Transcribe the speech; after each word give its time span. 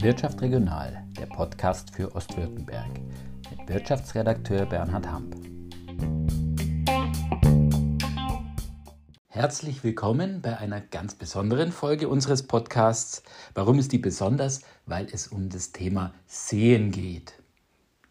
Wirtschaft 0.00 0.42
Regional, 0.42 1.02
der 1.18 1.24
Podcast 1.24 1.94
für 1.94 2.14
Ostwürttemberg 2.14 2.90
mit 3.50 3.68
Wirtschaftsredakteur 3.68 4.66
Bernhard 4.66 5.06
Hamp. 5.06 5.34
Herzlich 9.28 9.82
willkommen 9.82 10.42
bei 10.42 10.58
einer 10.58 10.82
ganz 10.82 11.14
besonderen 11.14 11.72
Folge 11.72 12.08
unseres 12.08 12.42
Podcasts. 12.42 13.22
Warum 13.54 13.78
ist 13.78 13.92
die 13.92 13.98
besonders? 13.98 14.60
Weil 14.84 15.06
es 15.10 15.28
um 15.28 15.48
das 15.48 15.72
Thema 15.72 16.12
Sehen 16.26 16.90
geht. 16.90 17.32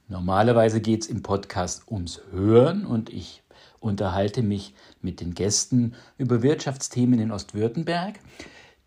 Normalerweise 0.07 0.81
geht 0.81 1.03
es 1.03 1.07
im 1.09 1.21
Podcast 1.21 1.91
ums 1.91 2.21
Hören 2.31 2.87
und 2.87 3.11
ich 3.11 3.43
unterhalte 3.79 4.41
mich 4.41 4.73
mit 5.01 5.21
den 5.21 5.33
Gästen 5.33 5.95
über 6.17 6.41
Wirtschaftsthemen 6.41 7.19
in 7.19 7.31
Ostwürttemberg. 7.31 8.19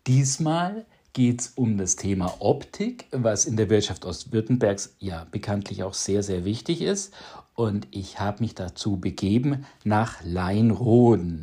Diesmal 0.07 0.85
geht 1.13 1.41
es 1.41 1.47
um 1.55 1.77
das 1.77 1.95
Thema 1.95 2.35
Optik, 2.39 3.05
was 3.11 3.45
in 3.45 3.57
der 3.57 3.69
Wirtschaft 3.69 4.05
Ostwürttembergs 4.05 4.95
ja 4.99 5.27
bekanntlich 5.29 5.83
auch 5.83 5.93
sehr, 5.93 6.23
sehr 6.23 6.45
wichtig 6.45 6.81
ist. 6.81 7.13
Und 7.53 7.87
ich 7.91 8.19
habe 8.19 8.41
mich 8.41 8.55
dazu 8.55 8.97
begeben 8.97 9.65
nach 9.83 10.23
Leinroden. 10.23 11.41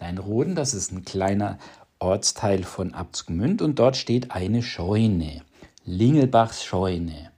Leinroden, 0.00 0.54
das 0.54 0.72
ist 0.74 0.92
ein 0.92 1.04
kleiner 1.04 1.58
Ortsteil 1.98 2.64
von 2.64 2.94
Abzgmünd 2.94 3.60
und 3.60 3.78
dort 3.78 3.96
steht 3.96 4.30
eine 4.30 4.62
Scheune, 4.62 5.42
Lingelbachs 5.84 6.64
Scheune. 6.64 7.30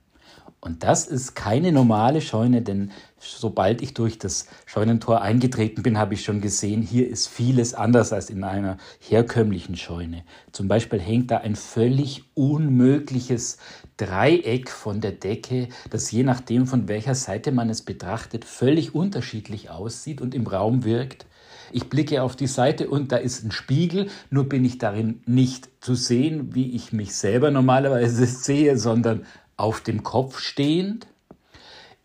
Und 0.61 0.83
das 0.83 1.05
ist 1.05 1.35
keine 1.35 1.73
normale 1.73 2.21
Scheune, 2.21 2.61
denn 2.61 2.91
sobald 3.23 3.81
ich 3.81 3.93
durch 3.93 4.17
das 4.17 4.47
Scheunentor 4.65 5.21
eingetreten 5.21 5.83
bin, 5.83 5.97
habe 5.97 6.13
ich 6.13 6.23
schon 6.23 6.41
gesehen, 6.41 6.81
hier 6.81 7.07
ist 7.07 7.27
vieles 7.27 7.73
anders 7.73 8.13
als 8.13 8.29
in 8.29 8.43
einer 8.43 8.77
herkömmlichen 8.99 9.75
Scheune. 9.75 10.23
Zum 10.51 10.67
Beispiel 10.67 10.99
hängt 10.99 11.31
da 11.31 11.37
ein 11.37 11.55
völlig 11.55 12.23
unmögliches 12.33 13.57
Dreieck 13.97 14.69
von 14.69 15.01
der 15.01 15.13
Decke, 15.13 15.69
das 15.89 16.11
je 16.11 16.23
nachdem, 16.23 16.67
von 16.67 16.87
welcher 16.87 17.15
Seite 17.15 17.51
man 17.51 17.69
es 17.69 17.81
betrachtet, 17.81 18.45
völlig 18.45 18.93
unterschiedlich 18.93 19.69
aussieht 19.69 20.21
und 20.21 20.35
im 20.35 20.47
Raum 20.47 20.83
wirkt. 20.83 21.25
Ich 21.71 21.89
blicke 21.89 22.21
auf 22.21 22.35
die 22.35 22.47
Seite 22.47 22.89
und 22.89 23.11
da 23.11 23.17
ist 23.17 23.43
ein 23.43 23.51
Spiegel, 23.51 24.09
nur 24.29 24.47
bin 24.47 24.63
ich 24.63 24.77
darin 24.77 25.21
nicht 25.25 25.69
zu 25.81 25.95
sehen, 25.95 26.53
wie 26.53 26.75
ich 26.75 26.93
mich 26.93 27.15
selber 27.15 27.51
normalerweise 27.51 28.25
sehe, 28.27 28.77
sondern 28.77 29.25
auf 29.57 29.81
dem 29.81 30.03
Kopf 30.03 30.39
stehend. 30.39 31.07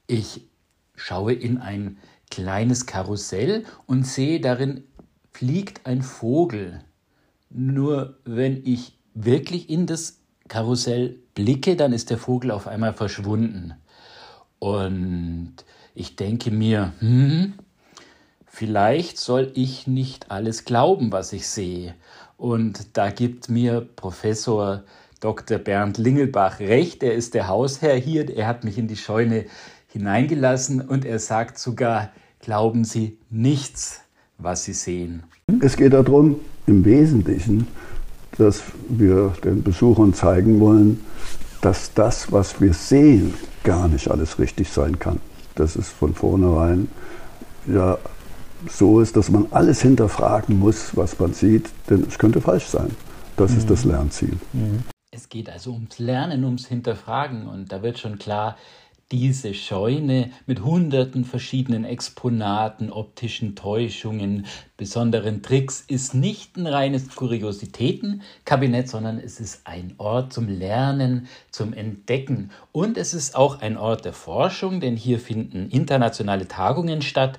Ich 0.06 0.48
schaue 0.98 1.32
in 1.32 1.58
ein 1.58 1.98
kleines 2.30 2.86
Karussell 2.86 3.64
und 3.86 4.06
sehe 4.06 4.41
darin 4.41 4.84
fliegt 5.32 5.86
ein 5.86 6.02
Vogel. 6.02 6.80
Nur 7.50 8.18
wenn 8.24 8.62
ich 8.64 8.98
wirklich 9.14 9.70
in 9.70 9.86
das 9.86 10.19
Karussell 10.48 11.16
blicke, 11.34 11.76
dann 11.76 11.92
ist 11.92 12.10
der 12.10 12.19
Vogel 12.19 12.50
auf 12.50 12.66
einmal 12.66 12.92
verschwunden. 12.92 13.74
Und 14.58 15.54
ich 15.94 16.16
denke 16.16 16.50
mir, 16.50 16.92
hm, 16.98 17.54
vielleicht 18.46 19.19
soll 19.19 19.52
ich 19.54 19.86
nicht 19.86 20.30
alles 20.30 20.64
glauben, 20.64 21.12
was 21.12 21.32
ich 21.32 21.48
sehe. 21.48 21.94
Und 22.36 22.96
da 22.96 23.10
gibt 23.10 23.48
mir 23.48 23.80
Professor 23.80 24.84
Dr. 25.20 25.58
Bernd 25.58 25.98
Lingelbach 25.98 26.60
recht. 26.60 27.02
Er 27.02 27.14
ist 27.14 27.34
der 27.34 27.48
Hausherr 27.48 27.96
hier. 27.96 28.34
Er 28.36 28.46
hat 28.46 28.64
mich 28.64 28.78
in 28.78 28.88
die 28.88 28.96
Scheune 28.96 29.46
hineingelassen 29.89 30.81
und 30.81 31.05
er 31.05 31.19
sagt 31.19 31.58
sogar, 31.58 32.11
glauben 32.41 32.84
Sie 32.84 33.19
nichts, 33.31 34.00
was 34.39 34.64
Sie 34.64 34.72
sehen. 34.72 35.25
Es 35.61 35.77
geht 35.77 35.92
darum, 35.92 36.41
im 36.67 36.84
Wesentlichen, 36.84 37.67
dass 38.36 38.62
wir 38.89 39.34
den 39.42 39.62
Besuchern 39.62 40.14
zeigen 40.14 40.61
wollen, 40.61 41.00
dass 41.61 41.92
das, 41.94 42.31
was 42.31 42.61
wir 42.61 42.72
sehen, 42.72 43.34
gar 43.65 43.88
nicht 43.88 44.10
alles 44.10 44.38
richtig 44.38 44.69
sein 44.69 44.99
kann. 44.99 45.21
Das 45.54 45.75
ist 45.75 45.88
von 45.88 46.15
vornherein 46.15 46.88
ja 47.66 47.99
so 48.69 49.00
ist, 49.00 49.16
dass 49.16 49.31
man 49.31 49.47
alles 49.50 49.82
hinterfragen 49.82 50.59
muss, 50.59 50.97
was 50.97 51.19
man 51.19 51.32
sieht, 51.32 51.70
denn 51.88 52.05
es 52.09 52.19
könnte 52.19 52.41
falsch 52.41 52.66
sein. 52.66 52.91
Das 53.37 53.53
mhm. 53.53 53.59
ist 53.59 53.70
das 53.70 53.84
mhm. 53.84 53.91
Lernziel. 53.93 54.38
Mhm. 54.53 54.84
Es 55.10 55.28
geht 55.28 55.49
also 55.49 55.72
ums 55.72 55.99
Lernen, 55.99 56.44
ums 56.44 56.66
Hinterfragen 56.66 57.47
und 57.47 57.72
da 57.72 57.82
wird 57.82 57.99
schon 57.99 58.19
klar, 58.19 58.56
diese 59.10 59.54
Scheune 59.54 60.30
mit 60.46 60.62
hunderten 60.62 61.24
verschiedenen 61.24 61.84
Exponaten, 61.84 62.92
optischen 62.92 63.56
Täuschungen, 63.56 64.46
besonderen 64.76 65.42
Tricks 65.42 65.82
ist 65.86 66.14
nicht 66.14 66.56
ein 66.56 66.66
reines 66.66 67.14
Kuriositätenkabinett, 67.14 68.88
sondern 68.88 69.19
es 69.19 69.41
ist 69.41 69.62
ein 69.64 69.94
Ort 69.96 70.34
zum 70.34 70.48
Lernen, 70.48 71.28
zum 71.50 71.72
Entdecken 71.72 72.50
und 72.70 72.98
es 72.98 73.14
ist 73.14 73.34
auch 73.34 73.60
ein 73.60 73.78
Ort 73.78 74.04
der 74.04 74.12
Forschung, 74.12 74.80
denn 74.80 74.96
hier 74.96 75.19
finden 75.19 75.70
internationale 75.70 76.46
Tagungen 76.46 77.00
statt. 77.00 77.38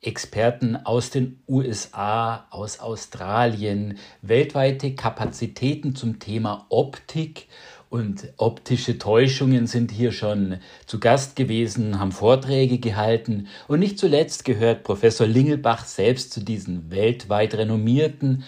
Experten 0.00 0.76
aus 0.76 1.08
den 1.08 1.42
USA, 1.48 2.46
aus 2.50 2.78
Australien, 2.78 3.98
weltweite 4.20 4.94
Kapazitäten 4.94 5.96
zum 5.96 6.18
Thema 6.18 6.66
Optik 6.68 7.48
und 7.94 8.32
optische 8.38 8.98
Täuschungen 8.98 9.68
sind 9.68 9.92
hier 9.92 10.10
schon 10.10 10.56
zu 10.84 10.98
Gast 10.98 11.36
gewesen, 11.36 12.00
haben 12.00 12.10
Vorträge 12.10 12.78
gehalten 12.78 13.46
und 13.68 13.78
nicht 13.78 14.00
zuletzt 14.00 14.44
gehört 14.44 14.82
Professor 14.82 15.28
Lingelbach 15.28 15.84
selbst 15.84 16.32
zu 16.32 16.40
diesen 16.40 16.90
weltweit 16.90 17.54
renommierten 17.54 18.42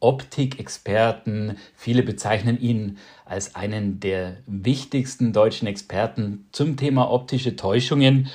Optikexperten. 0.00 1.56
Viele 1.74 2.02
bezeichnen 2.02 2.60
ihn 2.60 2.98
als 3.24 3.54
einen 3.54 4.00
der 4.00 4.36
wichtigsten 4.46 5.32
deutschen 5.32 5.66
Experten 5.66 6.46
zum 6.52 6.76
Thema 6.76 7.10
optische 7.10 7.56
Täuschungen. 7.56 8.28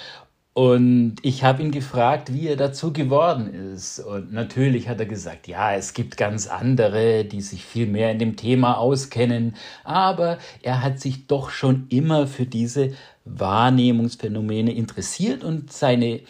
Und 0.57 1.17
ich 1.21 1.43
habe 1.43 1.61
ihn 1.61 1.71
gefragt, 1.71 2.33
wie 2.33 2.47
er 2.47 2.55
dazu 2.55 2.93
geworden 2.93 3.53
ist. 3.73 3.99
Und 3.99 4.31
natürlich 4.31 4.87
hat 4.87 5.01
er 5.01 5.05
gesagt, 5.05 5.49
ja, 5.49 5.75
es 5.75 5.93
gibt 5.93 6.15
ganz 6.15 6.47
andere, 6.47 7.25
die 7.25 7.41
sich 7.41 7.65
viel 7.65 7.87
mehr 7.87 8.09
in 8.09 8.19
dem 8.19 8.37
Thema 8.37 8.77
auskennen. 8.77 9.57
Aber 9.83 10.37
er 10.61 10.81
hat 10.81 11.01
sich 11.01 11.27
doch 11.27 11.49
schon 11.49 11.87
immer 11.89 12.25
für 12.25 12.45
diese 12.45 12.93
Wahrnehmungsphänomene 13.25 14.73
interessiert 14.73 15.43
und 15.43 15.73
seine, 15.73 16.21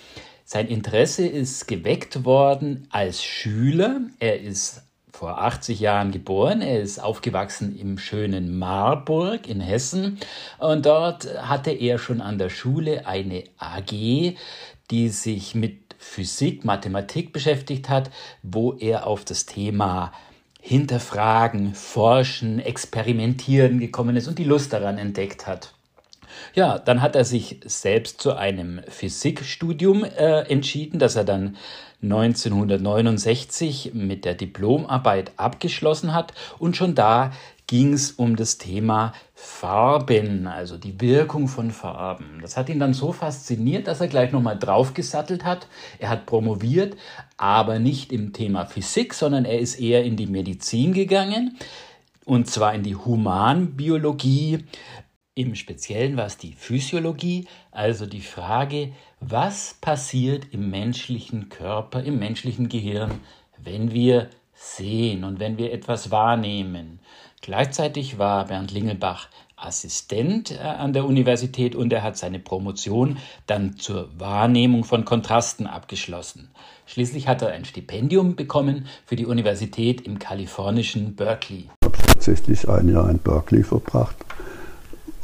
sein 0.44 0.70
Interesse 0.70 1.28
ist 1.28 1.68
geweckt 1.68 2.26
worden 2.26 2.88
als 2.90 3.24
Schüler. 3.24 4.02
Er 4.18 4.42
ist 4.42 4.85
vor 5.16 5.42
80 5.42 5.80
Jahren 5.80 6.12
geboren. 6.12 6.62
Er 6.62 6.82
ist 6.82 7.00
aufgewachsen 7.00 7.78
im 7.80 7.98
schönen 7.98 8.60
Marburg 8.60 9.48
in 9.48 9.62
Hessen 9.62 10.20
und 10.60 10.86
dort 10.86 11.26
hatte 11.42 11.72
er 11.72 12.00
schon 12.00 12.20
an 12.20 12.38
der 12.38 12.50
Schule 12.50 13.08
eine 13.08 13.46
AG, 13.58 14.36
die 14.92 15.10
sich 15.10 15.56
mit 15.56 15.96
Physik, 15.98 16.66
Mathematik 16.66 17.32
beschäftigt 17.32 17.88
hat, 17.88 18.12
wo 18.44 18.74
er 18.74 19.08
auf 19.08 19.24
das 19.24 19.46
Thema 19.46 20.12
Hinterfragen, 20.60 21.76
Forschen, 21.76 22.60
Experimentieren 22.60 23.80
gekommen 23.80 24.18
ist 24.18 24.28
und 24.28 24.38
die 24.38 24.44
Lust 24.44 24.74
daran 24.74 24.98
entdeckt 24.98 25.48
hat. 25.48 25.75
Ja, 26.54 26.80
dann 26.80 27.02
hat 27.02 27.16
er 27.16 27.26
sich 27.26 27.60
selbst 27.66 28.22
zu 28.22 28.36
einem 28.36 28.82
Physikstudium 28.88 30.04
äh, 30.04 30.42
entschieden, 30.42 31.00
das 31.00 31.16
er 31.16 31.24
dann 31.24 31.58
1969 32.02 33.92
mit 33.94 34.26
der 34.26 34.36
Diplomarbeit 34.36 35.32
abgeschlossen 35.38 36.14
hat 36.14 36.34
und 36.60 36.76
schon 36.78 36.96
da 36.96 37.32
ging 37.68 37.94
es 37.94 38.12
um 38.12 38.36
das 38.36 38.58
Thema 38.58 39.14
Farben, 39.34 40.48
also 40.48 40.78
die 40.78 41.02
Wirkung 41.02 41.48
von 41.48 41.72
Farben. 41.72 42.40
Das 42.42 42.58
hat 42.58 42.70
ihn 42.70 42.80
dann 42.80 42.94
so 42.94 43.12
fasziniert, 43.12 43.88
dass 43.88 44.02
er 44.02 44.08
gleich 44.08 44.32
nochmal 44.32 44.58
draufgesattelt 44.58 45.44
hat. 45.44 45.68
Er 45.98 46.10
hat 46.10 46.26
promoviert, 46.26 46.96
aber 47.38 47.80
nicht 47.80 48.12
im 48.12 48.34
Thema 48.34 48.66
Physik, 48.66 49.14
sondern 49.14 49.46
er 49.46 49.60
ist 49.60 49.80
eher 49.80 50.04
in 50.04 50.16
die 50.16 50.28
Medizin 50.28 50.94
gegangen 50.94 51.58
und 52.26 52.48
zwar 52.50 52.74
in 52.74 52.84
die 52.84 52.96
Humanbiologie. 52.96 54.66
Im 55.38 55.54
Speziellen 55.56 56.16
war 56.16 56.28
es 56.28 56.38
die 56.38 56.54
Physiologie, 56.54 57.46
also 57.72 58.06
die 58.06 58.22
Frage, 58.22 58.94
was 59.20 59.76
passiert 59.82 60.48
im 60.54 60.70
menschlichen 60.70 61.50
Körper, 61.50 62.02
im 62.02 62.20
menschlichen 62.20 62.70
Gehirn, 62.70 63.12
wenn 63.62 63.92
wir 63.92 64.30
sehen 64.54 65.26
und 65.26 65.42
wenn 65.42 65.58
wir 65.58 65.74
etwas 65.74 66.10
wahrnehmen. 66.10 67.00
Gleichzeitig 67.42 68.18
war 68.18 68.46
Bernd 68.46 68.72
Lingelbach 68.72 69.28
Assistent 69.58 70.52
äh, 70.52 70.60
an 70.60 70.94
der 70.94 71.04
Universität 71.04 71.76
und 71.76 71.92
er 71.92 72.02
hat 72.02 72.16
seine 72.16 72.40
Promotion 72.40 73.18
dann 73.46 73.76
zur 73.76 74.18
Wahrnehmung 74.18 74.86
von 74.86 75.04
Kontrasten 75.04 75.68
abgeschlossen. 75.68 76.50
Schließlich 76.86 77.28
hat 77.28 77.42
er 77.42 77.50
ein 77.50 77.66
Stipendium 77.66 78.38
bekommen 78.38 78.88
für 79.06 79.18
die 79.18 79.26
Universität 79.26 80.00
im 80.00 80.18
kalifornischen 80.18 81.18
Berkeley. 81.18 81.66
Ich 81.82 81.86
habe 81.86 81.98
tatsächlich 81.98 82.70
ein 82.70 82.88
Jahr 82.88 83.10
in 83.10 83.20
Berkeley 83.20 83.64
verbracht 83.64 84.16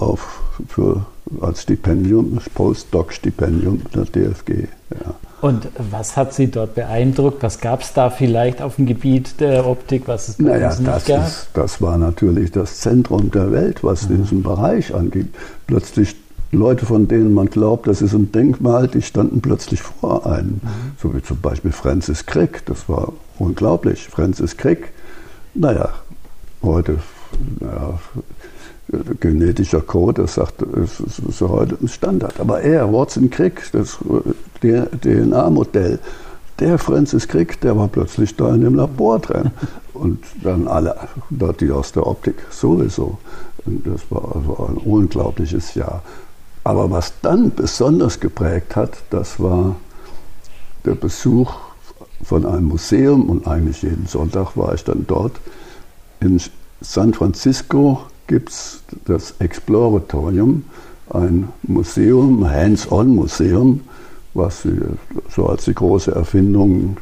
auf, 0.02 0.42
für, 0.68 1.06
als 1.40 1.64
Stipendium, 1.64 2.36
das 2.36 2.50
Postdoc-Stipendium 2.50 3.82
der 3.94 4.06
DFG. 4.06 4.68
Ja. 4.92 5.16
Und 5.42 5.70
was 5.78 6.18
hat 6.18 6.34
Sie 6.34 6.52
dort 6.52 6.76
beeindruckt? 6.76 7.42
Was 7.42 7.60
gab 7.60 7.82
es 7.82 7.94
da 7.94 8.10
vielleicht 8.10 8.62
auf 8.62 8.76
dem 8.76 8.86
Gebiet 8.86 9.40
der 9.40 9.66
Optik, 9.66 10.04
was 10.08 10.30
es 10.30 10.38
bei 10.38 10.44
naja, 10.44 10.70
uns 10.70 10.80
nicht 10.80 10.92
das 10.92 11.06
gab? 11.06 11.28
Ist, 11.28 11.50
das 11.54 11.82
war 11.82 11.98
natürlich 11.98 12.52
das 12.52 12.80
Zentrum 12.80 13.32
der 13.32 13.52
Welt, 13.52 13.84
was 13.84 14.08
mhm. 14.08 14.18
diesen 14.18 14.44
Bereich 14.44 14.94
angeht. 14.94 15.28
Plötzlich 15.66 16.16
Leute, 16.52 16.86
von 16.86 17.08
denen 17.08 17.34
man 17.34 17.50
glaubt, 17.50 17.88
das 17.88 18.02
ist 18.02 18.14
ein 18.14 18.32
Denkmal, 18.32 18.88
die 18.88 19.02
standen 19.02 19.42
plötzlich 19.42 19.82
vor 19.82 20.26
einem. 20.26 20.60
Mhm. 20.62 20.92
So 21.02 21.14
wie 21.16 21.24
zum 21.24 21.40
Beispiel 21.40 21.72
Francis 21.72 22.26
Crick, 22.26 22.66
das 22.66 22.88
war 22.90 23.14
unglaublich. 23.40 24.10
Francis 24.10 24.58
Crick, 24.58 24.90
naja, 25.54 25.90
heute, 26.62 26.98
naja, 27.60 28.00
genetischer 29.20 29.82
Code, 29.82 30.24
das 30.24 30.36
sagt, 30.36 30.56
das 30.62 31.00
ist 31.00 31.42
heute 31.42 31.78
ein 31.82 31.88
Standard. 31.88 32.40
Aber 32.40 32.62
er, 32.62 32.92
Watson 32.92 33.30
Crick, 33.30 33.72
das 33.72 33.98
DNA-Modell, 34.62 36.00
der 36.60 36.78
Francis 36.78 37.28
Crick, 37.28 37.60
der 37.62 37.76
war 37.78 37.88
plötzlich 37.88 38.36
da 38.36 38.54
in 38.54 38.62
dem 38.62 38.76
Labor 38.76 39.20
drin. 39.20 39.52
Und 39.94 40.24
dann 40.44 40.68
alle, 40.68 40.96
die 41.30 41.72
aus 41.72 41.92
der 41.92 42.06
Optik 42.06 42.36
sowieso. 42.50 43.18
Und 43.66 43.86
das 43.86 44.02
war 44.10 44.36
also 44.36 44.68
ein 44.70 44.78
unglaubliches 44.78 45.76
Jahr. 45.76 46.02
Aber 46.64 46.92
was 46.92 47.14
dann 47.22 47.52
besonders 47.52 48.20
geprägt 48.20 48.76
hat, 48.76 49.04
das 49.10 49.40
war 49.40 49.76
der 50.86 50.96
Besuch 50.96 51.54
von 52.24 52.46
einem 52.46 52.66
Museum 52.66 53.30
und 53.30 53.48
eigentlich 53.48 53.82
jeden 53.82 54.06
Sonntag 54.06 54.56
war 54.56 54.74
ich 54.74 54.84
dann 54.84 55.06
dort. 55.08 55.34
In 56.20 56.40
San 56.82 57.14
Francisco 57.14 58.02
gibt 58.32 58.50
es 58.50 58.82
das 59.04 59.36
Exploratorium, 59.40 60.64
ein 61.10 61.50
Museum, 61.64 62.50
Hands-on-Museum, 62.50 63.82
was 64.34 64.62
sie 64.62 64.80
so 65.30 65.48
als 65.48 65.66
die 65.66 65.74
große 65.74 66.16
Erfindung 66.16 66.96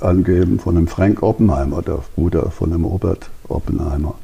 angeben 0.00 0.58
von 0.58 0.74
dem 0.74 0.88
Frank 0.88 1.22
Oppenheimer, 1.22 1.80
der 1.80 2.00
Bruder 2.16 2.50
von 2.50 2.72
dem 2.72 2.84
Robert 2.84 3.30
Oppenheimer. 3.48 4.16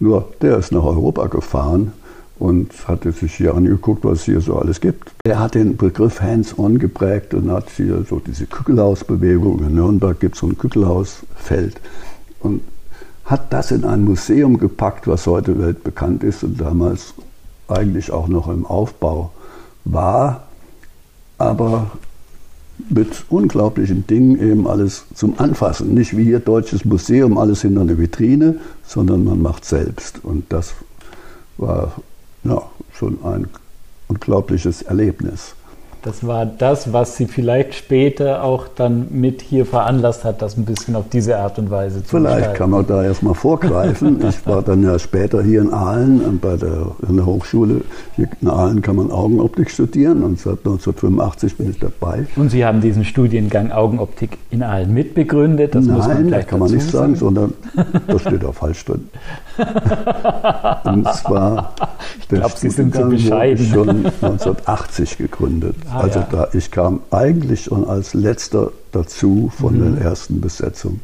Nur 0.00 0.32
der 0.40 0.58
ist 0.58 0.72
nach 0.72 0.82
Europa 0.82 1.28
gefahren 1.28 1.92
und 2.40 2.72
hatte 2.88 3.12
sich 3.12 3.36
hier 3.36 3.54
angeguckt, 3.54 4.04
was 4.04 4.18
es 4.18 4.24
hier 4.24 4.40
so 4.40 4.56
alles 4.58 4.80
gibt. 4.80 5.12
Er 5.22 5.38
hat 5.38 5.54
den 5.54 5.76
Begriff 5.76 6.20
Hands-on 6.20 6.80
geprägt 6.80 7.34
und 7.34 7.52
hat 7.52 7.70
hier 7.70 8.04
so 8.10 8.18
diese 8.18 8.46
Kügelhausbewegung. 8.46 9.60
In 9.60 9.76
Nürnberg 9.76 10.18
gibt 10.18 10.34
es 10.34 10.40
so 10.40 10.48
ein 10.48 10.58
Kügelhausfeld 10.58 11.80
und 12.40 12.62
hat 13.24 13.52
das 13.52 13.70
in 13.70 13.84
ein 13.84 14.04
Museum 14.04 14.58
gepackt, 14.58 15.06
was 15.06 15.26
heute 15.26 15.58
weltbekannt 15.58 16.24
ist 16.24 16.42
und 16.42 16.60
damals 16.60 17.14
eigentlich 17.68 18.10
auch 18.10 18.28
noch 18.28 18.48
im 18.48 18.66
Aufbau 18.66 19.30
war, 19.84 20.44
aber 21.38 21.90
mit 22.88 23.24
unglaublichen 23.28 24.06
Dingen 24.06 24.40
eben 24.40 24.66
alles 24.66 25.04
zum 25.14 25.38
Anfassen. 25.38 25.94
Nicht 25.94 26.16
wie 26.16 26.24
hier 26.24 26.40
Deutsches 26.40 26.84
Museum, 26.84 27.38
alles 27.38 27.62
hinter 27.62 27.82
einer 27.82 27.98
Vitrine, 27.98 28.58
sondern 28.86 29.24
man 29.24 29.40
macht 29.40 29.64
selbst. 29.64 30.24
Und 30.24 30.52
das 30.52 30.74
war 31.58 31.92
ja, 32.44 32.62
schon 32.92 33.18
ein 33.24 33.48
unglaubliches 34.08 34.82
Erlebnis. 34.82 35.54
Das 36.02 36.26
war 36.26 36.46
das, 36.46 36.92
was 36.92 37.16
Sie 37.16 37.26
vielleicht 37.26 37.74
später 37.74 38.42
auch 38.42 38.66
dann 38.66 39.06
mit 39.10 39.40
hier 39.40 39.64
veranlasst 39.64 40.24
hat, 40.24 40.42
das 40.42 40.56
ein 40.56 40.64
bisschen 40.64 40.96
auf 40.96 41.04
diese 41.12 41.38
Art 41.38 41.60
und 41.60 41.70
Weise 41.70 42.02
zu 42.02 42.16
Vielleicht 42.16 42.36
gestalten. 42.36 42.58
kann 42.58 42.70
man 42.70 42.86
da 42.86 43.04
erstmal 43.04 43.34
vorgreifen. 43.34 44.18
ich 44.28 44.44
war 44.44 44.62
dann 44.62 44.82
ja 44.82 44.98
später 44.98 45.42
hier 45.42 45.60
in 45.60 45.72
Aalen, 45.72 46.40
bei 46.40 46.56
der, 46.56 46.88
in 47.08 47.16
der 47.16 47.26
Hochschule. 47.26 47.82
Hier 48.16 48.28
in 48.40 48.48
Aalen 48.48 48.82
kann 48.82 48.96
man 48.96 49.12
Augenoptik 49.12 49.70
studieren 49.70 50.24
und 50.24 50.40
seit 50.40 50.58
1985 50.58 51.56
bin 51.56 51.70
ich 51.70 51.78
dabei. 51.78 52.26
Und 52.34 52.50
Sie 52.50 52.64
haben 52.64 52.80
diesen 52.80 53.04
Studiengang 53.04 53.70
Augenoptik 53.70 54.38
in 54.50 54.64
Aalen 54.64 54.92
mitbegründet? 54.92 55.74
Das 55.74 55.86
Nein, 55.86 55.96
muss 55.96 56.08
man 56.08 56.30
das 56.30 56.46
kann 56.48 56.58
man 56.58 56.70
nicht 56.72 56.90
sagen, 56.90 57.14
sagen, 57.14 57.16
sondern 57.16 57.54
das 58.08 58.22
steht 58.22 58.44
auch 58.44 58.54
falsch 58.54 58.84
drin. 58.84 59.08
und 60.84 61.14
zwar, 61.14 61.74
ich 62.20 62.28
glaube, 62.28 62.54
Sie 62.56 62.70
sind 62.70 62.94
so 62.94 63.04
bescheiden. 63.06 63.66
schon 63.66 63.88
1980 63.88 65.18
gegründet. 65.18 65.76
Ah, 65.90 66.00
also 66.00 66.20
ja. 66.20 66.28
da, 66.30 66.48
ich 66.52 66.70
kam 66.70 67.00
eigentlich 67.10 67.64
schon 67.64 67.86
als 67.86 68.14
letzter 68.14 68.72
dazu 68.92 69.52
von 69.58 69.78
mhm. 69.78 69.96
der 69.96 70.04
ersten 70.04 70.40
Besetzung 70.40 71.00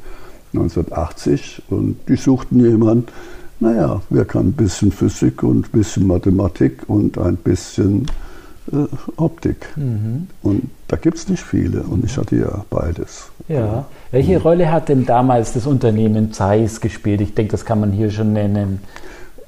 1980 0.55 1.63
und 1.69 1.97
die 2.09 2.17
suchten 2.17 2.61
jemanden, 2.61 3.07
naja, 3.61 4.03
wer 4.09 4.25
kann 4.25 4.49
ein 4.49 4.53
bisschen 4.53 4.93
Physik 4.93 5.43
und 5.43 5.67
ein 5.67 5.71
bisschen 5.73 6.07
Mathematik 6.07 6.89
und 6.89 7.19
ein 7.19 7.37
bisschen 7.37 8.07
äh, 8.73 8.87
Optik. 9.17 9.77
Mhm. 9.77 10.29
Und 10.43 10.71
da 10.87 10.97
gibt 10.97 11.19
es 11.19 11.29
nicht 11.29 11.43
viele 11.43 11.83
und 11.83 12.05
ich 12.05 12.17
hatte 12.17 12.37
ja 12.37 12.65
beides. 12.71 13.31
Ja. 13.49 13.87
Welche. 14.11 14.41
Rolle 14.41 14.73
hat 14.73 14.89
denn 14.89 15.05
damals 15.05 15.53
das 15.53 15.67
Unternehmen 15.67 16.33
Zeiss 16.33 16.81
gespielt? 16.81 17.21
Ich 17.21 17.35
denke, 17.35 17.53
das 17.53 17.65
kann 17.65 17.81
man 17.81 17.93
hier 17.93 18.11
schon 18.11 18.33
nennen. 18.33 18.81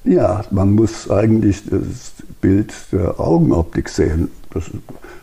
Ja, 0.05 0.45
man 0.51 0.75
muss 0.75 1.11
eigentlich 1.11 1.63
das 1.69 2.13
Bild 2.41 2.73
der 2.93 3.21
Augenoptik 3.21 3.89
sehen. 3.89 4.31
Das 4.53 4.71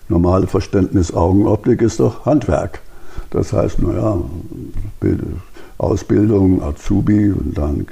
normale 0.08 0.48
Verständnis 0.48 1.14
Augenoptik 1.14 1.82
ist 1.82 2.00
doch 2.00 2.26
Handwerk. 2.26 2.82
Das 3.30 3.54
heißt, 3.54 3.82
naja, 3.82 4.20
Ausbildung, 5.78 6.64
Azubi 6.64 7.32
und 7.32 7.58
dann 7.58 7.86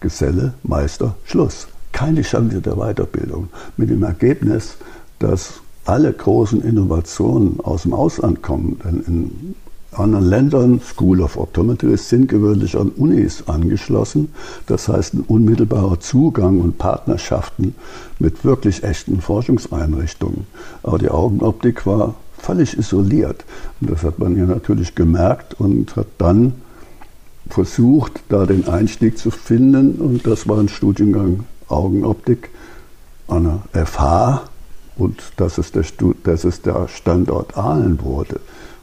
Geselle, 0.00 0.54
Meister, 0.62 1.14
Schluss. 1.24 1.68
Keine 1.92 2.22
Chance 2.22 2.60
der 2.60 2.76
Weiterbildung. 2.76 3.48
Mit 3.76 3.90
dem 3.90 4.02
Ergebnis, 4.02 4.76
dass 5.18 5.60
alle 5.84 6.12
großen 6.12 6.62
Innovationen 6.62 7.58
aus 7.60 7.82
dem 7.82 7.94
Ausland 7.94 8.42
kommen. 8.42 8.78
Denn 8.84 9.04
in 9.06 9.54
anderen 9.92 10.26
Ländern, 10.26 10.80
School 10.80 11.20
of 11.20 11.36
Optometry, 11.36 11.96
sind 11.96 12.28
gewöhnlich 12.28 12.76
an 12.76 12.90
Unis 12.90 13.44
angeschlossen. 13.46 14.32
Das 14.66 14.88
heißt, 14.88 15.14
ein 15.14 15.24
unmittelbarer 15.26 15.98
Zugang 16.00 16.60
und 16.60 16.78
Partnerschaften 16.78 17.74
mit 18.18 18.44
wirklich 18.44 18.84
echten 18.84 19.20
Forschungseinrichtungen. 19.20 20.46
Aber 20.82 20.98
die 20.98 21.10
Augenoptik 21.10 21.86
war 21.86 22.14
völlig 22.38 22.78
isoliert. 22.78 23.44
Und 23.80 23.90
das 23.90 24.02
hat 24.02 24.18
man 24.18 24.34
hier 24.34 24.46
natürlich 24.46 24.94
gemerkt 24.94 25.58
und 25.58 25.96
hat 25.96 26.06
dann 26.18 26.54
versucht, 27.48 28.22
da 28.28 28.46
den 28.46 28.68
Einstieg 28.68 29.18
zu 29.18 29.30
finden. 29.30 29.96
Und 29.96 30.26
das 30.26 30.48
war 30.48 30.58
ein 30.58 30.68
Studiengang 30.68 31.44
Augenoptik 31.68 32.50
an 33.28 33.62
der 33.74 33.86
FH. 33.86 34.42
Und 34.96 35.20
das 35.36 35.58
ist 35.58 35.74
der, 35.74 35.82
Stud 35.82 36.16
das 36.24 36.44
ist 36.44 36.66
der 36.66 36.86
Standort 36.88 37.56
Aalen 37.56 38.02
wurde. 38.02 38.40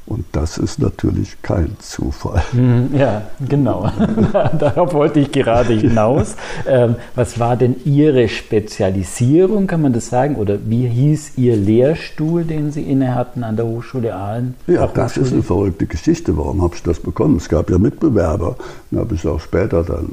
Und 0.07 0.23
das 0.31 0.57
ist 0.57 0.79
natürlich 0.79 1.35
kein 1.41 1.75
Zufall. 1.79 2.41
Mhm, 2.53 2.95
ja, 2.97 3.23
genau. 3.45 3.91
Darauf 4.57 4.93
wollte 4.93 5.19
ich 5.19 5.33
gerade 5.33 5.73
hinaus. 5.73 6.37
Ähm, 6.65 6.95
was 7.13 7.39
war 7.39 7.57
denn 7.57 7.75
Ihre 7.83 8.29
Spezialisierung, 8.29 9.67
kann 9.67 9.81
man 9.81 9.91
das 9.91 10.07
sagen? 10.07 10.35
Oder 10.35 10.59
wie 10.65 10.87
hieß 10.87 11.33
Ihr 11.35 11.57
Lehrstuhl, 11.57 12.45
den 12.45 12.71
Sie 12.71 12.83
inne 12.83 13.15
hatten 13.15 13.43
an 13.43 13.57
der 13.57 13.65
Hochschule 13.65 14.15
Aalen? 14.15 14.55
Ja, 14.65 14.87
das 14.87 15.17
ist 15.17 15.33
eine 15.33 15.43
verrückte 15.43 15.87
Geschichte. 15.87 16.37
Warum 16.37 16.61
habe 16.61 16.75
ich 16.75 16.83
das 16.83 17.01
bekommen? 17.01 17.35
Es 17.35 17.49
gab 17.49 17.69
ja 17.69 17.77
Mitbewerber. 17.77 18.55
Da 18.91 18.99
habe 19.01 19.13
ich 19.13 19.27
auch 19.27 19.41
später 19.41 19.83
dann 19.83 20.07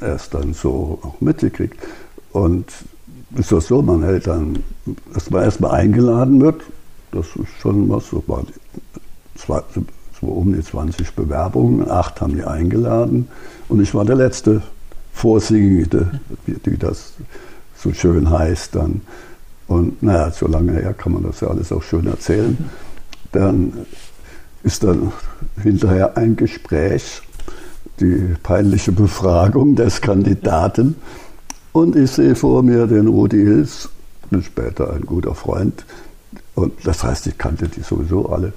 erst 0.00 0.32
dann 0.32 0.54
so 0.54 1.00
auch 1.02 1.20
mitgekriegt. 1.20 1.76
Und 2.32 2.64
ist 3.36 3.52
das 3.52 3.66
so, 3.66 3.82
man 3.82 4.02
hält 4.02 4.26
dann, 4.26 4.62
dass 5.12 5.28
man 5.28 5.44
erstmal 5.44 5.72
eingeladen 5.72 6.40
wird. 6.40 6.62
Das 7.12 7.26
ist 7.36 7.60
schon 7.60 7.90
was, 7.90 8.08
so 8.08 8.22
war 8.26 8.42
zwei, 9.38 9.62
so 10.20 10.26
um 10.26 10.52
die 10.52 10.62
20 10.62 11.14
Bewerbungen, 11.14 11.90
acht 11.90 12.20
haben 12.20 12.34
die 12.34 12.44
eingeladen 12.44 13.28
und 13.68 13.80
ich 13.80 13.94
war 13.94 14.04
der 14.04 14.16
letzte 14.16 14.62
Vorsiegende, 15.12 16.20
wie 16.46 16.76
das 16.76 17.14
so 17.76 17.92
schön 17.92 18.30
heißt 18.30 18.74
dann. 18.74 19.02
Und 19.66 20.02
naja, 20.02 20.30
so 20.30 20.46
lange 20.46 20.72
her 20.72 20.94
kann 20.94 21.12
man 21.12 21.22
das 21.24 21.40
ja 21.40 21.48
alles 21.48 21.72
auch 21.72 21.82
schön 21.82 22.06
erzählen. 22.06 22.56
Dann 23.32 23.86
ist 24.62 24.84
dann 24.84 25.12
hinterher 25.62 26.16
ein 26.16 26.36
Gespräch, 26.36 27.20
die 28.00 28.34
peinliche 28.42 28.92
Befragung 28.92 29.76
des 29.76 30.00
Kandidaten. 30.00 30.96
Und 31.72 31.96
ich 31.96 32.12
sehe 32.12 32.34
vor 32.34 32.62
mir 32.62 32.86
den 32.86 33.08
Rudi 33.08 33.38
Hills, 33.38 33.88
später 34.42 34.92
ein 34.92 35.02
guter 35.02 35.34
Freund. 35.34 35.84
Und 36.54 36.72
das 36.84 37.04
heißt, 37.04 37.26
ich 37.26 37.38
kannte 37.38 37.68
die 37.68 37.82
sowieso 37.82 38.28
alle 38.28 38.52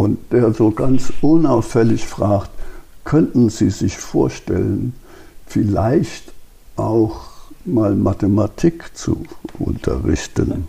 und 0.00 0.32
der 0.32 0.54
so 0.54 0.70
ganz 0.70 1.12
unauffällig 1.20 2.06
fragt, 2.06 2.48
könnten 3.04 3.50
Sie 3.50 3.68
sich 3.68 3.98
vorstellen, 3.98 4.94
vielleicht 5.46 6.32
auch 6.76 7.20
mal 7.66 7.94
Mathematik 7.94 8.96
zu 8.96 9.26
unterrichten? 9.58 10.66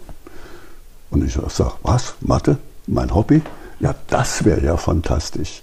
Und 1.11 1.25
ich 1.25 1.33
sage, 1.33 1.71
was, 1.81 2.15
Mathe, 2.19 2.57
mein 2.88 3.15
Hobby? 3.15 3.41
Ja, 3.79 3.95
das 4.07 4.43
wäre 4.43 4.65
ja 4.65 4.75
fantastisch. 4.75 5.61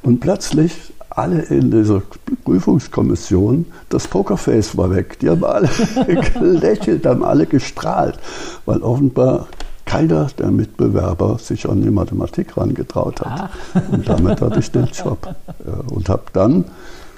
Und 0.00 0.20
plötzlich 0.20 0.72
alle 1.10 1.42
in 1.42 1.70
dieser 1.70 2.00
Prüfungskommission, 2.46 3.66
das 3.90 4.08
Pokerface 4.08 4.78
war 4.78 4.94
weg. 4.94 5.18
Die 5.18 5.28
haben 5.28 5.44
alle 5.44 5.68
gelächelt, 6.38 7.04
haben 7.04 7.22
alle 7.22 7.44
gestrahlt, 7.44 8.18
weil 8.64 8.78
offenbar 8.78 9.46
keiner 9.90 10.28
der 10.38 10.52
Mitbewerber 10.52 11.38
sich 11.38 11.68
an 11.68 11.82
die 11.82 11.90
Mathematik 11.90 12.54
herangetraut 12.54 13.22
hat. 13.22 13.50
Ah. 13.74 13.82
Und 13.90 14.08
damit 14.08 14.40
hatte 14.40 14.60
ich 14.60 14.70
den 14.70 14.86
Job. 14.86 15.34
Und 15.88 16.08
habe 16.08 16.22
dann, 16.32 16.64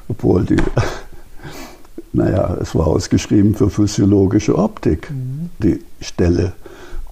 obwohl 0.08 0.44
die, 0.44 0.56
naja, 2.14 2.56
es 2.62 2.74
war 2.74 2.86
ausgeschrieben 2.86 3.54
für 3.54 3.68
physiologische 3.68 4.56
Optik, 4.56 5.10
mhm. 5.10 5.50
die 5.62 5.80
Stelle. 6.00 6.54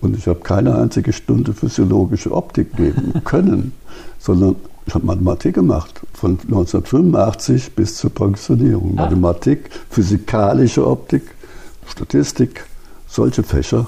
Und 0.01 0.17
ich 0.17 0.27
habe 0.29 0.41
keine 0.41 0.77
einzige 0.77 1.13
Stunde 1.13 1.53
physiologische 1.53 2.33
Optik 2.33 2.75
geben 2.75 3.21
können, 3.25 3.73
sondern 4.19 4.57
ich 4.87 4.95
habe 4.95 5.05
Mathematik 5.05 5.57
gemacht, 5.57 6.01
von 6.15 6.39
1985 6.41 7.73
bis 7.75 7.97
zur 7.97 8.09
Pensionierung. 8.09 8.95
Ah. 8.97 9.03
Mathematik, 9.03 9.69
physikalische 9.91 10.87
Optik, 10.87 11.35
Statistik, 11.87 12.65
solche 13.07 13.43
Fächer. 13.43 13.87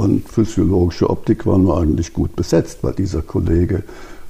Und 0.00 0.26
physiologische 0.26 1.10
Optik 1.10 1.44
war 1.44 1.58
nur 1.58 1.78
eigentlich 1.78 2.14
gut 2.14 2.34
besetzt, 2.34 2.78
weil 2.80 2.94
dieser 2.94 3.20
Kollege 3.20 3.82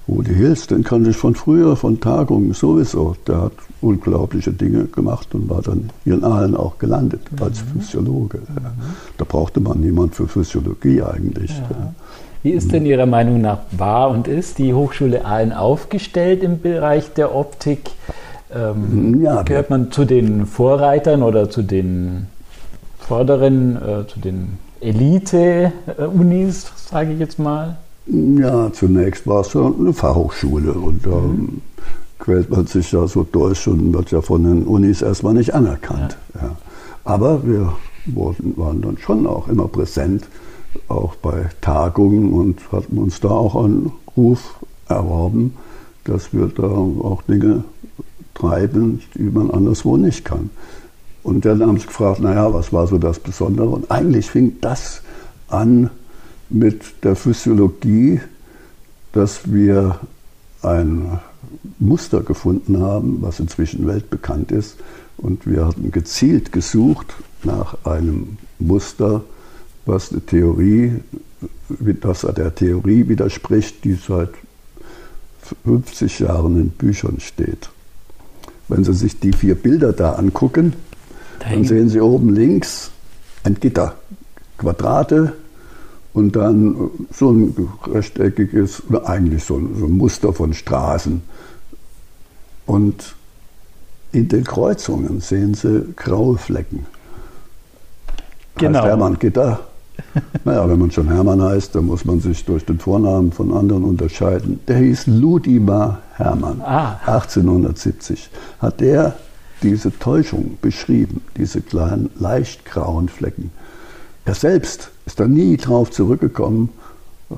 Rudi 0.08 0.34
Hills, 0.34 0.66
den 0.66 0.82
kannte 0.82 1.10
ich 1.10 1.16
von 1.16 1.36
früher, 1.36 1.76
von 1.76 2.00
Tagungen 2.00 2.52
sowieso. 2.54 3.14
Der 3.28 3.42
hat 3.42 3.52
unglaubliche 3.80 4.50
Dinge 4.50 4.86
gemacht 4.86 5.32
und 5.32 5.48
war 5.48 5.62
dann 5.62 5.90
hier 6.02 6.14
in 6.14 6.24
Aalen 6.24 6.56
auch 6.56 6.78
gelandet 6.80 7.20
mhm. 7.30 7.44
als 7.44 7.60
Physiologe. 7.60 8.38
Mhm. 8.38 8.64
Da 9.16 9.24
brauchte 9.24 9.60
man 9.60 9.78
niemand 9.78 10.16
für 10.16 10.26
Physiologie 10.26 11.02
eigentlich. 11.02 11.52
Ja. 11.52 11.94
Wie 12.42 12.50
ist 12.50 12.72
denn 12.72 12.84
Ihrer 12.84 13.06
Meinung 13.06 13.40
nach 13.40 13.60
war 13.70 14.10
und 14.10 14.26
ist 14.26 14.58
die 14.58 14.74
Hochschule 14.74 15.24
Aalen 15.24 15.52
aufgestellt 15.52 16.42
im 16.42 16.60
Bereich 16.60 17.12
der 17.12 17.32
Optik? 17.32 17.90
Ähm, 18.52 19.22
ja, 19.22 19.42
gehört 19.42 19.70
man 19.70 19.92
zu 19.92 20.04
den 20.04 20.46
Vorreitern 20.46 21.22
oder 21.22 21.48
zu 21.48 21.62
den 21.62 22.26
vorderen, 22.98 23.76
äh, 23.76 24.08
zu 24.08 24.18
den 24.18 24.58
Elite-Unis, 24.80 26.72
sage 26.90 27.12
ich 27.12 27.18
jetzt 27.18 27.38
mal? 27.38 27.76
Ja, 28.06 28.72
zunächst 28.72 29.26
war 29.26 29.42
es 29.42 29.52
ja 29.52 29.66
eine 29.66 29.92
Fachhochschule 29.92 30.72
und 30.72 31.06
da 31.06 31.16
mhm. 31.16 31.60
quält 32.18 32.50
man 32.50 32.66
sich 32.66 32.90
ja 32.92 33.06
so 33.06 33.24
durch 33.30 33.68
und 33.68 33.92
wird 33.92 34.10
ja 34.10 34.20
von 34.20 34.42
den 34.42 34.64
Unis 34.64 35.02
erstmal 35.02 35.34
nicht 35.34 35.54
anerkannt. 35.54 36.16
Ja. 36.34 36.40
Ja. 36.40 36.56
Aber 37.04 37.46
wir 37.46 37.72
wurden, 38.06 38.56
waren 38.56 38.82
dann 38.82 38.98
schon 38.98 39.26
auch 39.26 39.48
immer 39.48 39.68
präsent, 39.68 40.24
auch 40.88 41.14
bei 41.16 41.50
Tagungen 41.60 42.32
und 42.32 42.72
hatten 42.72 42.98
uns 42.98 43.20
da 43.20 43.30
auch 43.30 43.56
einen 43.56 43.92
Ruf 44.16 44.54
erworben, 44.88 45.54
dass 46.04 46.32
wir 46.32 46.46
da 46.48 46.66
auch 46.66 47.22
Dinge 47.22 47.64
treiben, 48.34 49.00
die 49.14 49.22
man 49.22 49.50
anderswo 49.50 49.96
nicht 49.96 50.24
kann. 50.24 50.50
Und 51.30 51.44
dann 51.44 51.62
haben 51.62 51.78
sie 51.78 51.86
gefragt, 51.86 52.18
naja, 52.18 52.52
was 52.52 52.72
war 52.72 52.88
so 52.88 52.98
das 52.98 53.20
Besondere? 53.20 53.68
Und 53.68 53.88
eigentlich 53.88 54.28
fing 54.28 54.56
das 54.60 55.00
an 55.46 55.88
mit 56.48 57.04
der 57.04 57.14
Physiologie, 57.14 58.20
dass 59.12 59.52
wir 59.52 60.00
ein 60.62 61.20
Muster 61.78 62.22
gefunden 62.22 62.80
haben, 62.82 63.18
was 63.22 63.38
inzwischen 63.38 63.86
weltbekannt 63.86 64.50
ist. 64.50 64.78
Und 65.18 65.46
wir 65.46 65.68
hatten 65.68 65.92
gezielt 65.92 66.50
gesucht 66.50 67.14
nach 67.44 67.76
einem 67.84 68.38
Muster, 68.58 69.22
was 69.86 70.10
eine 70.10 70.22
Theorie, 70.22 70.96
das 72.00 72.22
der 72.22 72.56
Theorie 72.56 73.08
widerspricht, 73.08 73.84
die 73.84 73.94
seit 73.94 74.30
50 75.64 76.18
Jahren 76.18 76.60
in 76.60 76.70
Büchern 76.70 77.20
steht. 77.20 77.70
Wenn 78.66 78.82
Sie 78.82 78.94
sich 78.94 79.20
die 79.20 79.32
vier 79.32 79.54
Bilder 79.54 79.92
da 79.92 80.14
angucken, 80.14 80.72
dann 81.40 81.64
sehen 81.64 81.88
Sie 81.88 82.00
oben 82.00 82.34
links 82.34 82.90
ein 83.44 83.54
Gitter, 83.54 83.96
Quadrate 84.58 85.34
und 86.12 86.36
dann 86.36 86.90
so 87.12 87.30
ein 87.30 87.68
rechteckiges, 87.86 88.82
eigentlich 89.04 89.44
so 89.44 89.56
ein, 89.56 89.76
so 89.78 89.86
ein 89.86 89.92
Muster 89.92 90.32
von 90.32 90.52
Straßen. 90.52 91.22
Und 92.66 93.14
in 94.12 94.28
den 94.28 94.44
Kreuzungen 94.44 95.20
sehen 95.20 95.54
Sie 95.54 95.92
graue 95.96 96.36
Flecken. 96.36 96.86
Genau. 98.56 98.78
Heißt 98.80 98.88
Hermann 98.88 99.18
Gitter. 99.18 99.60
Naja, 100.44 100.66
wenn 100.68 100.78
man 100.78 100.90
schon 100.90 101.08
Hermann 101.08 101.42
heißt, 101.42 101.74
dann 101.74 101.84
muss 101.84 102.06
man 102.06 102.20
sich 102.20 102.44
durch 102.46 102.64
den 102.64 102.78
Vornamen 102.78 103.32
von 103.32 103.52
anderen 103.52 103.84
unterscheiden. 103.84 104.58
Der 104.66 104.78
hieß 104.78 105.06
Ludimar 105.06 105.98
Hermann. 106.14 106.62
Ah. 106.62 106.98
1870 107.04 108.30
hat 108.60 108.80
der 108.80 109.16
diese 109.62 109.96
Täuschung 109.98 110.58
beschrieben, 110.60 111.22
diese 111.36 111.60
kleinen, 111.60 112.10
leicht 112.18 112.64
grauen 112.64 113.08
Flecken. 113.08 113.50
Er 114.24 114.34
selbst 114.34 114.90
ist 115.06 115.20
da 115.20 115.26
nie 115.26 115.56
drauf 115.56 115.90
zurückgekommen, 115.90 116.70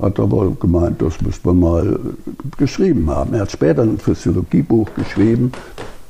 hat 0.01 0.19
aber 0.19 0.51
gemeint, 0.51 1.01
das 1.01 1.21
müsste 1.21 1.47
man 1.47 1.59
mal 1.59 1.99
geschrieben 2.57 3.09
haben. 3.09 3.33
Er 3.33 3.41
hat 3.41 3.51
später 3.51 3.83
ein 3.83 3.99
Physiologiebuch 3.99 4.89
geschrieben. 4.95 5.51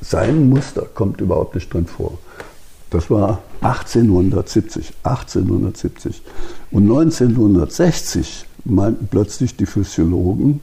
Sein 0.01 0.49
Muster 0.49 0.87
kommt 0.93 1.21
überhaupt 1.21 1.55
nicht 1.55 1.73
drin 1.73 1.85
vor. 1.85 2.17
Das 2.89 3.09
war 3.09 3.41
1870, 3.61 4.93
1870. 5.03 6.21
Und 6.71 6.83
1960 6.83 8.45
meinten 8.65 9.07
plötzlich 9.07 9.57
die 9.57 9.65
Physiologen, 9.65 10.61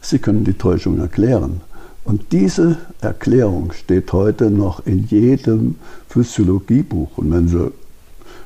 sie 0.00 0.18
können 0.18 0.44
die 0.44 0.54
Täuschung 0.54 0.98
erklären. 0.98 1.60
Und 2.04 2.32
diese 2.32 2.76
Erklärung 3.00 3.72
steht 3.72 4.12
heute 4.12 4.50
noch 4.50 4.84
in 4.86 5.06
jedem 5.06 5.76
Physiologiebuch. 6.08 7.16
Und 7.16 7.32
wenn 7.32 7.48
Sie, 7.48 7.72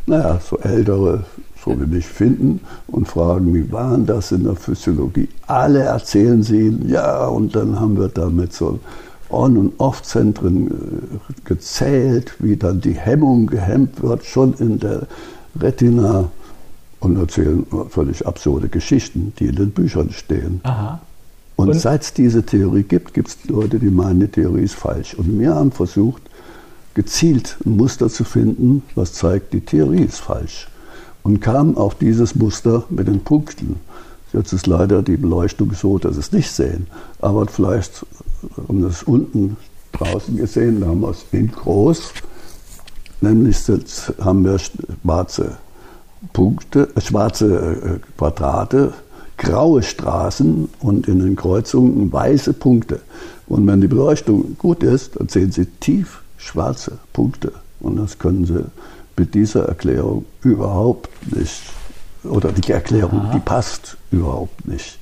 naja, 0.07 0.41
so 0.41 0.59
ältere, 0.59 1.25
so 1.65 1.79
wie 1.81 1.87
mich 1.87 2.07
finden 2.07 2.61
und 2.87 3.09
fragen, 3.09 3.53
wie 3.53 3.71
war 3.73 3.93
denn 3.93 4.07
das 4.07 4.33
in 4.33 4.45
der 4.45 4.55
Physiologie? 4.55 5.29
Alle 5.47 5.81
erzählen 5.81 6.43
sie 6.43 6.67
Ihnen, 6.67 6.89
ja, 6.89 7.27
und 7.27 7.57
dann 7.57 7.79
haben 7.79 7.99
wir 7.99 8.09
damit 8.09 8.53
so 8.53 8.79
On- 9.31 9.59
und 9.59 9.73
Off-Zentren 9.79 10.69
äh, 10.69 10.71
gezählt, 11.45 12.35
wie 12.39 12.57
dann 12.57 12.81
die 12.81 12.95
Hemmung 12.95 13.47
gehemmt 13.47 14.03
wird, 14.03 14.25
schon 14.25 14.55
in 14.55 14.79
der 14.79 15.07
Retina 15.61 16.31
und 17.01 17.19
erzählen 17.19 17.67
völlig 17.91 18.27
absurde 18.27 18.69
Geschichten, 18.69 19.33
die 19.39 19.47
in 19.47 19.57
den 19.57 19.71
Büchern 19.71 20.11
stehen. 20.11 20.61
Aha. 20.63 21.01
Und, 21.59 21.71
und 21.71 21.75
seit 21.75 22.03
es 22.03 22.15
diese 22.15 22.45
Theorie 22.47 22.85
gibt, 22.85 23.15
gibt 23.15 23.29
es 23.29 23.37
Leute, 23.49 23.81
die 23.81 23.91
meinen, 23.91 24.21
die 24.21 24.29
Theorie 24.29 24.63
ist 24.63 24.77
falsch. 24.77 25.15
Und 25.15 25.41
wir 25.41 25.57
haben 25.57 25.73
versucht, 25.73 26.23
gezielt 26.95 27.57
ein 27.67 27.77
Muster 27.77 28.09
zu 28.09 28.23
finden, 28.23 28.85
was 28.95 29.13
zeigt, 29.13 29.53
die 29.53 29.61
Theorie 29.61 30.05
ist 30.05 30.21
falsch. 30.21 30.69
Und 31.25 31.41
kamen 31.41 31.77
auf 31.77 31.97
dieses 31.97 32.37
Muster 32.37 32.85
mit 32.91 33.09
den 33.09 33.25
Punkten. 33.25 33.81
Jetzt 34.33 34.53
ist 34.53 34.69
leider 34.69 35.03
die 35.03 35.17
Beleuchtung 35.17 35.73
so, 35.73 35.99
dass 35.99 36.15
Sie 36.15 36.21
es 36.21 36.31
nicht 36.31 36.49
sehen. 36.49 36.87
Aber 37.21 37.45
vielleicht 37.49 38.07
haben 38.69 38.83
wir 38.83 38.91
es 38.91 39.03
unten 39.03 39.57
draußen 39.91 40.37
gesehen, 40.37 40.81
da 40.81 40.87
haben 40.87 41.01
wir 41.01 41.11
es 41.11 41.25
in 41.33 41.51
groß. 41.51 42.13
Nämlich 43.21 43.59
haben 44.21 44.45
wir 44.45 44.61
schwarze 44.61 45.57
Punkte, 46.33 46.89
äh, 46.95 47.01
schwarze 47.01 47.99
äh, 47.99 48.17
Quadrate 48.17 48.93
graue 49.39 49.83
Straßen 49.83 50.69
und 50.81 51.09
in 51.09 51.21
den 51.21 51.37
Kreuzungen 51.37 52.13
weiße 52.13 52.53
Punkte. 52.53 53.01
Und 53.47 53.67
wenn 53.67 53.81
die 53.81 53.89
Beleuchtung 53.89 54.57
gut 54.59 54.83
ist, 54.83 55.19
dann 55.19 55.29
sehen 55.29 55.53
Sie 55.53 55.65
tief 55.65 56.23
schwarze 56.37 56.99
Punkte. 57.13 57.53
Und 57.81 57.97
das 57.97 58.19
können 58.19 58.45
Sie 58.45 58.65
mit 59.17 59.35
dieser 59.35 59.67
Erklärung 59.67 60.25
überhaupt 60.43 61.09
nicht, 61.35 61.63
oder 62.25 62.53
die 62.53 62.73
Erklärung, 62.73 63.21
Aha. 63.21 63.33
die 63.33 63.41
passt 63.41 63.97
überhaupt 64.11 64.67
nicht. 64.67 64.99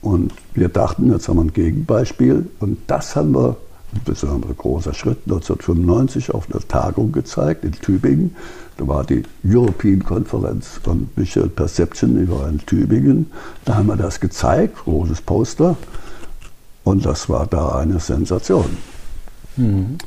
Und 0.00 0.32
wir 0.54 0.68
dachten, 0.68 1.12
jetzt 1.12 1.28
haben 1.28 1.36
wir 1.36 1.44
ein 1.44 1.52
Gegenbeispiel. 1.52 2.48
Und 2.60 2.78
das 2.86 3.16
haben 3.16 3.34
wir, 3.34 3.56
ein 3.92 4.56
großer 4.56 4.94
Schritt, 4.94 5.18
1995 5.24 6.32
auf 6.32 6.50
einer 6.50 6.66
Tagung 6.66 7.12
gezeigt 7.12 7.64
in 7.64 7.72
Tübingen. 7.72 8.36
Da 8.76 8.86
war 8.88 9.04
die 9.04 9.22
European 9.44 10.02
Conference 10.04 10.80
on 10.86 11.10
Visual 11.16 11.48
Perception 11.48 12.16
über 12.16 12.48
in 12.48 12.58
Tübingen. 12.58 13.30
Da 13.64 13.76
haben 13.76 13.88
wir 13.88 13.96
das 13.96 14.20
gezeigt, 14.20 14.78
großes 14.84 15.22
Poster. 15.22 15.76
Und 16.84 17.04
das 17.04 17.28
war 17.28 17.46
da 17.46 17.78
eine 17.78 18.00
Sensation. 18.00 18.76
Mhm. 19.56 19.98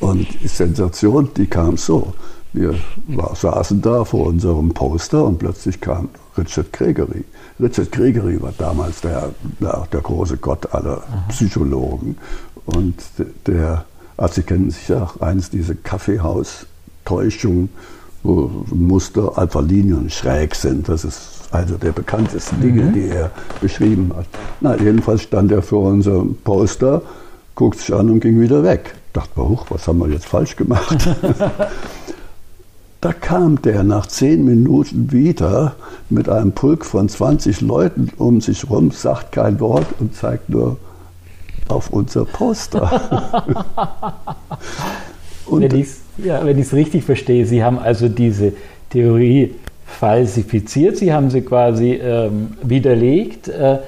Und 0.00 0.26
die 0.42 0.48
Sensation, 0.48 1.30
die 1.36 1.46
kam 1.46 1.76
so. 1.76 2.14
Wir 2.52 2.74
war, 3.06 3.36
saßen 3.36 3.80
da 3.80 4.04
vor 4.04 4.26
unserem 4.26 4.70
Poster 4.70 5.24
und 5.24 5.38
plötzlich 5.38 5.80
kam 5.80 6.08
Richard 6.36 6.72
Gregory. 6.72 7.24
Richard 7.60 7.92
Gregory 7.92 8.40
war 8.42 8.52
damals 8.56 9.00
der, 9.02 9.30
der, 9.60 9.86
der 9.92 10.00
große 10.00 10.36
Gott 10.38 10.72
aller 10.74 11.02
Psychologen. 11.28 12.16
Und 12.74 12.94
der, 13.46 13.84
also 14.16 14.34
Sie 14.34 14.42
kennen 14.42 14.70
sicher 14.70 15.02
auch 15.02 15.20
eines 15.20 15.50
dieser 15.50 15.74
Kaffeehaustäuschungen, 15.74 17.70
wo 18.22 18.50
Muster, 18.70 19.38
Alpha-Linien 19.38 20.10
schräg 20.10 20.54
sind. 20.54 20.88
Das 20.88 21.04
ist 21.04 21.40
also 21.50 21.76
der 21.76 21.92
bekanntesten 21.92 22.60
Dinge, 22.60 22.82
mhm. 22.84 22.92
die 22.92 23.08
er 23.08 23.30
beschrieben 23.60 24.12
hat. 24.16 24.26
Na, 24.60 24.76
jedenfalls 24.76 25.22
stand 25.22 25.50
er 25.52 25.62
vor 25.62 25.88
unserem 25.88 26.36
Poster, 26.36 27.02
guckt 27.54 27.78
sich 27.78 27.94
an 27.94 28.10
und 28.10 28.20
ging 28.20 28.40
wieder 28.40 28.62
weg. 28.62 28.94
Dachte 29.12 29.40
mir, 29.40 29.48
hoch, 29.48 29.66
was 29.70 29.88
haben 29.88 29.98
wir 29.98 30.08
jetzt 30.08 30.26
falsch 30.26 30.54
gemacht? 30.56 31.08
da 33.00 33.12
kam 33.12 33.60
der 33.62 33.82
nach 33.82 34.06
zehn 34.06 34.44
Minuten 34.44 35.10
wieder 35.10 35.74
mit 36.08 36.28
einem 36.28 36.52
Pulk 36.52 36.84
von 36.84 37.08
20 37.08 37.60
Leuten 37.62 38.10
um 38.18 38.40
sich 38.40 38.68
rum, 38.70 38.92
sagt 38.92 39.32
kein 39.32 39.58
Wort 39.58 39.86
und 39.98 40.14
zeigt 40.14 40.50
nur 40.50 40.76
auf 41.70 41.90
unser 41.90 42.24
Poster. 42.24 42.90
wenn 45.50 45.74
ich 45.74 45.86
es 45.86 46.00
ja, 46.24 46.38
richtig 46.38 47.04
verstehe, 47.04 47.46
Sie 47.46 47.62
haben 47.64 47.78
also 47.78 48.08
diese 48.08 48.52
Theorie 48.90 49.54
falsifiziert, 49.86 50.96
Sie 50.96 51.12
haben 51.12 51.30
sie 51.30 51.42
quasi 51.42 51.92
ähm, 51.92 52.54
widerlegt. 52.62 53.48
Äh, 53.48 53.78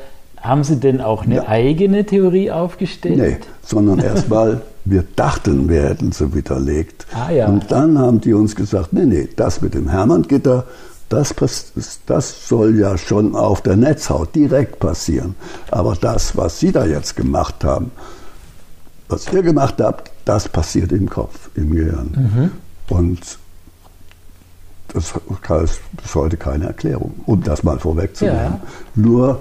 haben 0.41 0.65
Sie 0.65 0.77
denn 0.77 1.01
auch 1.01 1.25
eine 1.25 1.37
ja. 1.37 1.49
eigene 1.49 2.05
Theorie 2.05 2.51
aufgestellt? 2.51 3.17
Nee, 3.17 3.37
sondern 3.63 4.01
erstmal, 4.01 4.63
wir 4.85 5.05
dachten, 5.15 5.69
wir 5.69 5.85
hätten 5.85 6.11
sie 6.11 6.35
widerlegt. 6.35 7.07
Ah, 7.13 7.31
ja. 7.31 7.47
Und 7.47 7.71
dann 7.71 7.97
haben 7.97 8.21
die 8.21 8.33
uns 8.33 8.57
gesagt, 8.57 8.93
nee, 8.93 9.05
nee, 9.05 9.29
das 9.37 9.63
mit 9.63 9.75
dem 9.75 9.89
Hermann-Gitter, 9.89 10.65
das, 11.13 11.35
das 12.07 12.49
soll 12.49 12.79
ja 12.79 12.97
schon 12.97 13.37
auf 13.37 13.61
der 13.61 13.77
Netzhaut 13.77 14.35
direkt 14.35 14.79
passieren. 14.79 15.35
Aber 15.71 15.95
das, 15.95 16.37
was 16.37 16.59
Sie 16.59 16.73
da 16.73 16.85
jetzt 16.87 17.17
gemacht 17.17 17.65
haben, 17.65 17.91
was 19.09 19.31
ihr 19.33 19.43
gemacht 19.43 19.77
habt, 19.81 20.11
das 20.25 20.49
passiert 20.49 20.91
im 20.93 21.09
Kopf, 21.09 21.51
im 21.55 21.71
Gehirn. 21.71 22.11
Mhm. 22.89 22.97
Und 22.97 23.21
das 24.89 25.15
ist 25.63 25.81
bis 26.01 26.15
heute 26.15 26.37
keine 26.37 26.67
Erklärung, 26.67 27.15
um 27.27 27.43
das 27.43 27.63
mal 27.63 27.79
vorwegzunehmen. 27.79 28.39
Ja. 28.39 28.61
Nur 28.95 29.41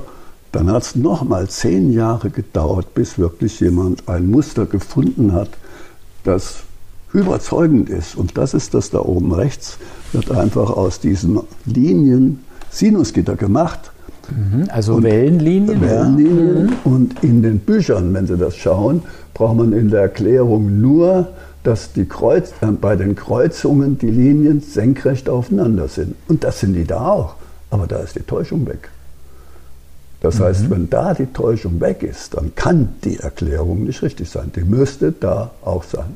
dann 0.52 0.70
hat 0.72 0.84
es 0.84 0.96
nochmal 0.96 1.50
zehn 1.50 1.94
Jahre 1.94 2.30
gedauert, 2.30 2.94
bis 2.94 3.18
wirklich 3.18 3.60
jemand 3.62 4.08
ein 4.10 4.30
Muster 4.30 4.66
gefunden 4.66 5.32
hat, 5.32 5.50
das 6.24 6.64
überzeugend 7.14 7.90
ist. 7.90 8.16
Und 8.16 8.38
das 8.38 8.54
ist 8.54 8.74
das 8.74 8.90
da 8.90 9.00
oben 9.00 9.34
rechts, 9.34 9.78
wird 10.14 10.32
einfach 10.32 10.70
aus 10.70 11.00
diesen 11.00 11.40
Linien 11.66 12.40
Sinusgitter 12.70 13.36
gemacht. 13.36 13.92
Mhm, 14.30 14.68
also 14.70 14.96
und 14.96 15.04
Wellenlinien. 15.04 15.82
Wellenlinien. 15.82 16.58
Ja. 16.58 16.64
Mhm. 16.64 16.74
Und 16.86 17.24
in 17.24 17.42
den 17.42 17.60
Büchern, 17.60 18.14
wenn 18.14 18.28
Sie 18.28 18.38
das 18.38 18.56
schauen, 18.56 19.04
braucht 19.34 19.58
man 19.58 19.74
in 19.74 19.90
der 19.90 20.02
Erklärung 20.02 20.82
nur, 20.82 21.30
dass 21.64 21.94
die 21.94 22.06
Kreuz, 22.06 22.54
äh, 22.62 22.68
bei 22.68 22.96
den 22.96 23.16
Kreuzungen 23.16 23.98
die 23.98 24.10
Linien 24.10 24.62
senkrecht 24.62 25.30
aufeinander 25.30 25.88
sind. 25.88 26.16
Und 26.28 26.44
das 26.44 26.60
sind 26.60 26.74
die 26.74 26.86
da 26.86 27.08
auch. 27.08 27.36
Aber 27.70 27.88
da 27.88 27.98
ist 28.00 28.16
die 28.16 28.24
Täuschung 28.24 28.66
weg. 28.68 28.90
Das 30.22 30.40
mhm. 30.40 30.44
heißt, 30.44 30.70
wenn 30.70 30.90
da 30.90 31.14
die 31.14 31.28
Täuschung 31.28 31.82
weg 31.82 32.04
ist, 32.04 32.36
dann 32.36 32.54
kann 32.56 32.90
die 33.04 33.18
Erklärung 33.18 33.84
nicht 33.84 34.02
richtig 34.02 34.30
sein. 34.30 34.52
Die 34.56 34.64
müsste 34.64 35.12
da 35.12 35.52
auch 35.64 35.84
sein. 35.84 36.16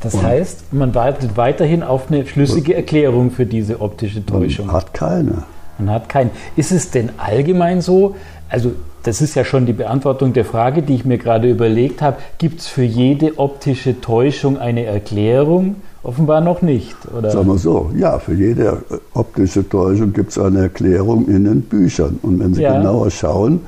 Das 0.00 0.14
und 0.14 0.22
heißt, 0.22 0.72
man 0.72 0.94
wartet 0.94 1.36
weiterhin 1.36 1.82
auf 1.82 2.10
eine 2.10 2.26
schlüssige 2.26 2.74
Erklärung 2.74 3.30
für 3.30 3.46
diese 3.46 3.80
optische 3.80 4.24
Täuschung. 4.24 4.66
Man 4.66 4.76
hat 4.76 4.94
keine. 4.94 5.42
Man 5.78 5.90
hat 5.90 6.08
keine. 6.08 6.30
Ist 6.56 6.72
es 6.72 6.90
denn 6.90 7.10
allgemein 7.18 7.80
so, 7.80 8.14
also 8.48 8.72
das 9.02 9.20
ist 9.20 9.34
ja 9.34 9.44
schon 9.44 9.66
die 9.66 9.72
Beantwortung 9.72 10.32
der 10.32 10.44
Frage, 10.44 10.82
die 10.82 10.94
ich 10.94 11.04
mir 11.04 11.18
gerade 11.18 11.48
überlegt 11.48 12.02
habe, 12.02 12.18
gibt 12.38 12.60
es 12.60 12.66
für 12.66 12.82
jede 12.82 13.38
optische 13.38 14.00
Täuschung 14.00 14.58
eine 14.58 14.84
Erklärung? 14.84 15.76
Offenbar 16.04 16.40
noch 16.40 16.62
nicht, 16.62 16.96
oder? 17.16 17.30
Sagen 17.30 17.48
wir 17.48 17.58
so, 17.58 17.90
ja, 17.96 18.18
für 18.18 18.32
jede 18.32 18.82
optische 19.14 19.68
Täuschung 19.68 20.12
gibt 20.12 20.30
es 20.30 20.38
eine 20.38 20.60
Erklärung 20.60 21.28
in 21.28 21.44
den 21.44 21.62
Büchern. 21.62 22.18
Und 22.22 22.38
wenn 22.38 22.54
Sie 22.54 22.62
ja. 22.62 22.78
genauer 22.78 23.10
schauen, 23.10 23.62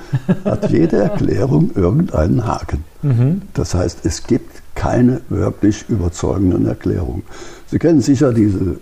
hat 0.44 0.70
jede 0.70 0.96
Erklärung 1.02 1.70
irgendeinen 1.74 2.46
Haken. 2.46 2.84
Mhm. 3.02 3.42
Das 3.52 3.74
heißt, 3.74 4.06
es 4.06 4.26
gibt 4.26 4.59
keine 4.74 5.20
wirklich 5.28 5.84
überzeugenden 5.88 6.66
Erklärungen. 6.66 7.22
Sie 7.66 7.78
kennen 7.78 8.00
sicher 8.00 8.32
diese 8.32 8.76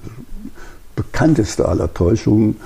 bekannteste 0.96 1.68
aller 1.68 1.92
Täuschungen, 1.92 2.56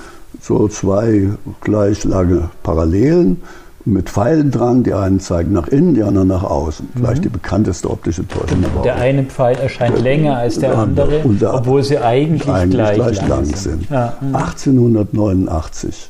so 0.41 0.67
zwei 0.67 1.29
gleich 1.61 2.03
lange 2.03 2.49
Parallelen 2.63 3.41
mit 3.85 4.09
Pfeilen 4.09 4.51
dran. 4.51 4.83
Die 4.83 4.93
einen 4.93 5.19
zeigen 5.19 5.53
nach 5.53 5.67
innen, 5.67 5.93
die 5.93 6.03
anderen 6.03 6.29
nach 6.29 6.43
außen. 6.43 6.87
Mhm. 6.93 6.99
Vielleicht 6.99 7.25
die 7.25 7.29
bekannteste 7.29 7.89
optische 7.89 8.27
Täuschung 8.27 8.59
überhaupt. 8.59 8.85
Der 8.85 8.95
eine 8.95 9.23
Pfeil 9.23 9.57
erscheint 9.57 9.95
der, 9.95 10.03
länger 10.03 10.37
als 10.37 10.59
der 10.59 10.77
andere, 10.77 11.21
der, 11.39 11.53
obwohl 11.53 11.83
sie 11.83 11.97
eigentlich, 11.97 12.47
eigentlich 12.47 12.71
gleich, 12.73 12.95
gleich 12.95 13.17
lang, 13.17 13.29
lang, 13.29 13.45
sind. 13.45 13.57
sind. 13.57 13.89
Ja. 13.89 14.17
Mhm. 14.21 14.35
1889. 14.35 16.09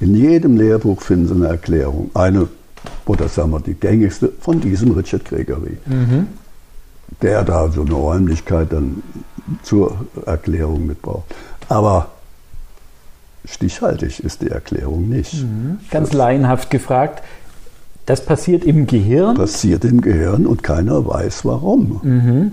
In 0.00 0.14
jedem 0.14 0.56
Lehrbuch 0.56 1.02
finden 1.02 1.28
Sie 1.28 1.34
eine 1.34 1.48
Erklärung. 1.48 2.10
Eine, 2.14 2.48
oder 3.06 3.28
sagen 3.28 3.50
wir 3.50 3.60
die 3.60 3.74
gängigste, 3.74 4.32
von 4.40 4.60
diesem 4.60 4.92
Richard 4.92 5.24
Gregory. 5.26 5.76
Mhm. 5.84 6.26
Der 7.22 7.42
da 7.42 7.68
so 7.70 7.82
eine 7.82 7.92
Räumlichkeit 7.92 8.72
dann 8.72 9.02
zur 9.62 10.06
Erklärung 10.26 10.86
mitbraucht. 10.86 11.24
Aber 11.68 12.08
stichhaltig 13.44 14.20
ist 14.20 14.42
die 14.42 14.48
Erklärung 14.48 15.08
nicht. 15.08 15.42
Mhm. 15.42 15.78
Ganz 15.90 16.10
das 16.10 16.18
laienhaft 16.18 16.70
gefragt, 16.70 17.22
das 18.06 18.24
passiert 18.24 18.64
im 18.64 18.86
Gehirn? 18.86 19.36
Passiert 19.36 19.84
im 19.84 20.00
Gehirn 20.00 20.46
und 20.46 20.62
keiner 20.62 21.06
weiß 21.06 21.44
warum. 21.44 22.00
Mhm. 22.02 22.52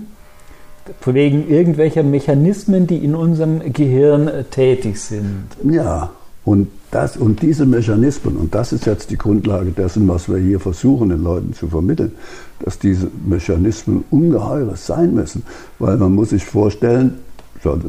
Wegen 1.04 1.48
irgendwelcher 1.48 2.02
Mechanismen, 2.02 2.86
die 2.86 3.04
in 3.04 3.14
unserem 3.14 3.72
Gehirn 3.72 4.30
tätig 4.50 5.00
sind. 5.00 5.48
Ja, 5.64 6.10
und, 6.48 6.68
das, 6.90 7.18
und 7.18 7.42
diese 7.42 7.66
Mechanismen, 7.66 8.38
und 8.38 8.54
das 8.54 8.72
ist 8.72 8.86
jetzt 8.86 9.10
die 9.10 9.18
Grundlage 9.18 9.70
dessen, 9.72 10.08
was 10.08 10.30
wir 10.30 10.38
hier 10.38 10.58
versuchen, 10.58 11.10
den 11.10 11.22
Leuten 11.22 11.52
zu 11.52 11.68
vermitteln, 11.68 12.12
dass 12.60 12.78
diese 12.78 13.10
Mechanismen 13.26 14.02
ungeheures 14.10 14.86
sein 14.86 15.12
müssen. 15.12 15.42
Weil 15.78 15.98
man 15.98 16.14
muss 16.14 16.30
sich 16.30 16.46
vorstellen, 16.46 17.18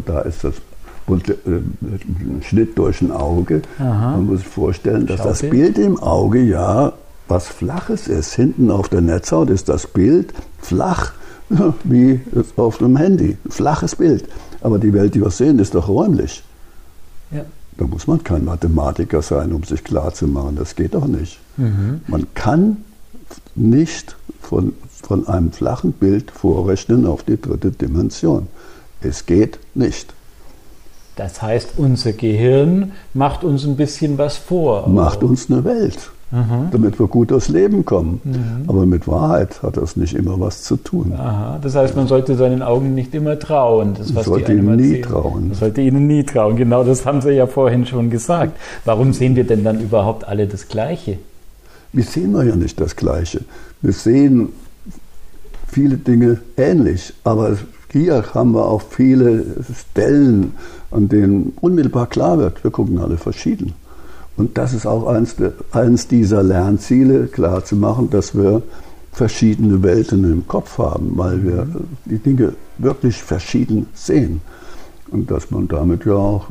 da 0.06 0.20
ist 0.22 0.44
das 0.44 0.56
und, 1.08 1.30
äh, 1.30 1.36
Schnitt 2.42 2.78
durch 2.78 3.02
ein 3.02 3.12
Auge. 3.12 3.62
Aha. 3.80 4.18
Man 4.18 4.26
muss 4.26 4.40
sich 4.40 4.50
vorstellen, 4.50 5.08
dass 5.08 5.20
Schaukel. 5.20 5.32
das 5.32 5.42
Bild 5.50 5.78
im 5.78 5.98
Auge 5.98 6.42
ja 6.42 6.92
was 7.30 7.48
Flaches 7.48 8.10
ist. 8.10 8.34
Hinten 8.34 8.72
auf 8.72 8.90
der 8.90 9.00
Netzhaut 9.00 9.50
ist 9.50 9.70
das 9.70 9.88
Bild 9.88 10.34
flach, 10.60 11.14
wie 11.86 12.20
auf 12.58 12.82
einem 12.82 12.98
Handy. 12.98 13.38
Flaches 13.50 13.96
Bild. 13.96 14.28
Aber 14.60 14.80
die 14.80 14.92
Welt, 14.92 15.16
die 15.16 15.22
wir 15.22 15.32
sehen, 15.32 15.60
ist 15.60 15.76
doch 15.76 15.88
räumlich. 15.88 16.44
Ja. 17.32 17.46
Da 17.80 17.88
muss 17.88 18.08
man 18.08 18.22
kein 18.26 18.44
Mathematiker 18.44 19.22
sein, 19.22 19.54
um 19.54 19.64
sich 19.64 19.86
klarzumachen. 19.86 20.58
Das 20.58 20.76
geht 20.76 20.96
doch 20.96 21.08
nicht. 21.08 21.40
Mhm. 21.56 22.02
Man 22.08 22.28
kann 22.34 22.84
nicht 23.56 24.18
von, 24.42 24.74
von 25.02 25.26
einem 25.30 25.54
flachen 25.54 25.94
Bild 25.94 26.30
vorrechnen 26.30 27.06
auf 27.06 27.24
die 27.24 27.40
dritte 27.40 27.72
Dimension. 27.72 28.48
Es 29.00 29.26
geht 29.26 29.60
nicht. 29.76 30.14
Das 31.16 31.42
heißt, 31.42 31.76
unser 31.78 32.12
Gehirn 32.12 32.92
macht 33.14 33.46
uns 33.46 33.64
ein 33.64 33.78
bisschen 33.78 34.18
was 34.18 34.36
vor. 34.36 34.90
Macht 34.90 35.24
uns 35.24 35.50
eine 35.50 35.64
Welt, 35.64 36.12
mhm. 36.32 36.70
damit 36.72 37.00
wir 37.00 37.08
gut 37.08 37.32
durchs 37.32 37.50
Leben 37.50 37.86
kommen. 37.86 38.22
Mhm. 38.24 38.70
Aber 38.70 38.86
mit 38.86 39.08
Wahrheit 39.08 39.62
hat 39.64 39.78
das 39.78 39.96
nicht 39.96 40.14
immer 40.14 40.40
was 40.40 40.64
zu 40.64 40.78
tun. 40.78 41.14
Aha. 41.18 41.60
Das 41.62 41.76
heißt, 41.76 41.96
man 41.96 42.08
sollte 42.08 42.36
seinen 42.36 42.62
Augen 42.62 42.94
nicht 42.96 43.14
immer 43.16 43.38
trauen. 43.40 43.96
Das, 43.98 44.14
was 44.16 44.26
sollte 44.26 44.54
ihnen 44.54 44.76
nie 44.76 45.02
trauen. 45.02 45.50
Man 45.50 45.58
sollte 45.58 45.82
ihnen 45.82 46.08
nie 46.08 46.24
trauen. 46.24 46.56
Genau 46.56 46.84
das 46.84 47.06
haben 47.06 47.22
Sie 47.22 47.32
ja 47.32 47.48
vorhin 47.48 47.86
schon 47.86 48.10
gesagt. 48.10 48.58
Warum 48.86 49.14
sehen 49.14 49.36
wir 49.36 49.46
denn 49.46 49.64
dann 49.64 49.80
überhaupt 49.80 50.28
alle 50.28 50.48
das 50.48 50.68
Gleiche? 50.68 51.18
Wir 51.92 52.04
sehen 52.04 52.36
ja 52.36 52.56
nicht 52.56 52.80
das 52.80 52.96
Gleiche. 52.96 53.42
Wir 53.82 53.94
sehen 53.94 54.50
viele 55.68 55.98
Dinge 55.98 56.40
ähnlich, 56.58 57.14
aber 57.24 57.58
hier 57.92 58.24
haben 58.34 58.52
wir 58.54 58.66
auch 58.66 58.82
viele 58.82 59.44
Stellen, 59.92 60.54
an 60.92 61.10
denen 61.10 61.54
unmittelbar 61.62 62.08
klar 62.08 62.38
wird, 62.38 62.64
wir 62.64 62.72
gucken 62.72 63.00
alle 63.00 63.18
verschieden. 63.18 63.74
Und 64.40 64.58
das 64.58 64.74
ist 64.74 64.86
auch 64.86 65.06
eins, 65.08 65.36
eins 65.72 66.08
dieser 66.08 66.42
Lernziele, 66.44 67.28
klar 67.28 67.66
zu 67.66 67.76
machen, 67.76 68.10
dass 68.10 68.34
wir 68.34 68.62
verschiedene 69.12 69.84
Welten 69.84 70.24
im 70.24 70.48
Kopf 70.48 70.78
haben, 70.78 71.12
weil 71.16 71.44
wir 71.44 71.68
die 72.06 72.20
Dinge 72.20 72.54
wirklich 72.78 73.22
verschieden 73.22 73.88
sehen. 73.94 74.40
Und 75.12 75.30
dass 75.30 75.52
man 75.52 75.68
damit 75.68 76.06
ja 76.06 76.14
auch 76.14 76.48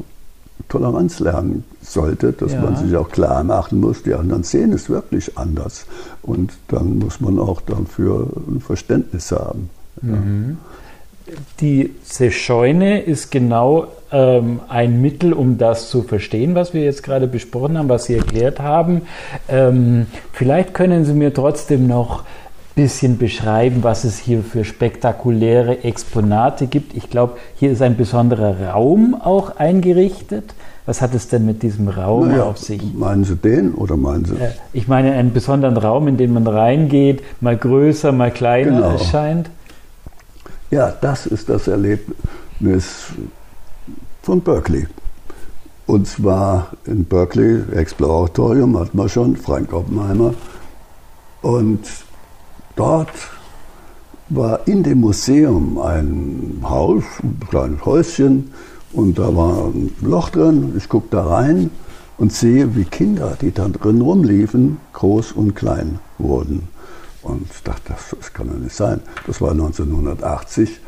Toleranz 0.69 1.19
lernen 1.21 1.65
sollte, 1.81 2.33
dass 2.33 2.53
ja. 2.53 2.61
man 2.61 2.77
sich 2.77 2.95
auch 2.95 3.09
klar 3.09 3.43
machen 3.43 3.81
muss, 3.81 4.03
die 4.03 4.13
anderen 4.13 4.43
sehen 4.43 4.73
es 4.73 4.91
wirklich 4.91 5.39
anders. 5.39 5.87
Und 6.21 6.53
dann 6.69 6.99
muss 6.99 7.21
man 7.21 7.39
auch 7.39 7.63
dafür 7.63 8.29
ein 8.49 8.61
Verständnis 8.61 9.33
haben. 9.33 9.71
Ja. 10.03 10.19
Diese 11.61 12.31
Scheune 12.31 13.01
ist 13.01 13.31
genau 13.31 13.87
ähm, 14.13 14.61
ein 14.69 15.01
Mittel, 15.01 15.33
um 15.33 15.59
das 15.59 15.91
zu 15.91 16.03
verstehen, 16.03 16.55
was 16.55 16.75
wir 16.75 16.83
jetzt 16.83 17.03
gerade 17.03 17.27
besprochen 17.27 17.79
haben, 17.79 17.89
was 17.89 18.05
Sie 18.05 18.15
erklärt 18.15 18.61
haben. 18.61 19.03
Ähm, 19.49 20.07
vielleicht 20.33 20.75
können 20.75 21.05
Sie 21.05 21.13
mir 21.13 21.35
trotzdem 21.35 21.87
noch 21.87 22.21
ein 22.21 22.25
bisschen 22.75 23.19
beschreiben, 23.19 23.83
was 23.83 24.05
es 24.05 24.19
hier 24.19 24.43
für 24.43 24.65
spektakuläre 24.65 25.85
Exponate 25.85 26.67
gibt. 26.67 26.97
Ich 26.97 27.11
glaube, 27.11 27.37
hier 27.57 27.71
ist 27.71 27.83
ein 27.83 27.97
besonderer 27.97 28.71
Raum 28.71 29.15
auch 29.15 29.57
eingerichtet. 29.57 30.55
Was 30.87 31.03
hat 31.03 31.15
es 31.15 31.29
denn 31.29 31.45
mit 31.45 31.63
diesem 31.63 31.89
Raum 31.89 32.29
naja, 32.29 32.45
auf 32.45 32.57
sich? 32.57 32.81
Meinen 32.95 33.25
Sie 33.25 33.37
den 33.37 33.75
oder 33.75 33.99
meinen 33.99 34.25
Sie? 34.25 34.37
Ich 34.73 34.89
meine 34.89 35.13
einen 35.13 35.35
besonderen 35.35 35.77
Raum, 35.77 36.09
in 36.09 36.17
den 36.17 36.33
man 36.33 36.47
reingeht, 36.47 37.23
mal 37.43 37.59
größer, 37.59 38.11
mal 38.11 38.31
kleiner 38.31 38.71
genau. 38.71 38.93
erscheint. 38.93 39.51
Ja, 40.71 40.91
das 40.91 41.25
ist 41.25 41.49
das 41.49 41.67
Erlebnis 41.67 43.07
von 44.23 44.43
Berkeley. 44.43 44.87
Und 45.87 46.07
zwar 46.07 46.73
in 46.85 47.07
Berkeley, 47.07 47.63
Exploratorium 47.73 48.79
hat 48.79 48.95
man 48.95 49.09
schon, 49.09 49.37
Frank 49.37 49.73
Oppenheimer. 49.73 50.35
Und 51.41 51.81
dort 52.77 53.09
war 54.29 54.69
in 54.69 54.83
dem 54.83 55.01
Museum 55.01 55.79
ein 55.79 56.59
Haus, 56.63 57.05
ein 57.23 57.41
kleines 57.49 57.87
Häuschen, 57.87 58.53
und 58.93 59.19
da 59.19 59.35
war 59.35 59.69
ein 59.69 59.95
Loch 60.03 60.29
drin. 60.29 60.75
Ich 60.77 60.91
gucke 60.91 61.09
da 61.11 61.27
rein 61.27 61.71
und 62.19 62.31
sehe, 62.33 62.77
wie 62.77 62.85
Kinder, 62.85 63.39
die 63.41 63.53
da 63.53 63.69
drin 63.69 64.03
rumliefen, 64.03 64.79
groß 64.93 65.33
und 65.33 65.55
klein 65.55 65.99
wurden. 66.19 66.69
Und 67.23 67.49
dachte, 67.65 67.83
das, 67.89 68.17
das 68.19 68.33
kann 68.33 68.49
doch 68.49 68.59
nicht 68.59 68.75
sein. 68.75 69.01
Das 69.27 69.41
war 69.41 69.51
1980. 69.51 70.81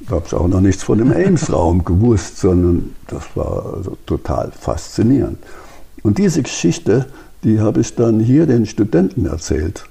Da 0.00 0.16
habe 0.16 0.24
ich 0.26 0.34
auch 0.34 0.48
noch 0.48 0.60
nichts 0.60 0.82
von 0.82 0.98
dem 0.98 1.12
Ames-Raum 1.12 1.84
gewusst, 1.84 2.38
sondern 2.38 2.94
das 3.06 3.24
war 3.34 3.74
also 3.76 3.96
total 4.06 4.52
faszinierend. 4.52 5.38
Und 6.02 6.18
diese 6.18 6.42
Geschichte, 6.42 7.06
die 7.44 7.60
habe 7.60 7.80
ich 7.80 7.94
dann 7.94 8.20
hier 8.20 8.46
den 8.46 8.66
Studenten 8.66 9.26
erzählt. 9.26 9.84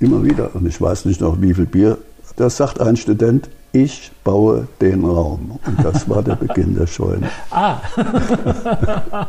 Immer 0.00 0.24
wieder. 0.24 0.54
Und 0.54 0.66
ich 0.66 0.80
weiß 0.80 1.04
nicht 1.04 1.20
noch, 1.20 1.40
wie 1.40 1.54
viel 1.54 1.66
Bier. 1.66 1.98
Das 2.36 2.56
sagt 2.56 2.80
ein 2.80 2.96
Student, 2.96 3.48
ich 3.74 4.12
baue 4.22 4.68
den 4.80 5.04
Raum. 5.04 5.58
Und 5.66 5.84
das 5.84 6.08
war 6.08 6.22
der 6.22 6.36
Beginn 6.36 6.76
der 6.76 6.86
Scheune. 6.86 7.28
Ah, 7.50 7.78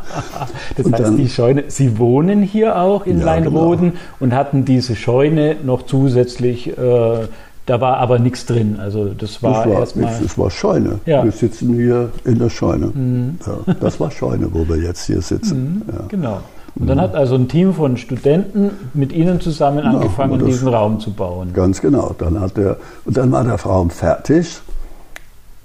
das 0.78 0.86
und 0.86 0.94
heißt, 0.94 1.04
dann, 1.04 1.18
die 1.18 1.30
Scheune, 1.30 1.66
Sie 1.68 1.98
wohnen 1.98 2.42
hier 2.42 2.80
auch 2.80 3.06
in 3.06 3.20
ja, 3.20 3.26
Leinroden 3.26 3.92
genau. 3.92 4.02
und 4.20 4.34
hatten 4.34 4.66
diese 4.66 4.96
Scheune 4.96 5.58
noch 5.64 5.84
zusätzlich, 5.84 6.78
äh, 6.78 7.28
da 7.66 7.82
war 7.82 7.98
aber 7.98 8.20
nichts 8.20 8.46
drin. 8.46 8.78
Also 8.80 9.14
das 9.14 9.42
war, 9.42 9.66
das 9.66 9.74
war 9.74 9.80
erstmal. 9.80 10.14
Es 10.24 10.38
war 10.38 10.52
Scheune. 10.52 11.00
Ja. 11.06 11.24
Wir 11.24 11.32
sitzen 11.32 11.74
hier 11.76 12.12
in 12.24 12.40
der 12.40 12.50
Scheune. 12.50 12.88
Mhm. 12.88 13.40
Ja, 13.46 13.74
das 13.80 14.00
war 14.00 14.12
Scheune, 14.12 14.54
wo 14.54 14.68
wir 14.68 14.78
jetzt 14.78 15.06
hier 15.06 15.22
sitzen. 15.22 15.84
Mhm, 15.88 16.08
genau. 16.08 16.42
Und 16.78 16.88
dann 16.88 17.00
hat 17.00 17.16
also 17.16 17.36
ein 17.36 17.48
Team 17.48 17.74
von 17.74 17.96
Studenten 17.96 18.72
mit 18.94 19.14
Ihnen 19.14 19.40
zusammen 19.40 19.86
angefangen, 19.86 20.42
ja, 20.42 20.46
diesen 20.46 20.68
Raum 20.68 21.00
zu 21.00 21.12
bauen. 21.12 21.54
Ganz 21.54 21.80
genau. 21.80 22.14
Dann 22.18 22.40
hat 22.40 22.58
der, 22.58 22.78
und 23.06 23.16
dann 23.16 23.32
war 23.32 23.44
der 23.46 23.56
Raum 23.56 23.90
fertig. 23.90 24.60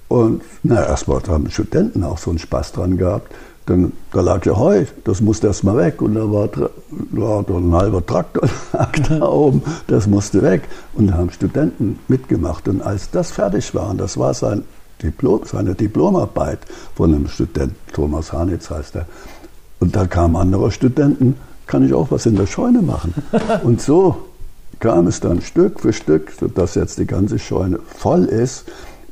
Und 0.06 0.42
na, 0.62 0.84
erstmal 0.86 1.20
haben 1.28 1.50
Studenten 1.50 2.04
auch 2.04 2.18
so 2.18 2.30
einen 2.30 2.38
Spaß 2.38 2.72
dran 2.72 2.96
gehabt. 2.96 3.32
Denn 3.68 3.92
da 4.12 4.20
lag 4.20 4.44
ja 4.46 4.56
Heu, 4.56 4.84
das 5.04 5.20
musste 5.20 5.48
erstmal 5.48 5.76
weg. 5.76 6.00
Und 6.00 6.14
da 6.14 6.30
war, 6.30 6.48
war 7.10 7.42
da 7.42 7.54
ein 7.54 7.74
halber 7.74 8.04
Traktor 8.06 8.48
da 9.08 9.22
oben, 9.22 9.62
das 9.88 10.06
musste 10.06 10.42
weg. 10.42 10.62
Und 10.94 11.08
da 11.08 11.14
haben 11.14 11.30
Studenten 11.30 11.98
mitgemacht. 12.06 12.68
Und 12.68 12.82
als 12.82 13.10
das 13.10 13.32
fertig 13.32 13.74
war, 13.74 13.90
und 13.90 13.98
das 13.98 14.16
war 14.16 14.32
sein 14.32 14.62
Diplom, 15.02 15.40
seine 15.44 15.74
Diplomarbeit 15.74 16.60
von 16.94 17.14
einem 17.14 17.28
Studenten, 17.28 17.76
Thomas 17.92 18.32
Hanitz 18.32 18.70
heißt 18.70 18.96
er, 18.96 19.06
und 19.80 19.96
da 19.96 20.06
kamen 20.06 20.36
andere 20.36 20.70
Studenten, 20.70 21.36
kann 21.66 21.84
ich 21.84 21.94
auch 21.94 22.10
was 22.10 22.26
in 22.26 22.36
der 22.36 22.46
Scheune 22.46 22.82
machen. 22.82 23.14
Und 23.62 23.80
so 23.80 24.16
kam 24.80 25.06
es 25.06 25.20
dann 25.20 25.40
Stück 25.40 25.80
für 25.80 25.92
Stück, 25.92 26.32
sodass 26.38 26.74
jetzt 26.74 26.98
die 26.98 27.06
ganze 27.06 27.38
Scheune 27.38 27.78
voll 27.96 28.24
ist 28.24 28.64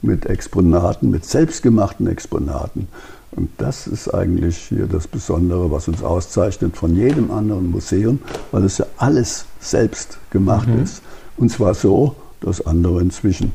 mit 0.03 0.27
Exponaten, 0.27 1.11
mit 1.11 1.25
selbstgemachten 1.25 2.07
Exponaten. 2.09 2.89
Und 3.31 3.51
das 3.59 3.87
ist 3.87 4.13
eigentlich 4.13 4.57
hier 4.57 4.87
das 4.87 5.07
Besondere, 5.07 5.71
was 5.71 5.87
uns 5.87 6.03
auszeichnet 6.03 6.77
von 6.77 6.97
jedem 6.97 7.31
anderen 7.31 7.71
Museum, 7.71 8.19
weil 8.51 8.65
es 8.65 8.79
ja 8.79 8.87
alles 8.97 9.45
selbst 9.61 10.19
gemacht 10.31 10.69
mhm. 10.69 10.83
ist. 10.83 11.03
Und 11.37 11.51
zwar 11.51 11.75
so, 11.75 12.17
dass 12.41 12.67
andere 12.67 13.01
inzwischen 13.01 13.53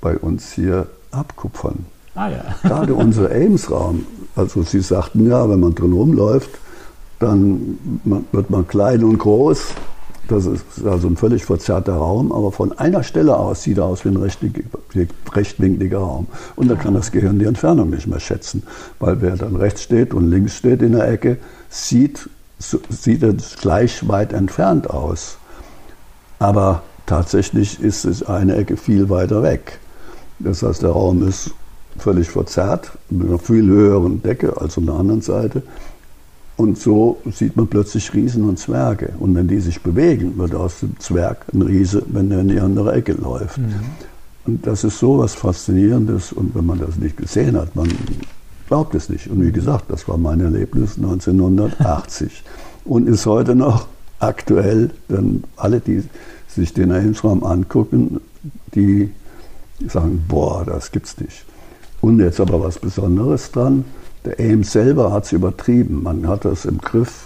bei 0.00 0.16
uns 0.16 0.52
hier 0.52 0.88
abkupfern. 1.12 1.86
Ah, 2.16 2.30
ja. 2.30 2.44
Gerade 2.62 2.94
unser 2.94 3.30
Ames-Raum, 3.30 4.06
also 4.34 4.62
Sie 4.62 4.80
sagten 4.80 5.28
ja, 5.28 5.48
wenn 5.48 5.60
man 5.60 5.74
drin 5.74 5.92
rumläuft, 5.92 6.50
dann 7.18 7.78
wird 8.32 8.50
man 8.50 8.66
klein 8.66 9.04
und 9.04 9.18
groß. 9.18 9.68
Das 10.28 10.44
ist 10.46 10.64
also 10.84 11.06
ein 11.06 11.16
völlig 11.16 11.44
verzerrter 11.44 11.94
Raum, 11.94 12.32
aber 12.32 12.50
von 12.50 12.76
einer 12.78 13.04
Stelle 13.04 13.36
aus 13.36 13.62
sieht 13.62 13.78
er 13.78 13.84
aus 13.84 14.04
wie 14.04 14.08
ein 14.08 14.16
rechtwinkliger 14.16 15.98
Raum. 15.98 16.26
Und 16.56 16.68
da 16.68 16.74
kann 16.74 16.94
das 16.94 17.12
Gehirn 17.12 17.38
die 17.38 17.44
Entfernung 17.44 17.90
nicht 17.90 18.08
mehr 18.08 18.18
schätzen, 18.18 18.64
weil 18.98 19.20
wer 19.20 19.36
dann 19.36 19.54
rechts 19.54 19.82
steht 19.82 20.12
und 20.12 20.28
links 20.28 20.56
steht 20.56 20.82
in 20.82 20.92
der 20.92 21.08
Ecke, 21.08 21.38
sieht, 21.68 22.28
sieht 22.58 23.22
er 23.22 23.34
gleich 23.60 24.08
weit 24.08 24.32
entfernt 24.32 24.90
aus. 24.90 25.38
Aber 26.38 26.82
tatsächlich 27.06 27.80
ist 27.80 28.04
es 28.04 28.24
eine 28.24 28.56
Ecke 28.56 28.76
viel 28.76 29.08
weiter 29.08 29.42
weg. 29.42 29.78
Das 30.40 30.62
heißt, 30.62 30.82
der 30.82 30.90
Raum 30.90 31.26
ist 31.26 31.52
völlig 31.98 32.28
verzerrt, 32.28 32.92
mit 33.10 33.28
einer 33.28 33.38
viel 33.38 33.66
höheren 33.66 34.22
Decke 34.22 34.60
als 34.60 34.78
an 34.78 34.86
der 34.86 34.94
anderen 34.96 35.22
Seite. 35.22 35.62
Und 36.56 36.78
so 36.78 37.18
sieht 37.30 37.56
man 37.56 37.66
plötzlich 37.66 38.14
Riesen 38.14 38.48
und 38.48 38.58
Zwerge. 38.58 39.10
Und 39.18 39.34
wenn 39.34 39.46
die 39.46 39.60
sich 39.60 39.82
bewegen, 39.82 40.38
wird 40.38 40.54
aus 40.54 40.80
dem 40.80 40.98
Zwerg 40.98 41.44
ein 41.52 41.62
Riese, 41.62 42.02
wenn 42.06 42.30
er 42.30 42.40
in 42.40 42.48
die 42.48 42.60
andere 42.60 42.94
Ecke 42.94 43.12
läuft. 43.12 43.58
Mhm. 43.58 43.74
Und 44.46 44.66
das 44.66 44.84
ist 44.84 44.98
so 44.98 45.18
was 45.18 45.34
Faszinierendes. 45.34 46.32
Und 46.32 46.54
wenn 46.54 46.64
man 46.64 46.78
das 46.78 46.96
nicht 46.96 47.16
gesehen 47.16 47.56
hat, 47.56 47.76
man 47.76 47.88
glaubt 48.68 48.94
es 48.94 49.10
nicht. 49.10 49.28
Und 49.28 49.42
wie 49.42 49.52
gesagt, 49.52 49.84
das 49.88 50.08
war 50.08 50.16
mein 50.16 50.40
Erlebnis 50.40 50.96
1980. 50.96 52.42
und 52.84 53.06
ist 53.06 53.26
heute 53.26 53.54
noch 53.54 53.86
aktuell, 54.18 54.90
denn 55.10 55.44
alle, 55.56 55.80
die 55.80 56.02
sich 56.48 56.72
den 56.72 56.90
Ames-Raum 56.90 57.44
angucken, 57.44 58.20
die 58.74 59.10
sagen, 59.88 60.24
boah, 60.26 60.64
das 60.64 60.90
gibt's 60.90 61.18
nicht. 61.18 61.44
Und 62.06 62.20
jetzt 62.20 62.38
aber 62.38 62.62
was 62.62 62.78
Besonderes 62.78 63.50
dran, 63.50 63.84
der 64.24 64.38
Ames 64.38 64.70
selber 64.70 65.10
hat 65.10 65.24
es 65.24 65.32
übertrieben. 65.32 66.04
Man 66.04 66.28
hat 66.28 66.44
es 66.44 66.64
im 66.64 66.78
Griff, 66.78 67.24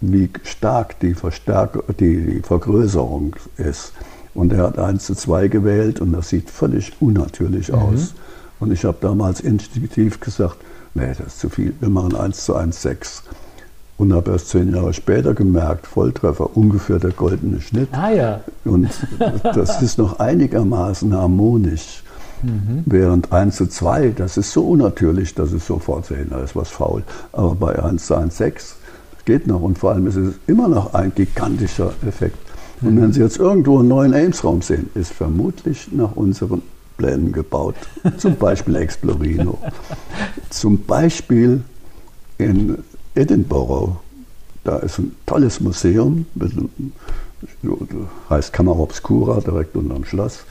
wie 0.00 0.30
stark 0.42 0.98
die, 1.00 1.12
Verstärk 1.12 1.78
die, 2.00 2.24
die 2.24 2.40
Vergrößerung 2.40 3.36
ist. 3.58 3.92
Und 4.32 4.54
er 4.54 4.62
hat 4.68 4.78
1 4.78 5.04
zu 5.04 5.14
2 5.14 5.48
gewählt 5.48 6.00
und 6.00 6.12
das 6.12 6.30
sieht 6.30 6.48
völlig 6.48 6.94
unnatürlich 6.98 7.68
mhm. 7.68 7.74
aus. 7.74 8.14
Und 8.58 8.72
ich 8.72 8.86
habe 8.86 8.96
damals 9.02 9.40
instinktiv 9.42 10.18
gesagt, 10.18 10.56
nee, 10.94 11.08
das 11.08 11.26
ist 11.26 11.40
zu 11.40 11.50
viel, 11.50 11.74
wir 11.80 11.90
machen 11.90 12.16
1 12.16 12.46
zu 12.46 12.56
1, 12.56 12.80
6. 12.80 13.24
Und 13.98 14.14
habe 14.14 14.30
erst 14.30 14.48
zehn 14.48 14.74
Jahre 14.74 14.94
später 14.94 15.34
gemerkt, 15.34 15.86
Volltreffer, 15.86 16.56
ungefähr 16.56 16.98
der 16.98 17.10
goldene 17.10 17.60
Schnitt. 17.60 17.90
Ah 17.92 18.10
ja. 18.10 18.40
Und 18.64 18.88
das 19.42 19.82
ist 19.82 19.98
noch 19.98 20.20
einigermaßen 20.20 21.14
harmonisch. 21.14 22.02
Mhm. 22.42 22.82
Während 22.86 23.32
1 23.32 23.56
zu 23.56 23.66
2, 23.66 24.10
das 24.10 24.36
ist 24.36 24.52
so 24.52 24.68
unnatürlich, 24.68 25.34
dass 25.34 25.52
es 25.52 25.66
sofort 25.66 26.06
sehen, 26.06 26.28
da 26.30 26.42
ist 26.42 26.56
was 26.56 26.68
faul. 26.68 27.02
Aber 27.32 27.54
bei 27.54 27.82
1 27.82 28.06
zu 28.06 28.14
1, 28.14 28.36
6 28.36 28.76
geht 29.24 29.46
noch. 29.46 29.62
Und 29.62 29.78
vor 29.78 29.92
allem 29.92 30.06
ist 30.06 30.16
es 30.16 30.34
immer 30.46 30.68
noch 30.68 30.94
ein 30.94 31.12
gigantischer 31.14 31.92
Effekt. 32.06 32.38
Und 32.80 33.00
wenn 33.00 33.12
Sie 33.12 33.20
jetzt 33.20 33.38
irgendwo 33.38 33.78
einen 33.78 33.88
neuen 33.88 34.12
Ames-Raum 34.12 34.60
sehen, 34.60 34.90
ist 34.94 35.12
vermutlich 35.12 35.92
nach 35.92 36.16
unseren 36.16 36.62
Plänen 36.96 37.32
gebaut. 37.32 37.76
Zum 38.18 38.34
Beispiel 38.36 38.74
Explorino. 38.76 39.58
Zum 40.50 40.78
Beispiel 40.84 41.62
in 42.38 42.78
Edinburgh. 43.14 43.96
Da 44.64 44.78
ist 44.78 44.98
ein 44.98 45.14
tolles 45.26 45.60
Museum, 45.60 46.26
mit, 46.34 46.52
heißt 48.30 48.52
Kammer 48.52 48.78
Obscura, 48.78 49.40
direkt 49.40 49.76
unter 49.76 49.94
dem 49.94 50.04
Schloss. 50.04 50.44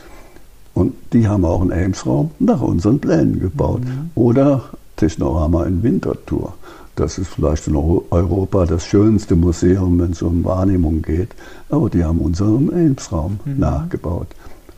Und 0.73 0.93
die 1.13 1.27
haben 1.27 1.45
auch 1.45 1.62
einen 1.62 1.71
Ames-Raum 1.71 2.31
nach 2.39 2.62
unseren 2.62 2.99
Plänen 2.99 3.39
gebaut. 3.39 3.81
Mhm. 3.81 4.12
Oder 4.15 4.63
Technorama 4.95 5.65
in 5.65 5.84
Winterthur. 5.84 6.53
Das 6.95 7.17
ist 7.17 7.29
vielleicht 7.29 7.67
in 7.67 7.75
Europa 7.75 8.65
das 8.65 8.86
schönste 8.86 9.36
Museum, 9.36 9.99
wenn 9.99 10.12
es 10.12 10.21
um 10.21 10.43
Wahrnehmung 10.43 11.01
geht. 11.01 11.29
Aber 11.69 11.89
die 11.89 12.03
haben 12.03 12.19
unseren 12.19 12.69
Ames-Raum 12.69 13.39
mhm. 13.45 13.60
nachgebaut. 13.60 14.27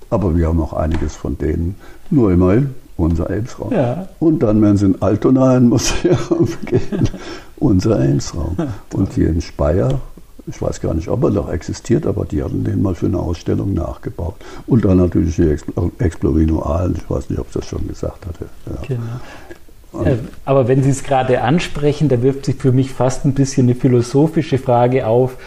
Aber 0.10 0.36
wir 0.36 0.48
haben 0.48 0.62
auch 0.62 0.74
einiges 0.74 1.16
von 1.16 1.38
denen. 1.38 1.76
Nur 2.12 2.32
immerhin 2.32 2.70
unser 2.98 3.30
Ames-Raum. 3.30 3.74
Ja. 3.74 4.08
Und 4.20 4.40
dann, 4.44 4.62
wenn 4.62 4.78
Sie 4.78 4.86
in 4.86 5.02
Altona 5.02 5.52
ein 5.58 5.70
Museum 5.70 6.48
gehen, 6.66 7.10
unser 7.58 8.00
Ames-Raum. 8.00 8.58
Und 8.94 9.14
hier 9.14 9.30
in 9.30 9.42
Speyer 9.42 10.00
ich 10.46 10.62
weiß 10.62 10.82
gar 10.82 10.94
nicht, 10.94 11.08
ob 11.08 11.24
er 11.24 11.30
noch 11.30 11.50
existiert, 11.50 12.06
aber 12.06 12.26
die 12.26 12.44
hatten 12.44 12.64
den 12.64 12.82
mal 12.82 12.96
für 12.96 13.06
eine 13.06 13.20
Ausstellung 13.20 13.74
nachgebaut. 13.74 14.36
Und 14.68 14.84
dann 14.84 14.98
natürlich 14.98 15.36
die 15.36 15.56
Explorino 16.00 16.64
Aalen, 16.64 16.96
ich 16.98 17.10
weiß 17.10 17.30
nicht, 17.30 17.40
ob 17.40 17.48
ich 17.48 17.54
das 17.54 17.66
schon 17.66 17.88
gesagt 17.88 18.26
hatte. 18.26 18.46
Ja. 18.66 18.82
Genau. 18.88 20.06
Äh, 20.06 20.18
aber 20.44 20.68
wenn 20.68 20.84
Sie 20.84 20.90
es 20.90 21.04
gerade 21.04 21.42
ansprechen, 21.42 22.10
da 22.10 22.22
wirft 22.22 22.46
sich 22.46 22.56
für 22.56 22.72
mich 22.72 22.92
fast 22.92 23.26
ein 23.26 23.34
bisschen 23.34 23.68
eine 23.68 23.76
philosophische 23.76 24.58
Frage 24.58 25.08
auf. 25.08 25.38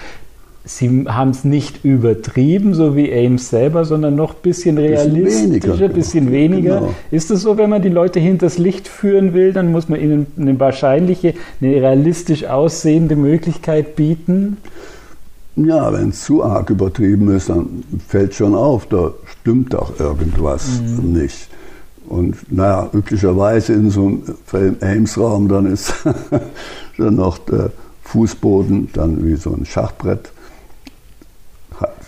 Sie 0.68 1.04
haben 1.06 1.30
es 1.30 1.44
nicht 1.44 1.84
übertrieben, 1.84 2.74
so 2.74 2.96
wie 2.96 3.12
Ames 3.12 3.50
selber, 3.50 3.84
sondern 3.84 4.16
noch 4.16 4.34
ein 4.34 4.42
bisschen 4.42 4.78
realistischer, 4.78 5.84
ein 5.84 5.92
bisschen 5.92 6.32
weniger. 6.32 6.80
Genau. 6.80 6.94
Ist 7.12 7.30
es 7.30 7.42
so, 7.42 7.56
wenn 7.56 7.70
man 7.70 7.82
die 7.82 7.88
Leute 7.88 8.18
hinters 8.18 8.58
Licht 8.58 8.88
führen 8.88 9.32
will, 9.32 9.52
dann 9.52 9.70
muss 9.70 9.88
man 9.88 10.00
ihnen 10.00 10.26
eine 10.36 10.58
wahrscheinliche, 10.58 11.34
eine 11.60 11.70
realistisch 11.70 12.46
aussehende 12.46 13.14
Möglichkeit 13.14 13.94
bieten? 13.94 14.56
Ja, 15.54 15.92
wenn 15.92 16.08
es 16.08 16.24
zu 16.24 16.42
arg 16.42 16.68
übertrieben 16.68 17.34
ist, 17.34 17.48
dann 17.48 17.84
fällt 18.08 18.34
schon 18.34 18.56
auf, 18.56 18.86
da 18.86 19.12
stimmt 19.40 19.72
auch 19.76 20.00
irgendwas 20.00 20.80
mhm. 20.80 21.12
nicht. 21.12 21.48
Und 22.08 22.52
naja, 22.52 22.90
üblicherweise 22.92 23.72
in 23.72 23.90
so 23.90 24.18
einem 24.52 24.76
Ames-Raum, 24.80 25.46
dann 25.46 25.72
ist 25.72 25.94
dann 26.98 27.14
noch 27.14 27.38
der 27.38 27.70
Fußboden, 28.02 28.88
dann 28.94 29.24
wie 29.24 29.36
so 29.36 29.52
ein 29.52 29.64
Schachbrett 29.64 30.32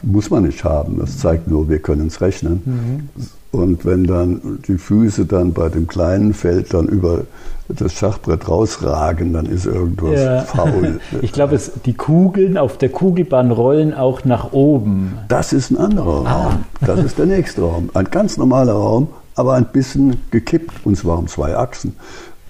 muss 0.02 0.30
man 0.30 0.44
nicht 0.44 0.64
haben. 0.64 0.98
Das 0.98 1.18
zeigt 1.18 1.48
nur, 1.48 1.68
wir 1.68 1.78
können 1.78 2.08
es 2.08 2.20
rechnen. 2.20 2.62
Mhm. 2.64 3.08
Und 3.50 3.84
wenn 3.87 4.04
dann 4.04 4.58
die 4.66 4.76
Füße 4.76 5.24
dann 5.24 5.52
bei 5.52 5.68
dem 5.68 5.87
kleinen 5.87 6.34
Feld 6.34 6.74
dann 6.74 6.87
über 6.87 7.24
das 7.68 7.92
Schachbrett 7.92 8.48
rausragen, 8.48 9.32
dann 9.32 9.46
ist 9.46 9.66
irgendwas 9.66 10.20
ja. 10.20 10.40
faul. 10.42 11.00
Ich 11.22 11.32
glaube, 11.32 11.58
die 11.84 11.94
Kugeln 11.94 12.56
auf 12.56 12.78
der 12.78 12.88
Kugelbahn 12.90 13.50
rollen 13.50 13.94
auch 13.94 14.24
nach 14.24 14.52
oben. 14.52 15.18
Das 15.28 15.52
ist 15.52 15.70
ein 15.70 15.78
anderer 15.78 16.26
ah. 16.26 16.42
Raum. 16.42 16.64
Das 16.80 17.02
ist 17.02 17.18
der 17.18 17.26
nächste 17.26 17.62
Raum. 17.62 17.90
Ein 17.94 18.06
ganz 18.06 18.37
normaler 18.37 18.72
Raum, 18.72 19.08
aber 19.34 19.54
ein 19.54 19.66
bisschen 19.66 20.20
gekippt, 20.30 20.72
und 20.84 20.96
zwar 20.96 21.18
um 21.18 21.26
zwei 21.26 21.56
Achsen. 21.56 21.96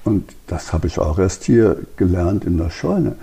Und 0.05 0.25
das 0.47 0.73
habe 0.73 0.87
ich 0.87 0.99
auch 0.99 1.19
erst 1.19 1.45
hier 1.45 1.77
gelernt 1.97 2.45
in 2.45 2.57
der 2.57 2.71
Scheune 2.71 3.17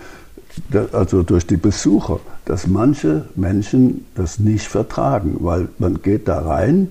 also 0.94 1.24
durch 1.24 1.48
die 1.48 1.58
Besucher, 1.58 2.20
dass 2.46 2.68
manche 2.68 3.26
Menschen 3.36 4.06
das 4.16 4.40
nicht 4.40 4.68
vertragen, 4.68 5.38
weil 5.40 5.68
man 5.80 6.02
geht 6.02 6.28
da 6.28 6.40
rein 6.40 6.90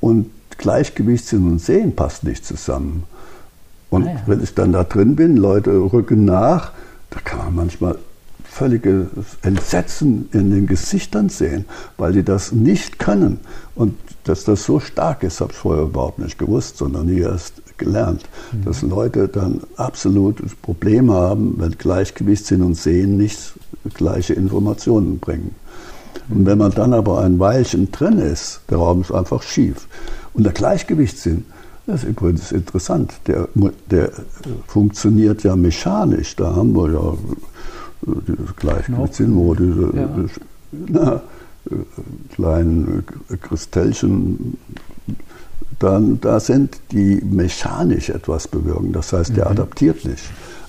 und 0.00 0.30
Gleichgewichtssinn 0.58 1.50
und 1.50 1.60
Sehen 1.60 1.94
passt 1.94 2.24
nicht 2.24 2.44
zusammen. 2.44 3.04
Und 3.90 4.06
ah 4.06 4.12
ja. 4.12 4.22
wenn 4.26 4.42
ich 4.42 4.54
dann 4.54 4.72
da 4.72 4.84
drin 4.84 5.16
bin, 5.16 5.36
Leute 5.36 5.70
rücken 5.70 6.24
nach, 6.24 6.72
da 7.10 7.20
kann 7.20 7.38
man 7.38 7.54
manchmal 7.54 7.98
völliges 8.44 9.06
Entsetzen 9.42 10.28
in 10.32 10.50
den 10.50 10.66
Gesichtern 10.66 11.30
sehen, 11.30 11.64
weil 11.96 12.12
die 12.12 12.22
das 12.22 12.52
nicht 12.52 12.98
können. 12.98 13.40
Und 13.74 13.98
dass 14.24 14.44
das 14.44 14.64
so 14.64 14.78
stark 14.78 15.22
ist, 15.22 15.40
habe 15.40 15.52
ich 15.52 15.58
vorher 15.58 15.84
überhaupt 15.84 16.18
nicht 16.18 16.38
gewusst, 16.38 16.76
sondern 16.76 17.06
nie 17.06 17.20
erst 17.20 17.54
gelernt, 17.84 18.22
mhm. 18.52 18.64
dass 18.64 18.82
Leute 18.82 19.28
dann 19.28 19.60
absolut 19.76 20.40
Probleme 20.62 21.12
haben, 21.12 21.54
wenn 21.58 21.72
Gleichgewichtssinn 21.72 22.62
und 22.62 22.74
Sehen 22.74 23.16
nicht 23.16 23.54
gleiche 23.94 24.34
Informationen 24.34 25.18
bringen. 25.18 25.54
Und 26.28 26.46
wenn 26.46 26.58
man 26.58 26.70
dann 26.72 26.92
aber 26.92 27.20
ein 27.20 27.38
Weilchen 27.38 27.90
drin 27.90 28.18
ist, 28.18 28.60
der 28.70 28.78
Raum 28.78 29.00
ist 29.00 29.12
einfach 29.12 29.42
schief. 29.42 29.88
Und 30.34 30.44
der 30.44 30.52
Gleichgewichtssinn, 30.52 31.44
das 31.86 32.04
ist 32.04 32.10
übrigens 32.10 32.52
interessant, 32.52 33.12
der, 33.26 33.48
der 33.90 34.12
funktioniert 34.68 35.42
ja 35.42 35.56
mechanisch. 35.56 36.36
Da 36.36 36.54
haben 36.54 36.74
wir 36.74 36.92
ja 36.92 37.14
dieses 38.28 38.56
Gleichgewichtssinn, 38.56 39.34
wo 39.34 39.54
diese 39.54 39.90
ja. 39.94 40.08
na, 40.70 41.22
kleinen 42.34 43.04
Kristellchen 43.40 44.56
dann 45.82 46.20
da 46.20 46.38
sind, 46.38 46.78
die 46.92 47.20
mechanisch 47.24 48.08
etwas 48.10 48.46
bewirken. 48.46 48.92
Das 48.92 49.12
heißt, 49.12 49.36
der 49.36 49.46
mhm. 49.46 49.52
adaptiert 49.52 50.04
nicht. 50.04 50.24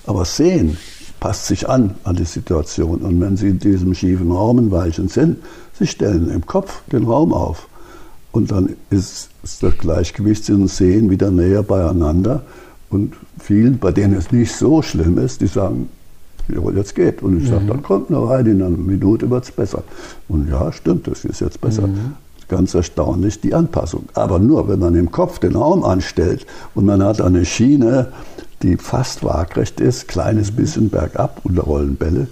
Aber 0.06 0.24
Sehen 0.24 0.76
passt 1.20 1.46
sich 1.46 1.68
an 1.68 1.94
an 2.04 2.16
die 2.16 2.24
Situation. 2.24 3.00
Und 3.00 3.20
wenn 3.20 3.36
Sie 3.36 3.48
in 3.48 3.58
diesem 3.58 3.94
schiefen 3.94 4.30
Raum 4.32 4.58
ein 4.58 4.70
Weilchen 4.70 5.08
sind, 5.08 5.38
Sie 5.78 5.86
stellen 5.86 6.30
im 6.30 6.44
Kopf 6.46 6.82
den 6.90 7.04
Raum 7.04 7.32
auf. 7.32 7.68
Und 8.32 8.50
dann 8.50 8.76
ist, 8.90 9.30
das 9.42 9.78
Gleichgewicht 9.78 10.50
und 10.50 10.68
Sehen 10.68 11.10
wieder 11.10 11.30
näher 11.30 11.62
beieinander. 11.62 12.42
Und 12.90 13.14
vielen, 13.38 13.78
bei 13.78 13.92
denen 13.92 14.14
es 14.14 14.32
nicht 14.32 14.52
so 14.52 14.82
schlimm 14.82 15.18
ist, 15.18 15.40
die 15.40 15.46
sagen, 15.46 15.88
jawohl, 16.48 16.76
jetzt 16.76 16.94
geht. 16.94 17.22
Und 17.22 17.38
ich 17.38 17.44
mhm. 17.44 17.48
sage, 17.48 17.66
dann 17.66 17.82
kommt 17.82 18.10
noch 18.10 18.30
rein, 18.30 18.46
in 18.46 18.60
einer 18.62 18.76
Minute 18.76 19.30
wird 19.30 19.44
es 19.44 19.52
besser. 19.52 19.84
Und 20.28 20.48
ja, 20.48 20.72
stimmt, 20.72 21.06
das 21.06 21.24
ist 21.24 21.40
jetzt 21.40 21.60
besser. 21.60 21.86
Mhm 21.86 22.16
ganz 22.48 22.74
erstaunlich 22.74 23.40
die 23.40 23.54
Anpassung. 23.54 24.04
Aber 24.14 24.38
nur, 24.38 24.68
wenn 24.68 24.78
man 24.78 24.94
im 24.94 25.10
Kopf 25.10 25.38
den 25.38 25.56
Raum 25.56 25.84
anstellt 25.84 26.46
und 26.74 26.84
man 26.84 27.02
hat 27.02 27.20
eine 27.20 27.44
Schiene, 27.44 28.12
die 28.62 28.76
fast 28.76 29.24
waagrecht 29.24 29.80
ist, 29.80 30.08
kleines 30.08 30.50
bisschen 30.50 30.88
bergab 30.90 31.40
unter 31.44 31.62
Rollenbälle, 31.62 32.28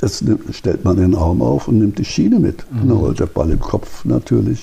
das 0.00 0.22
stellt 0.52 0.84
man 0.84 0.96
den 0.96 1.14
Raum 1.14 1.42
auf 1.42 1.68
und 1.68 1.78
nimmt 1.78 1.98
die 1.98 2.04
Schiene 2.04 2.38
mit. 2.38 2.64
Mhm. 2.70 2.82
Und 2.82 2.88
dann 2.88 2.98
rollt 2.98 3.20
der 3.20 3.26
Ball 3.26 3.50
im 3.50 3.60
Kopf 3.60 4.04
natürlich 4.04 4.60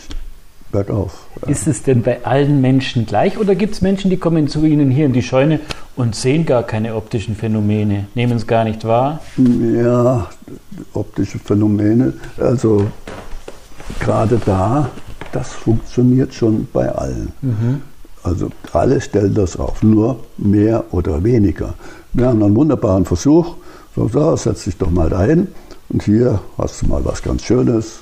bergauf. 0.72 1.28
Ist 1.48 1.68
es 1.68 1.84
denn 1.84 2.02
bei 2.02 2.26
allen 2.26 2.62
Menschen 2.62 3.06
gleich 3.06 3.38
oder 3.38 3.56
gibt 3.56 3.74
es 3.74 3.82
Menschen, 3.82 4.10
die 4.10 4.18
kommen 4.18 4.48
zu 4.48 4.66
Ihnen 4.66 4.92
hier 4.92 5.06
in 5.06 5.14
die 5.14 5.22
Scheune 5.22 5.60
und 5.96 6.16
sehen 6.16 6.46
gar 6.46 6.64
keine 6.64 6.96
optischen 6.96 7.36
Phänomene, 7.36 8.08
nehmen 8.16 8.38
es 8.38 8.48
gar 8.48 8.64
nicht 8.64 8.84
wahr? 8.86 9.22
Ja, 9.38 10.30
optische 10.94 11.40
Phänomene. 11.40 12.14
Also 12.38 12.88
gerade 14.00 14.40
da, 14.46 14.90
das 15.32 15.50
funktioniert 15.50 16.34
schon 16.34 16.68
bei 16.72 16.90
allen. 16.90 17.32
Mhm. 17.42 17.82
Also 18.24 18.50
alle 18.74 19.00
stellen 19.02 19.34
das 19.34 19.58
auf, 19.58 19.84
nur 19.84 20.20
mehr 20.38 20.86
oder 20.92 21.24
weniger. 21.24 21.76
Wir 22.14 22.28
haben 22.28 22.42
einen 22.42 22.56
wunderbaren 22.56 23.06
Versuch. 23.06 23.56
So, 23.96 24.08
so, 24.08 24.36
setz 24.36 24.64
dich 24.64 24.78
doch 24.78 24.90
mal 24.90 25.10
dahin 25.10 25.48
und 25.90 26.04
hier 26.04 26.40
hast 26.58 26.82
du 26.82 26.88
mal 26.88 27.04
was 27.06 27.22
ganz 27.22 27.44
Schönes. 27.44 28.00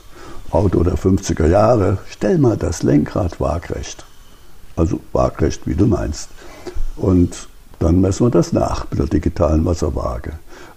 Auto 0.52 0.84
der 0.84 0.96
50er 0.96 1.48
Jahre. 1.48 1.98
Stell 2.10 2.38
mal 2.38 2.56
das 2.58 2.84
Lenkrad 2.84 3.39
waagrecht. 3.39 4.06
Also 4.76 5.00
waagrecht, 5.12 5.65
wie 5.65 5.76
du 5.76 5.88
meinst. 5.88 6.30
Und 6.96 7.48
dann 7.80 8.02
messen 8.02 8.28
wir 8.28 8.32
das 8.32 8.54
nach 8.54 8.86
mit 8.91 9.00
der 9.00 9.08
digitalen 9.08 9.65
Wasserwaage. 9.65 10.34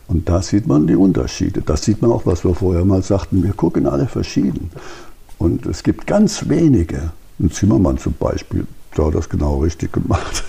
Und 0.08 0.28
da 0.28 0.40
sieht 0.40 0.66
man 0.66 0.86
die 0.86 0.94
Unterschiede. 0.94 1.62
Das 1.62 1.82
sieht 1.82 2.00
man 2.00 2.12
auch, 2.12 2.26
was 2.26 2.44
wir 2.44 2.54
vorher 2.54 2.84
mal 2.84 3.02
sagten. 3.02 3.42
Wir 3.42 3.52
gucken 3.52 3.86
alle 3.86 4.06
verschieden. 4.06 4.70
Und 5.38 5.66
es 5.66 5.82
gibt 5.82 6.06
ganz 6.06 6.48
wenige, 6.48 7.12
ein 7.38 7.50
Zimmermann 7.50 7.98
zum 7.98 8.14
Beispiel, 8.14 8.66
der 8.96 9.06
hat 9.06 9.14
das 9.14 9.28
genau 9.28 9.58
richtig 9.58 9.92
gemacht. 9.92 10.44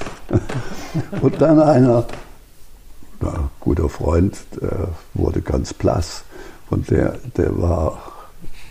und 1.22 1.42
dann 1.42 1.60
einer, 1.60 2.06
ein 3.22 3.50
guter 3.60 3.90
Freund, 3.90 4.38
der 4.62 4.90
wurde 5.14 5.42
ganz 5.42 5.74
blass. 5.74 6.24
Und 6.70 6.90
der, 6.92 7.18
der 7.36 7.58
war 7.60 8.02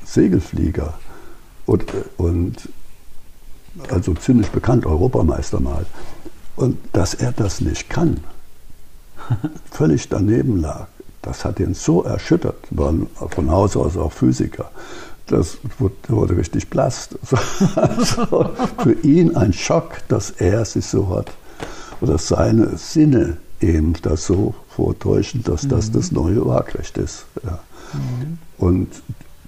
Segelflieger 0.04 0.94
und, 1.66 1.84
und 2.16 2.68
also 3.90 4.14
ziemlich 4.14 4.48
bekannt, 4.50 4.86
Europameister 4.86 5.60
mal. 5.60 5.84
Und 6.54 6.78
dass 6.92 7.14
er 7.14 7.32
das 7.32 7.60
nicht 7.60 7.90
kann, 7.90 8.20
völlig 9.70 10.08
daneben 10.08 10.60
lag, 10.60 10.86
das 11.22 11.44
hat 11.44 11.60
ihn 11.60 11.74
so 11.74 12.02
erschüttert, 12.02 12.56
war 12.70 12.94
von 13.30 13.50
Haus 13.50 13.76
aus 13.76 13.96
auch 13.96 14.12
Physiker 14.12 14.70
das 15.26 15.58
wurde, 16.08 16.36
richtig 16.36 16.70
blass. 16.70 17.10
Also 17.74 18.50
für 18.78 18.92
ihn 19.02 19.36
ein 19.36 19.52
Schock, 19.52 19.98
dass 20.08 20.30
er 20.30 20.64
sich 20.64 20.86
so 20.86 21.08
hat, 21.08 21.32
oder 22.00 22.18
seine 22.18 22.76
Sinne 22.76 23.38
eben 23.60 23.94
das 24.02 24.26
so 24.26 24.54
vortäuschen, 24.68 25.42
dass 25.42 25.64
mhm. 25.64 25.68
das 25.70 25.90
das 25.90 26.12
neue 26.12 26.44
Waagrecht 26.44 26.98
ist. 26.98 27.24
Ja. 27.44 27.58
Mhm. 27.92 28.38
Und 28.58 28.88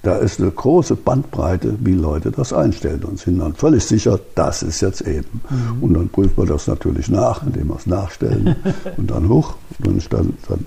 da 0.03 0.17
ist 0.17 0.41
eine 0.41 0.51
große 0.51 0.97
Bandbreite, 0.97 1.75
wie 1.81 1.95
Leute 1.95 2.31
das 2.31 2.53
einstellen 2.53 3.05
und 3.05 3.19
sind 3.19 3.39
dann 3.39 3.55
völlig 3.55 3.85
sicher, 3.85 4.19
das 4.35 4.63
ist 4.63 4.81
jetzt 4.81 5.01
eben. 5.03 5.43
Mhm. 5.51 5.83
Und 5.83 5.95
dann 5.95 6.09
prüft 6.09 6.37
man 6.39 6.47
das 6.47 6.67
natürlich 6.67 7.09
nach, 7.09 7.43
indem 7.45 7.69
wir 7.69 7.77
es 7.77 7.87
nachstellen 7.87 8.57
und 8.97 9.11
dann 9.11 9.29
hoch. 9.29 9.55
Und 9.85 10.13
dann, 10.13 10.35
dann 10.49 10.67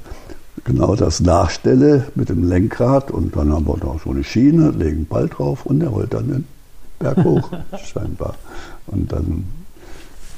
genau 0.64 0.96
das 0.96 1.22
nachstelle 1.22 2.08
mit 2.16 2.30
dem 2.30 2.48
Lenkrad 2.48 3.12
und 3.12 3.36
dann 3.36 3.52
haben 3.54 3.68
wir 3.68 3.78
da 3.78 3.96
so 4.04 4.12
eine 4.12 4.24
Schiene, 4.24 4.72
legen 4.72 4.98
einen 4.98 5.06
Ball 5.06 5.28
drauf 5.28 5.66
und 5.66 5.80
der 5.80 5.90
rollt 5.90 6.14
dann 6.14 6.28
den 6.28 6.46
Berg 7.00 7.24
hoch, 7.24 7.50
scheinbar. 7.84 8.36
Und 8.88 9.12
dann 9.12 9.46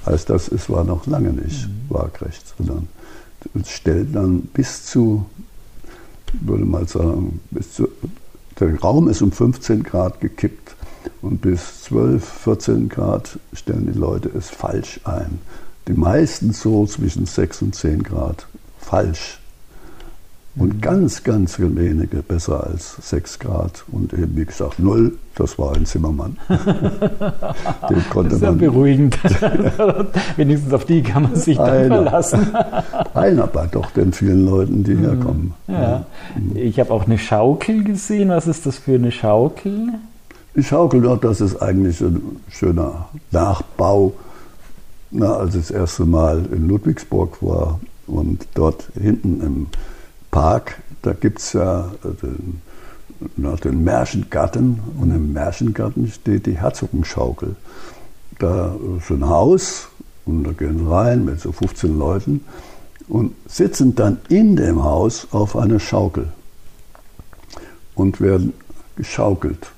heißt 0.06 0.30
das, 0.30 0.50
es 0.50 0.70
war 0.70 0.84
noch 0.84 1.08
lange 1.08 1.34
nicht 1.34 1.68
mhm. 1.68 1.90
waagrecht, 1.90 2.54
sondern 2.58 2.88
es 3.60 3.70
stellt 3.70 4.16
dann 4.16 4.42
bis 4.42 4.86
zu, 4.86 5.26
würde 6.42 6.66
mal 6.66 6.88
sagen, 6.88 7.40
bis 7.52 7.74
zu, 7.74 7.88
der 8.64 8.80
Raum 8.80 9.10
ist 9.10 9.22
um 9.22 9.32
15 9.32 9.84
Grad 9.84 10.22
gekippt 10.22 10.76
und 11.22 11.42
bis 11.42 11.84
12, 11.84 12.24
14 12.24 12.88
Grad 12.88 13.38
stellen 13.52 13.92
die 13.92 14.00
Leute 14.00 14.30
es 14.30 14.50
falsch 14.50 15.02
ein. 15.04 15.40
Die 15.88 15.94
meisten 15.94 16.54
so 16.54 16.86
zwischen 16.86 17.26
6 17.26 17.62
und 17.64 17.76
10 17.76 18.04
Grad 18.04 18.48
falsch 18.80 19.40
Und 20.56 20.84
ganz, 20.84 21.24
ganz 21.24 21.58
wenige 21.60 22.22
besser 22.22 22.68
als 22.68 22.98
6 23.02 23.40
Grad. 23.40 23.86
Und 23.92 24.14
eben, 24.14 24.38
wie 24.38 24.46
gesagt, 24.46 24.78
0, 24.78 25.18
das 25.34 25.58
war 25.58 25.76
ein 25.76 25.88
Zimmermann. 25.88 26.38
Den 27.90 28.04
konnte 28.12 28.30
das 28.30 28.38
ist 28.38 28.42
ja 28.44 28.50
man 28.52 28.60
beruhigend. 28.60 29.18
Wenigstens 30.38 30.72
auf 30.72 30.86
die 30.86 31.02
kann 31.02 31.24
man 31.24 31.36
sich 31.36 31.58
dann 31.58 31.70
einer, 31.70 31.96
verlassen. 32.04 32.56
einer 33.16 33.48
bei 33.48 33.66
doch 33.66 33.90
den 33.92 34.14
vielen 34.14 34.46
Leuten, 34.46 34.84
die 34.84 34.94
mhm. 34.94 35.00
herkommen. 35.00 35.54
Ja. 35.68 35.82
ja. 35.82 36.06
Ich 36.54 36.80
habe 36.80 36.92
auch 36.92 37.06
eine 37.06 37.18
Schaukel 37.18 37.84
gesehen. 37.84 38.30
Was 38.30 38.46
ist 38.46 38.68
das 38.68 38.78
für 38.78 38.94
eine 38.94 39.12
Schaukel? 39.12 39.94
Die 40.56 40.64
Schaukel 40.64 41.02
dort, 41.02 41.24
das 41.24 41.42
ist 41.42 41.64
eigentlich 41.64 42.00
ein 42.00 42.22
schöner 42.50 43.08
Nachbau. 43.32 44.14
Na, 45.10 45.34
als 45.34 45.56
ich 45.56 45.62
das 45.62 45.72
erste 45.72 46.06
Mal 46.06 46.46
in 46.52 46.68
Ludwigsburg 46.68 47.42
war 47.42 47.80
und 48.06 48.46
dort 48.54 48.90
hinten 49.00 49.42
im 49.42 49.68
Park, 50.34 50.82
da 51.04 51.14
gibt 51.14 51.40
es 51.40 51.54
ja 51.54 51.92
den, 52.04 52.62
na, 53.38 53.56
den 53.56 53.84
Märchengarten 53.84 54.80
und 55.00 55.12
im 55.12 55.32
Märchengarten 55.32 56.08
steht 56.08 56.48
die 56.48 56.60
Herzogenschaukel. 56.60 57.56
Da 58.40 58.76
ist 58.98 59.12
ein 59.12 59.30
Haus 59.30 59.90
und 60.26 60.44
da 60.44 60.52
gehen 60.52 60.80
sie 60.80 60.92
rein 60.92 61.24
mit 61.24 61.40
so 61.40 61.52
15 61.52 62.00
Leuten 62.00 62.44
und 63.08 63.36
sitzen 63.46 63.94
dann 63.94 64.18
in 64.28 64.56
dem 64.56 64.84
Haus 64.84 65.28
auf 65.32 65.56
einer 65.56 65.80
Schaukel 65.80 66.30
und 67.94 68.20
werden 68.20 68.54
geschaukelt. 68.96 69.72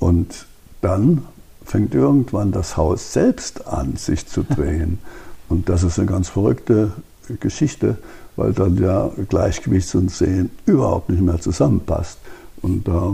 Und 0.00 0.46
dann 0.80 1.22
fängt 1.64 1.94
irgendwann 1.94 2.50
das 2.50 2.76
Haus 2.76 3.12
selbst 3.12 3.68
an, 3.68 3.94
sich 3.96 4.26
zu 4.26 4.42
drehen. 4.42 4.98
Und 5.48 5.68
das 5.68 5.82
ist 5.82 5.98
eine 5.98 6.08
ganz 6.08 6.30
verrückte 6.30 6.92
Geschichte, 7.40 7.98
weil 8.36 8.52
dann 8.52 8.76
ja 8.76 9.10
Gleichgewicht 9.28 9.94
und 9.94 10.10
Sehen 10.10 10.50
überhaupt 10.66 11.10
nicht 11.10 11.22
mehr 11.22 11.40
zusammenpasst. 11.40 12.18
Und 12.62 12.88
da 12.88 13.12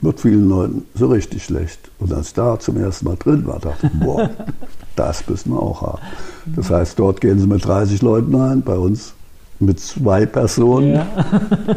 wird 0.00 0.20
vielen 0.20 0.48
Leuten 0.48 0.82
so 0.94 1.06
richtig 1.06 1.44
schlecht. 1.44 1.90
Und 1.98 2.12
als 2.12 2.28
ich 2.28 2.34
da 2.34 2.58
zum 2.58 2.76
ersten 2.76 3.06
Mal 3.06 3.16
drin 3.16 3.46
war, 3.46 3.60
dachte 3.60 3.90
ich, 3.92 4.00
boah, 4.00 4.30
das 4.96 5.28
müssen 5.28 5.52
wir 5.52 5.62
auch 5.62 5.82
haben. 5.82 6.02
Das 6.56 6.70
heißt, 6.70 6.98
dort 6.98 7.20
gehen 7.20 7.38
sie 7.38 7.46
mit 7.46 7.64
30 7.64 8.02
Leuten 8.02 8.34
rein, 8.34 8.62
bei 8.62 8.76
uns 8.76 9.14
mit 9.60 9.78
zwei 9.78 10.26
Personen. 10.26 10.94
Ja. 10.94 11.06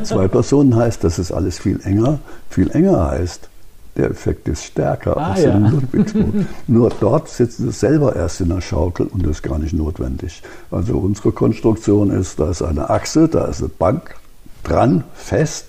zwei 0.04 0.28
Personen 0.28 0.75
heißt, 0.75 1.04
das 1.04 1.19
ist 1.19 1.32
alles 1.32 1.60
viel 1.60 1.80
enger. 1.84 2.19
Viel 2.49 2.71
enger 2.71 3.12
heißt, 3.12 3.49
der 3.97 4.10
Effekt 4.10 4.47
ist 4.47 4.63
stärker 4.63 5.17
ah, 5.17 5.31
als 5.31 5.43
ja. 5.43 5.55
in 5.55 5.71
Ludwigsburg. 5.71 6.34
Nur 6.67 6.89
dort 6.99 7.29
sitzen 7.29 7.71
sie 7.71 7.71
selber 7.71 8.15
erst 8.15 8.41
in 8.41 8.49
der 8.49 8.62
Schaukel 8.62 9.08
und 9.08 9.23
das 9.23 9.38
ist 9.38 9.43
gar 9.43 9.58
nicht 9.58 9.73
notwendig. 9.73 10.41
Also 10.69 10.97
unsere 10.97 11.31
Konstruktion 11.31 12.12
ist, 12.12 12.39
da 12.39 12.49
ist 12.49 12.62
eine 12.62 12.89
Achse, 12.89 13.27
da 13.27 13.45
ist 13.45 13.62
eine 13.62 13.69
Bank 13.69 14.15
dran, 14.63 15.03
fest. 15.13 15.67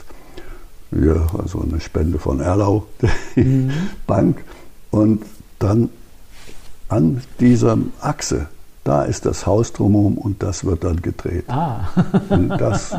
Hier, 0.91 1.27
also 1.39 1.61
eine 1.61 1.81
Spende 1.81 2.19
von 2.19 2.41
Erlau, 2.41 2.87
die 3.37 3.41
mhm. 3.45 3.73
Bank. 4.07 4.43
Und 4.91 5.23
dann 5.59 5.91
an 6.89 7.23
dieser 7.41 7.79
Achse, 8.01 8.47
da 8.85 9.03
ist 9.03 9.27
das 9.27 9.47
Haus 9.47 9.73
drumherum 9.73 10.17
und 10.17 10.43
das 10.43 10.65
wird 10.65 10.85
dann 10.85 11.03
gedreht. 11.03 11.45
Ah. 11.49 11.89
und 12.29 12.49
das 12.49 12.97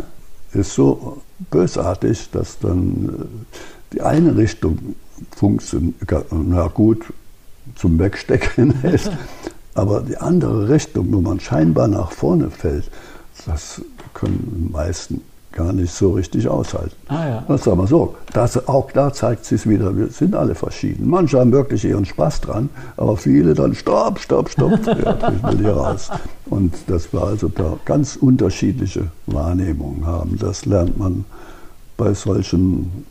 ist 0.54 0.74
so 0.74 1.22
bösartig, 1.50 2.30
dass 2.32 2.60
dann 2.60 3.10
äh, 3.10 3.94
die 3.94 4.02
eine 4.02 4.36
Richtung 4.36 4.96
na 6.32 6.68
gut, 6.68 7.06
zum 7.76 8.00
Wegstecken 8.00 8.74
ist. 8.84 9.12
Aber 9.74 10.02
die 10.02 10.18
andere 10.18 10.70
Richtung, 10.70 11.14
wo 11.14 11.22
man 11.22 11.40
scheinbar 11.40 11.88
nach 11.88 12.12
vorne 12.12 12.50
fällt, 12.50 12.90
das 13.46 13.82
können 14.14 14.66
die 14.68 14.72
meisten 14.72 15.22
gar 15.52 15.74
nicht 15.74 15.92
so 15.92 16.14
richtig 16.14 16.48
aushalten. 16.48 16.96
Ah, 17.08 17.28
ja. 17.28 17.46
Das 17.48 17.64
sagen 17.64 17.80
wir 17.80 17.88
so. 17.88 18.16
Das, 18.32 18.68
auch 18.68 18.92
da 18.92 19.12
zeigt 19.12 19.46
sich 19.46 19.68
wieder, 19.68 19.96
wir 19.98 20.08
sind 20.08 20.36
alle 20.36 20.54
verschieden. 20.54 21.10
Manche 21.10 21.40
haben 21.40 21.52
wirklich 21.52 21.84
ihren 21.84 22.06
Spaß 22.06 22.42
dran, 22.42 22.70
aber 22.96 23.18
viele 23.18 23.56
dann 23.56 23.74
stopp, 23.74 24.20
stopp, 24.20 24.50
stopp, 24.50 24.86
ja, 24.86 25.18
ich 25.32 25.44
will 25.44 25.58
hier 25.60 25.74
raus. 25.74 26.10
Und 26.46 26.76
das 26.88 27.12
war 27.14 27.28
also 27.28 27.48
da 27.50 27.78
ganz 27.86 28.16
unterschiedliche 28.16 29.08
Wahrnehmungen 29.26 30.06
haben. 30.06 30.38
Das 30.40 30.66
lernt 30.66 30.98
man 30.98 31.26
bei 31.98 32.14
solchen 32.14 33.06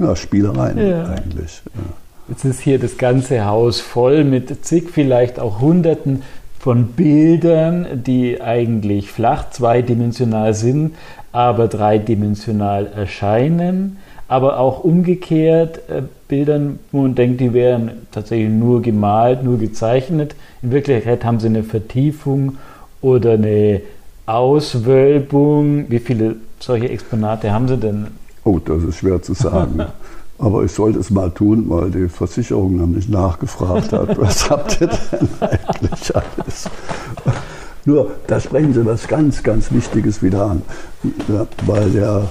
ja, 0.00 0.16
Spielereien 0.16 0.78
ja. 0.78 1.04
eigentlich. 1.04 1.62
Ja. 1.74 1.82
Jetzt 2.28 2.44
ist 2.44 2.60
hier 2.60 2.78
das 2.78 2.96
ganze 2.96 3.44
Haus 3.44 3.80
voll 3.80 4.24
mit 4.24 4.64
zig, 4.64 4.90
vielleicht 4.90 5.40
auch 5.40 5.60
Hunderten 5.60 6.22
von 6.58 6.88
Bildern, 6.88 7.86
die 8.04 8.40
eigentlich 8.40 9.10
flach 9.10 9.50
zweidimensional 9.50 10.54
sind, 10.54 10.94
aber 11.32 11.68
dreidimensional 11.68 12.86
erscheinen. 12.94 13.98
Aber 14.28 14.60
auch 14.60 14.84
umgekehrt 14.84 15.80
äh, 15.88 16.02
Bildern, 16.28 16.78
wo 16.92 17.02
man 17.02 17.16
denkt, 17.16 17.40
die 17.40 17.52
wären 17.52 17.90
tatsächlich 18.12 18.50
nur 18.50 18.80
gemalt, 18.80 19.42
nur 19.42 19.58
gezeichnet. 19.58 20.36
In 20.62 20.70
Wirklichkeit 20.70 21.24
haben 21.24 21.40
sie 21.40 21.48
eine 21.48 21.64
Vertiefung 21.64 22.58
oder 23.00 23.32
eine 23.32 23.80
Auswölbung. 24.26 25.90
Wie 25.90 25.98
viele 25.98 26.36
solche 26.60 26.88
Exponate 26.90 27.50
haben 27.50 27.66
Sie 27.66 27.76
denn 27.76 28.06
Oh, 28.50 28.58
das 28.58 28.82
ist 28.82 28.96
schwer 28.96 29.22
zu 29.22 29.34
sagen. 29.34 29.80
Aber 30.38 30.64
ich 30.64 30.72
sollte 30.72 30.98
es 30.98 31.10
mal 31.10 31.30
tun, 31.30 31.66
weil 31.68 31.90
die 31.90 32.08
Versicherung 32.08 32.78
nämlich 32.78 33.08
nachgefragt 33.08 33.92
hat, 33.92 34.18
was 34.18 34.50
habt 34.50 34.80
ihr 34.80 34.88
denn 34.88 35.28
eigentlich 35.38 36.16
alles? 36.16 36.70
Nur, 37.84 38.10
da 38.26 38.40
sprechen 38.40 38.72
Sie 38.72 38.84
was 38.84 39.06
ganz, 39.06 39.42
ganz 39.42 39.70
Wichtiges 39.70 40.22
wieder 40.22 40.46
an. 40.46 40.62
Weil 41.66 41.94
ja 41.94 42.22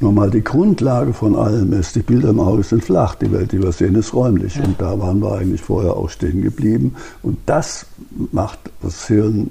nochmal 0.00 0.30
die 0.30 0.42
Grundlage 0.42 1.12
von 1.12 1.36
allem 1.36 1.72
ist, 1.74 1.94
die 1.94 2.00
Bilder 2.02 2.30
im 2.30 2.40
Auge 2.40 2.62
sind 2.62 2.82
flach, 2.82 3.14
die 3.14 3.30
Welt, 3.30 3.52
die 3.52 3.62
wir 3.62 3.72
sehen, 3.72 3.94
ist 3.94 4.14
räumlich. 4.14 4.56
Ja. 4.56 4.64
Und 4.64 4.80
da 4.80 4.98
waren 4.98 5.20
wir 5.20 5.32
eigentlich 5.32 5.60
vorher 5.60 5.94
auch 5.94 6.08
stehen 6.08 6.42
geblieben. 6.42 6.96
Und 7.22 7.38
das 7.46 7.86
macht 8.32 8.58
das 8.82 9.06
Hirn 9.06 9.50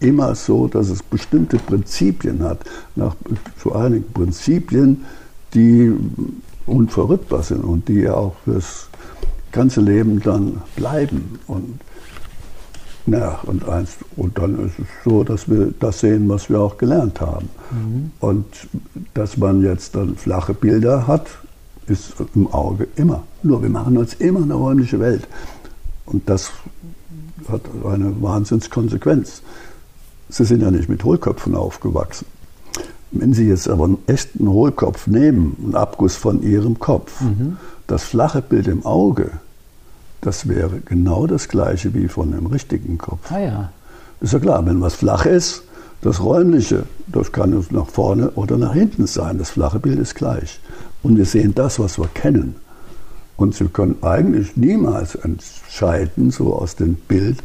immer 0.00 0.34
so, 0.34 0.68
dass 0.68 0.90
es 0.90 1.02
bestimmte 1.02 1.58
Prinzipien 1.58 2.42
hat, 2.42 2.60
nach 2.94 3.14
so 3.62 3.72
einigen 3.72 4.12
Prinzipien, 4.12 5.04
die 5.54 5.92
unverrückbar 6.66 7.42
sind 7.42 7.64
und 7.64 7.88
die 7.88 8.08
auch 8.08 8.34
fürs 8.44 8.88
ganze 9.52 9.80
Leben 9.80 10.20
dann 10.20 10.60
bleiben. 10.74 11.38
Und, 11.46 11.80
ja, 13.06 13.38
und, 13.44 13.68
eins, 13.68 13.96
und 14.16 14.36
dann 14.36 14.66
ist 14.66 14.78
es 14.78 14.86
so, 15.04 15.24
dass 15.24 15.48
wir 15.48 15.72
das 15.78 16.00
sehen, 16.00 16.28
was 16.28 16.50
wir 16.50 16.60
auch 16.60 16.76
gelernt 16.76 17.20
haben. 17.20 17.48
Mhm. 17.70 18.10
Und 18.20 18.46
dass 19.14 19.36
man 19.36 19.62
jetzt 19.62 19.94
dann 19.94 20.16
flache 20.16 20.54
Bilder 20.54 21.06
hat, 21.06 21.26
ist 21.86 22.14
im 22.34 22.48
Auge 22.48 22.88
immer. 22.96 23.22
Nur 23.42 23.62
wir 23.62 23.70
machen 23.70 23.96
uns 23.96 24.14
immer 24.14 24.42
eine 24.42 24.54
räumliche 24.54 24.98
Welt. 24.98 25.26
Und 26.04 26.28
das 26.28 26.50
hat 27.48 27.62
eine 27.84 28.20
Wahnsinnskonsequenz. 28.20 29.42
Sie 30.28 30.44
sind 30.44 30.62
ja 30.62 30.70
nicht 30.70 30.88
mit 30.88 31.04
Hohlköpfen 31.04 31.54
aufgewachsen. 31.54 32.26
Wenn 33.12 33.32
Sie 33.32 33.48
jetzt 33.48 33.68
aber 33.68 33.84
einen 33.84 33.98
echten 34.06 34.48
Hohlkopf 34.48 35.06
nehmen, 35.06 35.56
einen 35.62 35.74
Abguss 35.74 36.16
von 36.16 36.42
Ihrem 36.42 36.78
Kopf, 36.78 37.20
mhm. 37.20 37.56
das 37.86 38.02
flache 38.02 38.42
Bild 38.42 38.66
im 38.66 38.84
Auge, 38.84 39.30
das 40.20 40.48
wäre 40.48 40.80
genau 40.84 41.26
das 41.26 41.48
gleiche 41.48 41.94
wie 41.94 42.08
von 42.08 42.32
einem 42.32 42.46
richtigen 42.46 42.98
Kopf. 42.98 43.30
Ah 43.30 43.38
ja. 43.38 43.72
Ist 44.20 44.32
ja 44.32 44.38
klar, 44.38 44.64
wenn 44.66 44.80
was 44.80 44.94
flach 44.94 45.24
ist, 45.26 45.62
das 46.02 46.22
räumliche, 46.22 46.84
das 47.06 47.32
kann 47.32 47.64
nach 47.70 47.86
vorne 47.86 48.30
oder 48.30 48.56
nach 48.56 48.74
hinten 48.74 49.06
sein. 49.06 49.38
Das 49.38 49.50
flache 49.50 49.78
Bild 49.78 49.98
ist 49.98 50.14
gleich. 50.14 50.60
Und 51.02 51.16
wir 51.16 51.24
sehen 51.24 51.54
das, 51.54 51.78
was 51.78 51.98
wir 51.98 52.08
kennen. 52.08 52.56
Und 53.36 53.54
Sie 53.54 53.66
können 53.66 53.96
eigentlich 54.02 54.56
niemals 54.56 55.14
entscheiden, 55.14 56.30
so 56.30 56.54
aus 56.54 56.76
dem 56.76 56.94
Bild, 56.94 57.38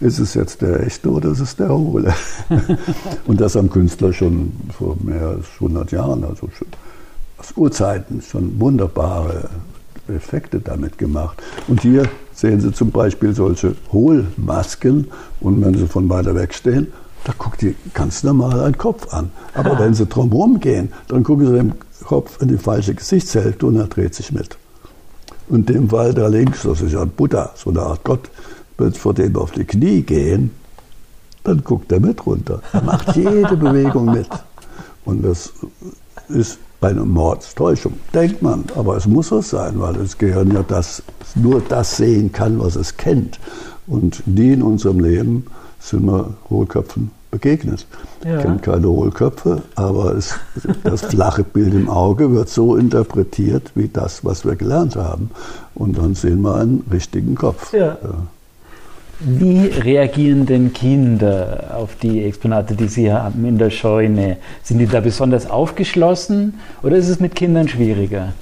ist 0.00 0.18
es 0.18 0.34
jetzt 0.34 0.62
der 0.62 0.86
echte 0.86 1.10
oder 1.10 1.30
ist 1.30 1.40
es 1.40 1.56
der 1.56 1.68
hohle? 1.68 2.14
und 3.26 3.40
das 3.40 3.54
haben 3.54 3.70
Künstler 3.70 4.12
schon 4.12 4.52
vor 4.76 4.96
mehr 5.00 5.28
als 5.28 5.46
100 5.54 5.92
Jahren, 5.92 6.24
also 6.24 6.48
schon 6.56 6.68
aus 7.38 7.52
Urzeiten, 7.56 8.22
schon 8.22 8.58
wunderbare 8.60 9.48
Effekte 10.08 10.60
damit 10.60 10.98
gemacht. 10.98 11.42
Und 11.68 11.82
hier 11.82 12.08
sehen 12.32 12.60
Sie 12.60 12.72
zum 12.72 12.90
Beispiel 12.90 13.34
solche 13.34 13.74
Hohlmasken 13.92 15.08
und 15.40 15.64
wenn 15.64 15.74
Sie 15.74 15.86
von 15.86 16.08
weiter 16.08 16.34
weg 16.34 16.54
stehen, 16.54 16.92
da 17.24 17.32
guckt 17.36 17.62
die 17.62 17.74
ganz 17.92 18.22
normal 18.22 18.60
ein 18.60 18.78
Kopf 18.78 19.12
an. 19.12 19.30
Aber 19.54 19.76
ha. 19.76 19.80
wenn 19.80 19.94
Sie 19.94 20.06
drumherum 20.06 20.60
gehen, 20.60 20.92
dann 21.08 21.24
gucken 21.24 21.46
Sie 21.46 21.54
dem 21.54 21.72
Kopf 22.04 22.40
in 22.40 22.48
die 22.48 22.58
falsche 22.58 22.94
Gesichtshälfte 22.94 23.66
und 23.66 23.76
er 23.76 23.88
dreht 23.88 24.14
sich 24.14 24.30
mit. 24.32 24.56
Und 25.48 25.68
dem 25.68 25.88
Fall 25.88 26.14
da 26.14 26.26
links, 26.28 26.62
das 26.62 26.80
ist 26.80 26.92
ja 26.92 27.02
ein 27.02 27.10
Buddha, 27.10 27.52
so 27.54 27.70
eine 27.70 27.80
Art 27.80 28.04
Gott, 28.04 28.30
wird 28.78 28.96
vor 28.96 29.14
dem 29.14 29.36
auf 29.36 29.52
die 29.52 29.64
Knie 29.64 30.02
gehen, 30.02 30.50
dann 31.44 31.62
guckt 31.62 31.92
er 31.92 32.00
mit 32.00 32.26
runter. 32.26 32.60
Er 32.72 32.82
macht 32.82 33.16
jede 33.16 33.56
Bewegung 33.56 34.06
mit. 34.06 34.28
Und 35.04 35.24
das 35.24 35.52
ist 36.28 36.58
eine 36.80 37.04
Mordstäuschung, 37.04 37.94
denkt 38.14 38.42
man. 38.42 38.64
Aber 38.74 38.96
es 38.96 39.06
muss 39.06 39.28
so 39.28 39.40
sein, 39.40 39.80
weil 39.80 39.94
das 39.94 40.18
Gehirn 40.18 40.52
ja 40.52 40.62
das, 40.62 41.02
nur 41.34 41.60
das 41.60 41.96
sehen 41.96 42.32
kann, 42.32 42.58
was 42.58 42.76
es 42.76 42.96
kennt. 42.96 43.38
Und 43.86 44.26
nie 44.26 44.52
in 44.52 44.62
unserem 44.62 45.00
Leben 45.00 45.46
sind 45.78 46.06
wir 46.06 46.34
Hohlköpfen 46.50 47.10
begegnet. 47.30 47.86
Ja. 48.24 48.40
Kennt 48.40 48.62
keine 48.62 48.88
Hohlköpfe, 48.88 49.62
aber 49.74 50.14
es, 50.14 50.34
das 50.84 51.02
flache 51.02 51.44
Bild 51.44 51.74
im 51.74 51.88
Auge 51.88 52.32
wird 52.32 52.48
so 52.48 52.76
interpretiert 52.76 53.72
wie 53.74 53.88
das, 53.88 54.24
was 54.24 54.44
wir 54.44 54.56
gelernt 54.56 54.96
haben. 54.96 55.30
Und 55.74 55.98
dann 55.98 56.14
sehen 56.14 56.40
wir 56.42 56.56
einen 56.56 56.84
richtigen 56.90 57.34
Kopf. 57.34 57.72
Ja. 57.72 57.98
Ja. 58.02 58.26
Wie 59.20 59.66
reagieren 59.66 60.44
denn 60.44 60.74
Kinder 60.74 61.74
auf 61.74 61.96
die 61.96 62.22
Exponate, 62.24 62.74
die 62.74 62.88
Sie 62.88 63.10
haben 63.10 63.46
in 63.46 63.56
der 63.56 63.70
Scheune? 63.70 64.36
Sind 64.62 64.78
die 64.78 64.86
da 64.86 65.00
besonders 65.00 65.48
aufgeschlossen 65.48 66.54
oder 66.82 66.96
ist 66.96 67.08
es 67.08 67.18
mit 67.18 67.34
Kindern 67.34 67.66
schwieriger? 67.66 68.34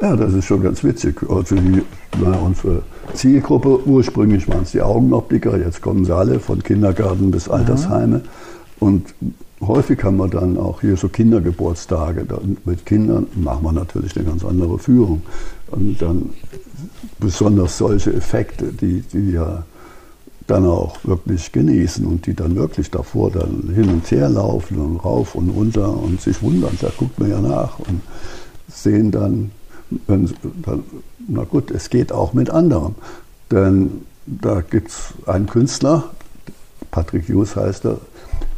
Ja, 0.00 0.16
das 0.16 0.32
ist 0.32 0.46
schon 0.46 0.62
ganz 0.62 0.82
witzig. 0.82 1.22
Also 1.28 1.56
die, 1.56 1.82
na, 2.20 2.36
unsere 2.38 2.82
Zielgruppe, 3.12 3.86
ursprünglich 3.86 4.48
waren 4.48 4.62
es 4.62 4.72
die 4.72 4.80
Augenoptiker, 4.80 5.58
jetzt 5.58 5.82
kommen 5.82 6.04
sie 6.04 6.14
alle 6.14 6.40
von 6.40 6.62
Kindergarten 6.62 7.30
bis 7.30 7.48
Altersheime. 7.48 8.22
Und 8.80 9.14
häufig 9.60 10.02
haben 10.04 10.16
wir 10.16 10.28
dann 10.28 10.56
auch 10.56 10.80
hier 10.80 10.96
so 10.96 11.08
Kindergeburtstage. 11.08 12.24
Dann 12.24 12.56
mit 12.64 12.86
Kindern 12.86 13.26
machen 13.34 13.62
wir 13.62 13.72
natürlich 13.72 14.16
eine 14.16 14.24
ganz 14.24 14.44
andere 14.44 14.78
Führung. 14.78 15.22
Und 15.70 16.00
dann 16.00 16.30
besonders 17.20 17.76
solche 17.76 18.12
Effekte, 18.12 18.72
die, 18.72 19.02
die 19.02 19.32
ja 19.32 19.64
dann 20.46 20.66
auch 20.66 20.98
wirklich 21.04 21.52
genießen 21.52 22.04
und 22.04 22.26
die 22.26 22.34
dann 22.34 22.56
wirklich 22.56 22.90
davor 22.90 23.30
dann 23.30 23.72
hin 23.74 23.88
und 23.88 24.10
her 24.10 24.28
laufen 24.28 24.78
und 24.78 24.96
rauf 24.98 25.34
und 25.34 25.50
runter 25.50 25.88
und 25.88 26.20
sich 26.20 26.42
wundern, 26.42 26.76
da 26.80 26.90
guckt 26.96 27.18
man 27.18 27.30
ja 27.30 27.40
nach 27.40 27.78
und 27.78 28.02
sehen 28.68 29.10
dann, 29.10 29.50
dann 30.06 30.34
na 31.26 31.44
gut, 31.44 31.70
es 31.70 31.88
geht 31.88 32.12
auch 32.12 32.34
mit 32.34 32.50
anderen. 32.50 32.94
Denn 33.50 34.02
da 34.26 34.60
gibt 34.60 34.90
es 34.90 35.14
einen 35.26 35.46
Künstler, 35.46 36.10
Patrick 36.90 37.28
Hughes 37.28 37.56
heißt 37.56 37.86
er, 37.86 37.98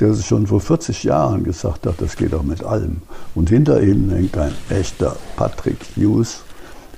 der 0.00 0.14
schon 0.14 0.46
vor 0.46 0.60
40 0.60 1.04
Jahren 1.04 1.44
gesagt 1.44 1.86
hat, 1.86 2.00
das 2.00 2.16
geht 2.16 2.34
auch 2.34 2.42
mit 2.42 2.64
allem. 2.64 3.02
Und 3.34 3.48
hinter 3.48 3.82
ihm 3.82 4.10
hängt 4.10 4.36
ein 4.36 4.52
echter 4.68 5.16
Patrick 5.36 5.78
Hughes, 5.96 6.42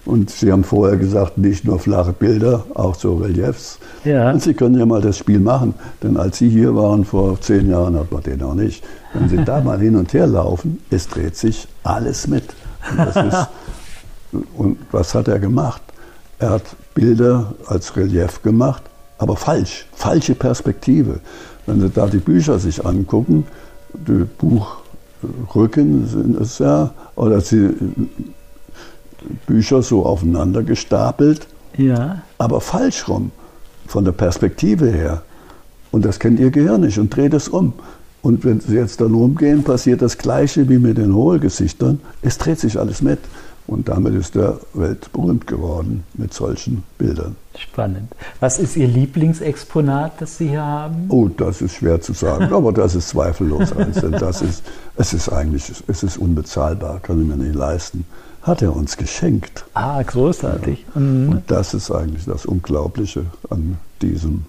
und 0.09 0.31
Sie 0.31 0.51
haben 0.51 0.65
vorher 0.65 0.97
gesagt, 0.97 1.37
nicht 1.37 1.67
nur 1.67 1.79
flache 1.79 2.15
Bilder, 2.15 2.65
auch 2.75 2.95
so 2.95 3.17
Reliefs. 3.17 3.79
Ja. 4.05 4.31
Und 4.31 4.43
Sie 4.43 4.55
können 4.55 4.79
ja 4.79 4.87
mal 4.87 5.03
das 5.03 5.19
Spiel 5.19 5.39
machen, 5.39 5.75
denn 6.03 6.17
als 6.17 6.39
Sie 6.39 6.49
hier 6.49 6.75
waren 6.75 7.05
vor 7.05 7.39
zehn 7.43 7.69
Jahren, 7.69 7.95
hat 7.95 8.11
man 8.11 8.23
den 8.23 8.39
noch 8.39 8.55
nicht. 8.55 8.83
Wenn 9.13 9.29
Sie 9.29 9.45
da 9.45 9.61
mal 9.61 9.79
hin 9.79 9.97
und 9.97 10.15
her 10.15 10.27
laufen, 10.27 10.83
es 10.89 11.09
dreht 11.09 11.37
sich 11.37 11.69
alles 11.83 12.27
mit. 12.27 12.45
Und, 12.91 13.27
ist, 13.27 13.49
und 14.57 14.79
was 14.93 15.15
hat 15.15 15.29
er 15.29 15.39
gemacht? 15.39 15.83
Er 16.39 16.51
hat 16.51 16.63
Bilder 16.95 17.53
als 17.67 17.95
Relief 17.95 18.43
gemacht, 18.43 18.85
aber 19.19 19.37
falsch, 19.37 19.87
falsche 19.93 20.35
Perspektive. 20.35 21.21
Wenn 21.67 21.83
Sie 21.83 21.91
da 21.91 22.07
die 22.07 22.17
Bücher 22.17 22.59
sich 22.59 22.87
angucken, 22.87 23.47
die 23.93 24.27
Buchrücken 24.39 26.09
sind 26.09 26.41
es 26.41 26.61
ja, 26.61 26.93
oder 27.15 27.43
Sie 27.43 27.75
Bücher 29.47 29.83
so 29.83 30.05
aufeinander 30.05 30.63
gestapelt, 30.63 31.47
ja. 31.77 32.23
aber 32.39 32.61
falsch 32.61 33.09
rum, 33.09 33.31
von 33.87 34.05
der 34.05 34.13
Perspektive 34.13 34.91
her. 34.91 35.23
Und 35.91 36.05
das 36.05 36.19
kennt 36.19 36.39
Ihr 36.39 36.51
Gehirn 36.51 36.83
nicht 36.83 36.99
und 36.99 37.15
dreht 37.15 37.35
es 37.35 37.49
um. 37.49 37.73
Und 38.21 38.45
wenn 38.45 38.61
Sie 38.61 38.75
jetzt 38.75 39.01
dann 39.01 39.15
umgehen, 39.15 39.65
passiert 39.65 40.03
das 40.03 40.19
Gleiche 40.19 40.69
wie 40.69 40.79
mit 40.79 40.99
den 40.99 41.15
Hohlgesichtern. 41.15 42.01
Es 42.21 42.37
dreht 42.37 42.59
sich 42.59 42.79
alles 42.79 43.01
mit. 43.01 43.21
Und 43.67 43.89
damit 43.89 44.15
ist 44.15 44.35
er 44.35 44.59
weltberühmt 44.73 45.47
geworden 45.47 46.03
mit 46.15 46.33
solchen 46.33 46.85
Bildern. 46.97 47.37
Spannend. 47.57 48.15
Was 48.41 48.59
ist 48.59 48.77
Ihr 48.77 48.89
Lieblingsexponat, 48.89 50.21
das 50.21 50.39
Sie 50.39 50.49
hier 50.49 50.63
haben? 50.63 51.05
Oh, 51.11 51.29
das 51.29 51.61
ist 51.61 51.75
schwer 51.75 52.01
zu 52.01 52.15
sagen, 52.15 52.45
aber 52.53 52.73
das 52.73 52.95
ist 52.95 53.11
zweifellos 53.11 53.73
eins. 53.77 54.01
Denn 54.01 54.13
das 54.13 54.41
ist, 54.41 54.63
es 54.97 55.13
ist 55.13 55.29
eigentlich, 55.29 55.71
es 55.87 56.03
ist 56.03 56.17
unbezahlbar, 56.17 57.01
kann 57.01 57.21
ich 57.21 57.29
mir 57.29 57.37
nicht 57.37 57.55
leisten 57.55 58.07
hat 58.49 58.63
er 58.63 58.75
uns 58.75 58.97
geschenkt. 58.97 59.65
Ah, 59.75 60.03
großartig. 60.03 60.85
Ja. 60.95 61.01
Mhm. 61.01 61.29
Und 61.31 61.51
das 61.51 61.75
ist 61.75 61.91
eigentlich 61.91 62.25
das 62.25 62.47
Unglaubliche 62.47 63.27
an 63.51 63.79
diesem 64.03 64.47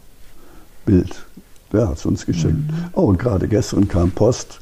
Bild. 0.85 1.25
Der 1.71 1.89
hat 1.89 1.97
es 1.97 2.05
uns 2.05 2.25
geschenkt. 2.25 2.71
Mhm. 2.71 2.85
Oh, 2.93 3.03
und 3.03 3.19
gerade 3.19 3.47
gestern 3.47 3.87
kam 3.87 4.11
Post 4.11 4.59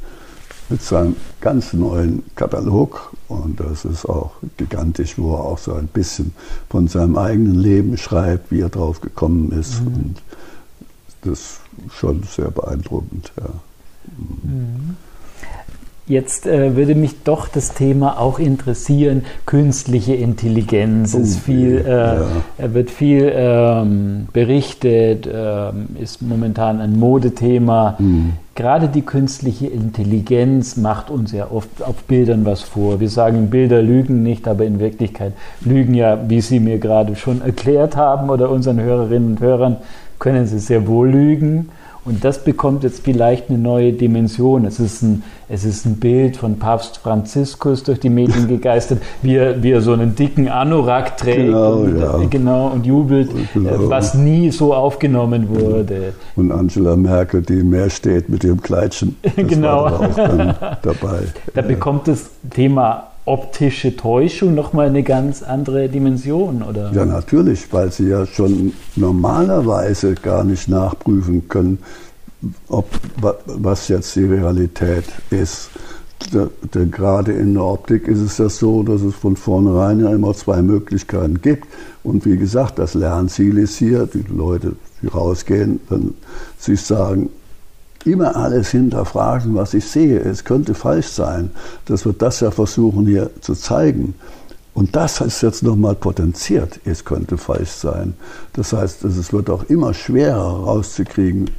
mit 0.70 0.82
seinem 0.82 1.16
ganz 1.40 1.72
neuen 1.72 2.24
Katalog. 2.36 3.14
Und 3.30 3.60
das 3.60 3.86
ist 3.86 4.06
auch 4.06 4.32
gigantisch, 4.58 5.18
wo 5.18 5.36
er 5.36 5.44
auch 5.46 5.58
so 5.58 5.74
ein 5.74 5.88
bisschen 5.88 6.34
von 6.70 6.88
seinem 6.88 7.18
eigenen 7.18 7.56
Leben 7.56 7.98
schreibt, 7.98 8.52
wie 8.52 8.60
er 8.60 8.70
drauf 8.70 9.00
gekommen 9.00 9.52
ist. 9.52 9.82
Mhm. 9.82 9.88
Und 9.88 10.22
das 11.22 11.32
ist 11.32 11.60
schon 11.98 12.24
sehr 12.24 12.52
beeindruckend. 12.52 13.32
Ja. 13.38 13.50
Mhm. 14.18 14.98
Jetzt 16.08 16.48
äh, 16.48 16.78
würde 16.78 16.96
mich 16.96 17.24
doch 17.26 17.50
das 17.50 17.74
Thema 17.74 18.18
auch 18.18 18.40
interessieren. 18.40 19.24
Künstliche 19.46 20.14
Intelligenz 20.14 21.14
oh, 21.14 21.20
ist 21.20 21.40
viel, 21.40 21.84
äh, 21.86 21.90
ja. 21.90 22.74
wird 22.74 22.90
viel 22.90 23.30
ähm, 23.36 24.28
berichtet, 24.32 25.28
ähm, 25.32 25.88
ist 26.00 26.22
momentan 26.22 26.80
ein 26.80 26.98
Modethema. 26.98 27.98
Mhm. 28.00 28.34
Gerade 28.56 28.88
die 28.88 29.02
künstliche 29.02 29.68
Intelligenz 29.68 30.78
macht 30.78 31.10
uns 31.10 31.34
ja 31.34 31.52
oft 31.52 31.84
auf 31.84 31.96
Bildern 32.04 32.46
was 32.46 32.62
vor. 32.62 33.02
Wir 33.02 33.10
sagen, 33.10 33.50
Bilder 33.50 33.82
lügen 33.82 34.24
nicht, 34.24 34.48
aber 34.48 34.64
in 34.64 34.80
Wirklichkeit 34.80 35.34
lügen 35.60 35.94
ja, 35.94 36.18
wie 36.30 36.40
Sie 36.40 36.62
mir 36.62 36.80
gerade 36.80 37.18
schon 37.18 37.42
erklärt 37.42 37.98
haben 37.98 38.30
oder 38.30 38.50
unseren 38.50 38.80
Hörerinnen 38.80 39.32
und 39.32 39.42
Hörern, 39.42 39.76
können 40.20 40.48
sie 40.48 40.60
sehr 40.60 40.88
wohl 40.88 41.10
lügen. 41.10 41.70
Und 42.08 42.24
das 42.24 42.42
bekommt 42.42 42.84
jetzt 42.86 43.04
vielleicht 43.04 43.50
eine 43.50 43.58
neue 43.58 43.92
Dimension. 43.92 44.64
Es 44.64 44.80
ist 44.80 45.02
ein, 45.02 45.24
es 45.50 45.66
ist 45.66 45.86
ein 45.86 45.98
Bild 45.98 46.38
von 46.38 46.58
Papst 46.58 47.00
Franziskus 47.00 47.84
durch 47.84 48.00
die 48.00 48.10
Medien 48.10 48.48
gegeistert, 48.48 49.02
wie 49.22 49.36
er, 49.36 49.62
wie 49.62 49.72
er 49.72 49.82
so 49.82 49.92
einen 49.92 50.16
dicken 50.16 50.48
Anorak 50.48 51.18
trägt 51.18 51.48
genau, 51.48 51.74
und, 51.80 52.00
ja. 52.00 52.18
genau, 52.30 52.68
und 52.68 52.86
jubelt, 52.86 53.30
genau. 53.54 53.90
was 53.90 54.14
nie 54.14 54.52
so 54.52 54.74
aufgenommen 54.74 55.50
wurde. 55.50 56.14
Und 56.38 56.54
Angela 56.54 56.96
Merkel, 56.96 57.42
die 57.42 57.62
mehr 57.62 57.90
steht 57.90 58.30
mit 58.30 58.42
ihrem 58.46 58.62
Kleidchen. 58.62 59.18
genau. 59.36 59.90
dabei. 60.18 61.24
Da 61.54 61.62
ja. 61.62 61.68
bekommt 61.68 62.08
das 62.08 62.30
Thema 62.52 63.08
optische 63.28 63.96
Täuschung 63.96 64.56
nochmal 64.56 64.88
eine 64.88 65.04
ganz 65.04 65.44
andere 65.44 65.90
Dimension, 65.90 66.64
oder? 66.64 66.92
Ja, 66.94 67.06
natürlich, 67.06 67.72
weil 67.74 67.92
sie 67.92 68.08
ja 68.08 68.26
schon 68.26 68.74
normalerweise 68.96 70.16
gar 70.16 70.44
nicht 70.44 70.70
nachprüfen 70.70 71.48
können, 71.50 71.80
ob, 72.70 72.90
was 73.46 73.90
jetzt 73.90 74.16
die 74.16 74.26
Realität 74.26 75.06
ist. 75.30 75.70
Denn 76.74 76.90
gerade 76.90 77.32
in 77.34 77.54
der 77.54 77.64
Optik 77.64 78.08
ist 78.08 78.22
es 78.22 78.38
ja 78.38 78.50
so, 78.50 78.82
dass 78.82 79.02
es 79.02 79.14
von 79.14 79.36
vornherein 79.36 80.00
ja 80.00 80.12
immer 80.12 80.34
zwei 80.34 80.62
Möglichkeiten 80.62 81.42
gibt. 81.42 81.68
Und 82.04 82.26
wie 82.26 82.38
gesagt, 82.38 82.80
das 82.80 82.94
Lernziel 82.94 83.58
ist 83.58 83.78
hier, 83.78 84.08
die 84.12 84.24
Leute, 84.28 84.74
die 85.02 85.08
rausgehen, 85.08 85.80
dann 85.90 86.16
sich 86.58 86.82
sagen, 86.82 87.30
immer 88.08 88.36
alles 88.36 88.72
hinterfragen, 88.72 89.56
was 89.56 89.74
ich 89.74 89.86
sehe. 89.86 90.20
Es 90.20 90.44
könnte 90.44 90.74
falsch 90.74 91.08
sein. 91.08 91.52
Das 91.86 92.06
wird 92.06 92.22
das 92.22 92.40
ja 92.40 92.52
versuchen 92.52 93.06
hier 93.06 93.30
zu 93.42 93.54
zeigen. 93.54 94.16
Und 94.74 94.96
das 94.96 95.22
ist 95.22 95.42
jetzt 95.42 95.64
nochmal 95.64 95.96
potenziert. 95.96 96.80
Es 96.86 97.04
könnte 97.04 97.38
falsch 97.38 97.72
sein. 97.72 98.14
Das 98.54 98.74
heißt, 98.74 99.04
es 99.06 99.34
wird 99.34 99.50
auch 99.50 99.64
immer 99.64 99.94
schwerer 99.94 100.66
rauszukriegen, 100.66 101.50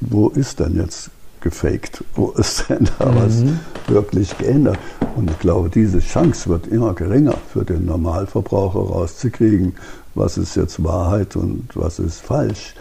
wo 0.00 0.28
ist 0.28 0.60
denn 0.60 0.76
jetzt 0.76 1.10
gefaked? 1.40 2.04
Wo 2.14 2.30
ist 2.30 2.68
denn 2.68 2.88
da 2.98 3.06
mhm. 3.06 3.16
was 3.16 3.92
wirklich 3.92 4.38
geändert? 4.38 4.78
Und 5.16 5.30
ich 5.30 5.38
glaube, 5.38 5.70
diese 5.70 5.98
Chance 5.98 6.48
wird 6.48 6.66
immer 6.66 6.94
geringer 6.94 7.34
für 7.52 7.64
den 7.64 7.86
Normalverbraucher 7.86 8.78
rauszukriegen, 8.78 9.74
was 10.14 10.38
ist 10.38 10.56
jetzt 10.56 10.82
Wahrheit 10.82 11.36
und 11.36 11.68
was 11.74 11.98
ist 11.98 12.20
falsch. 12.20 12.74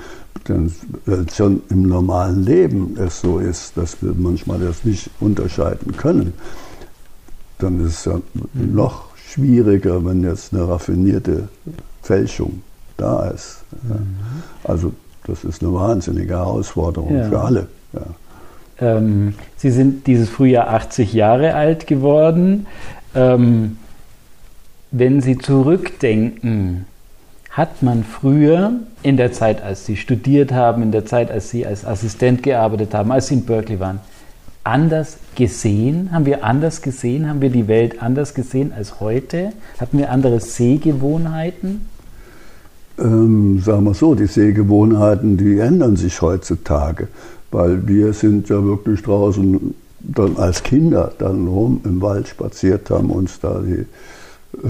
Denn 0.48 0.72
schon 1.34 1.62
im 1.70 1.84
normalen 1.84 2.44
Leben 2.44 2.98
es 3.00 3.22
so 3.22 3.40
ist, 3.40 3.76
dass 3.78 4.02
wir 4.02 4.14
manchmal 4.16 4.60
das 4.60 4.84
nicht 4.84 5.10
unterscheiden 5.20 5.96
können, 5.98 6.34
dann 7.58 7.84
ist 7.86 8.00
es 8.00 8.06
ja 8.06 8.20
noch 8.54 9.06
schwieriger, 9.16 10.06
wenn 10.06 10.24
jetzt 10.24 10.54
eine 10.54 10.68
raffinierte 10.68 11.48
Fälschung 12.02 12.62
da 12.98 13.30
ist. 13.30 13.64
Mhm. 13.84 14.18
Also 14.64 14.92
das 15.26 15.44
ist 15.44 15.64
eine 15.64 15.74
wahnsinnige 15.74 16.36
Herausforderung 16.36 17.16
ja. 17.16 17.30
für 17.30 17.42
alle. 17.42 17.68
Ja. 17.94 18.02
Ähm, 18.98 19.34
Sie 19.58 19.72
sind 19.72 20.06
dieses 20.06 20.30
Frühjahr 20.30 20.70
80 20.70 21.14
Jahre 21.14 21.56
alt 21.56 21.88
geworden. 21.88 22.68
Ähm, 23.16 23.78
wenn 24.92 25.22
Sie 25.22 25.38
zurückdenken, 25.38 26.86
hat 27.56 27.84
man 27.84 28.04
früher, 28.04 28.72
in 29.02 29.18
der 29.18 29.32
Zeit, 29.32 29.62
als 29.62 29.86
Sie 29.86 29.96
studiert 29.96 30.52
haben, 30.52 30.82
in 30.82 30.92
der 30.92 31.06
Zeit, 31.06 31.32
als 31.32 31.50
Sie 31.50 31.66
als 31.66 31.86
Assistent 31.86 32.44
gearbeitet 32.44 32.94
haben, 32.94 33.12
als 33.12 33.28
Sie 33.28 33.36
in 33.36 33.46
Berkeley 33.46 33.80
waren, 33.80 34.00
anders 34.64 35.18
gesehen? 35.36 36.12
Haben 36.12 36.26
wir 36.26 36.44
anders 36.44 36.82
gesehen? 36.82 37.30
Haben 37.30 37.42
wir 37.42 37.50
die 37.50 37.68
Welt 37.68 38.02
anders 38.02 38.34
gesehen 38.34 38.74
als 38.76 39.00
heute? 39.00 39.54
Hatten 39.80 39.98
wir 39.98 40.12
andere 40.12 40.40
Sehgewohnheiten? 40.40 41.88
ähm, 42.98 43.60
sagen 43.60 43.84
wir 43.84 43.94
so, 43.94 44.16
die 44.16 44.28
Sehgewohnheiten, 44.28 45.38
die 45.38 45.60
ändern 45.60 45.96
sich 45.96 46.22
heutzutage, 46.22 47.08
weil 47.52 47.88
wir 47.88 48.14
sind 48.14 48.50
ja 48.50 48.64
wirklich 48.64 49.02
draußen 49.02 49.76
dann 50.00 50.38
als 50.38 50.64
Kinder 50.64 51.12
dann 51.18 51.48
rum 51.48 51.82
im 51.84 52.02
Wald 52.02 52.28
spaziert 52.28 52.90
haben, 52.90 53.10
uns 53.10 53.40
da 53.40 53.60
die 53.60 53.86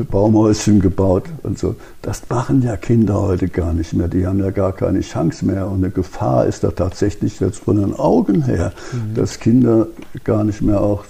Baumhäuschen 0.10 0.80
gebaut 0.82 1.24
und 1.44 1.58
so. 1.58 1.76
Das 2.02 2.24
machen 2.30 2.62
ja 2.62 2.78
Kinder 2.78 3.22
heute 3.22 3.48
gar 3.48 3.74
nicht 3.74 3.94
mehr. 3.94 4.08
Die 4.08 4.26
haben 4.26 4.40
ja 4.40 4.52
gar 4.52 4.74
keine 4.74 5.02
Chance 5.02 5.46
mehr. 5.46 5.68
Und 5.68 5.84
eine 5.84 5.92
Gefahr 5.92 6.46
ist 6.46 6.64
da 6.64 6.72
tatsächlich 6.72 7.40
jetzt 7.40 7.60
von 7.60 7.78
den 7.78 7.94
Augen 7.94 8.44
her, 8.44 8.74
mhm. 8.92 9.16
dass 9.16 9.40
Kinder 9.40 9.88
gar 10.24 10.44
nicht 10.44 10.62
mehr 10.62 10.82
auch 10.82 11.06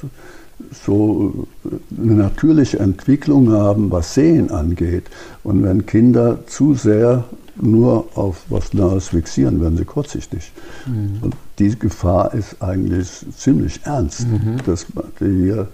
so 0.86 1.48
eine 1.98 2.14
natürliche 2.14 2.80
Entwicklung 2.80 3.52
haben, 3.52 3.92
was 3.92 4.14
Sehen 4.14 4.52
angeht. 4.52 5.06
Und 5.44 5.64
wenn 5.64 5.86
Kinder 5.86 6.40
zu 6.48 6.74
sehr 6.74 7.26
nur 7.62 8.08
auf 8.16 8.44
was 8.50 8.74
Nahes 8.74 9.10
fixieren, 9.10 9.62
werden 9.62 9.78
sie 9.78 9.86
kurzsichtig. 9.86 10.52
Mhm. 10.86 11.20
Und 11.22 11.36
die 11.60 11.78
Gefahr 11.78 12.34
ist 12.34 12.62
eigentlich 12.62 13.26
ziemlich 13.38 13.82
ernst, 13.86 14.28
mhm. 14.28 14.58
dass 14.66 14.88
man 14.94 15.06
hier 15.20 15.68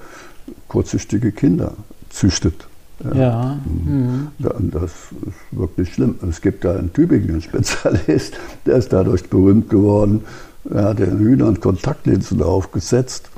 kurzsichtige 0.67 1.31
Kinder 1.31 1.73
züchtet. 2.09 2.67
Ja. 3.03 3.15
ja. 3.15 3.59
Mhm. 3.65 4.27
Das 4.71 4.91
ist 4.91 5.51
wirklich 5.51 5.93
schlimm. 5.93 6.15
Es 6.27 6.41
gibt 6.41 6.63
da 6.63 6.75
in 6.75 6.93
Tübingen 6.93 7.29
einen 7.29 7.41
Spezialist, 7.41 8.37
der 8.65 8.77
ist 8.77 8.93
dadurch 8.93 9.29
berühmt 9.29 9.69
geworden. 9.69 10.23
Er 10.69 10.85
hat 10.85 10.99
den 10.99 11.17
Hühnern 11.17 11.59
Kontaktlinsen 11.59 12.41
aufgesetzt, 12.41 13.29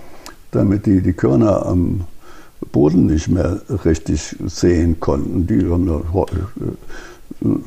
damit 0.52 0.86
die 0.86 1.02
die 1.02 1.14
Körner 1.14 1.66
am 1.66 2.02
Boden 2.72 3.08
nicht 3.08 3.28
mehr 3.30 3.62
richtig 3.86 4.36
sehen 4.46 5.00
konnten. 5.00 5.48
Die 5.48 5.66
haben 5.70 5.86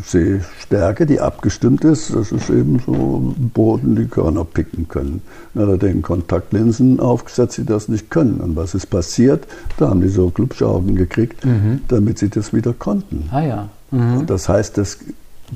Sehstärke, 0.02 1.06
die 1.06 1.20
abgestimmt 1.20 1.84
ist, 1.84 2.14
das 2.14 2.32
ist 2.32 2.48
eben 2.48 2.80
so 2.84 3.34
Boden, 3.36 3.96
die 3.96 4.06
Körner 4.06 4.44
picken 4.44 4.88
können. 4.88 5.22
Dann 5.54 5.64
hat 5.64 5.70
er 5.70 5.78
den 5.78 6.02
Kontaktlinsen 6.02 6.98
aufgesetzt, 6.98 7.58
die 7.58 7.66
das 7.66 7.88
nicht 7.88 8.10
können. 8.10 8.40
Und 8.40 8.56
was 8.56 8.74
ist 8.74 8.86
passiert? 8.86 9.46
Da 9.76 9.90
haben 9.90 10.00
die 10.00 10.08
so 10.08 10.30
Glubschaugen 10.30 10.94
gekriegt, 10.94 11.44
mhm. 11.44 11.80
damit 11.88 12.18
sie 12.18 12.30
das 12.30 12.52
wieder 12.52 12.72
konnten. 12.72 13.28
Ah 13.30 13.42
ja. 13.42 13.68
Mhm. 13.90 14.26
Das 14.26 14.48
heißt, 14.48 14.78
das 14.78 14.98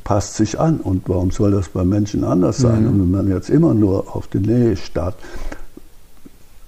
passt 0.04 0.36
sich 0.36 0.60
an. 0.60 0.78
Und 0.78 1.08
warum 1.08 1.30
soll 1.30 1.52
das 1.52 1.68
bei 1.68 1.84
Menschen 1.84 2.22
anders 2.22 2.58
sein? 2.58 2.82
Mhm. 2.82 2.88
Und 2.88 3.00
wenn 3.00 3.10
man 3.10 3.28
jetzt 3.28 3.48
immer 3.48 3.74
nur 3.74 4.14
auf 4.14 4.26
die 4.26 4.38
Nähe 4.38 4.76
starrt, 4.76 5.16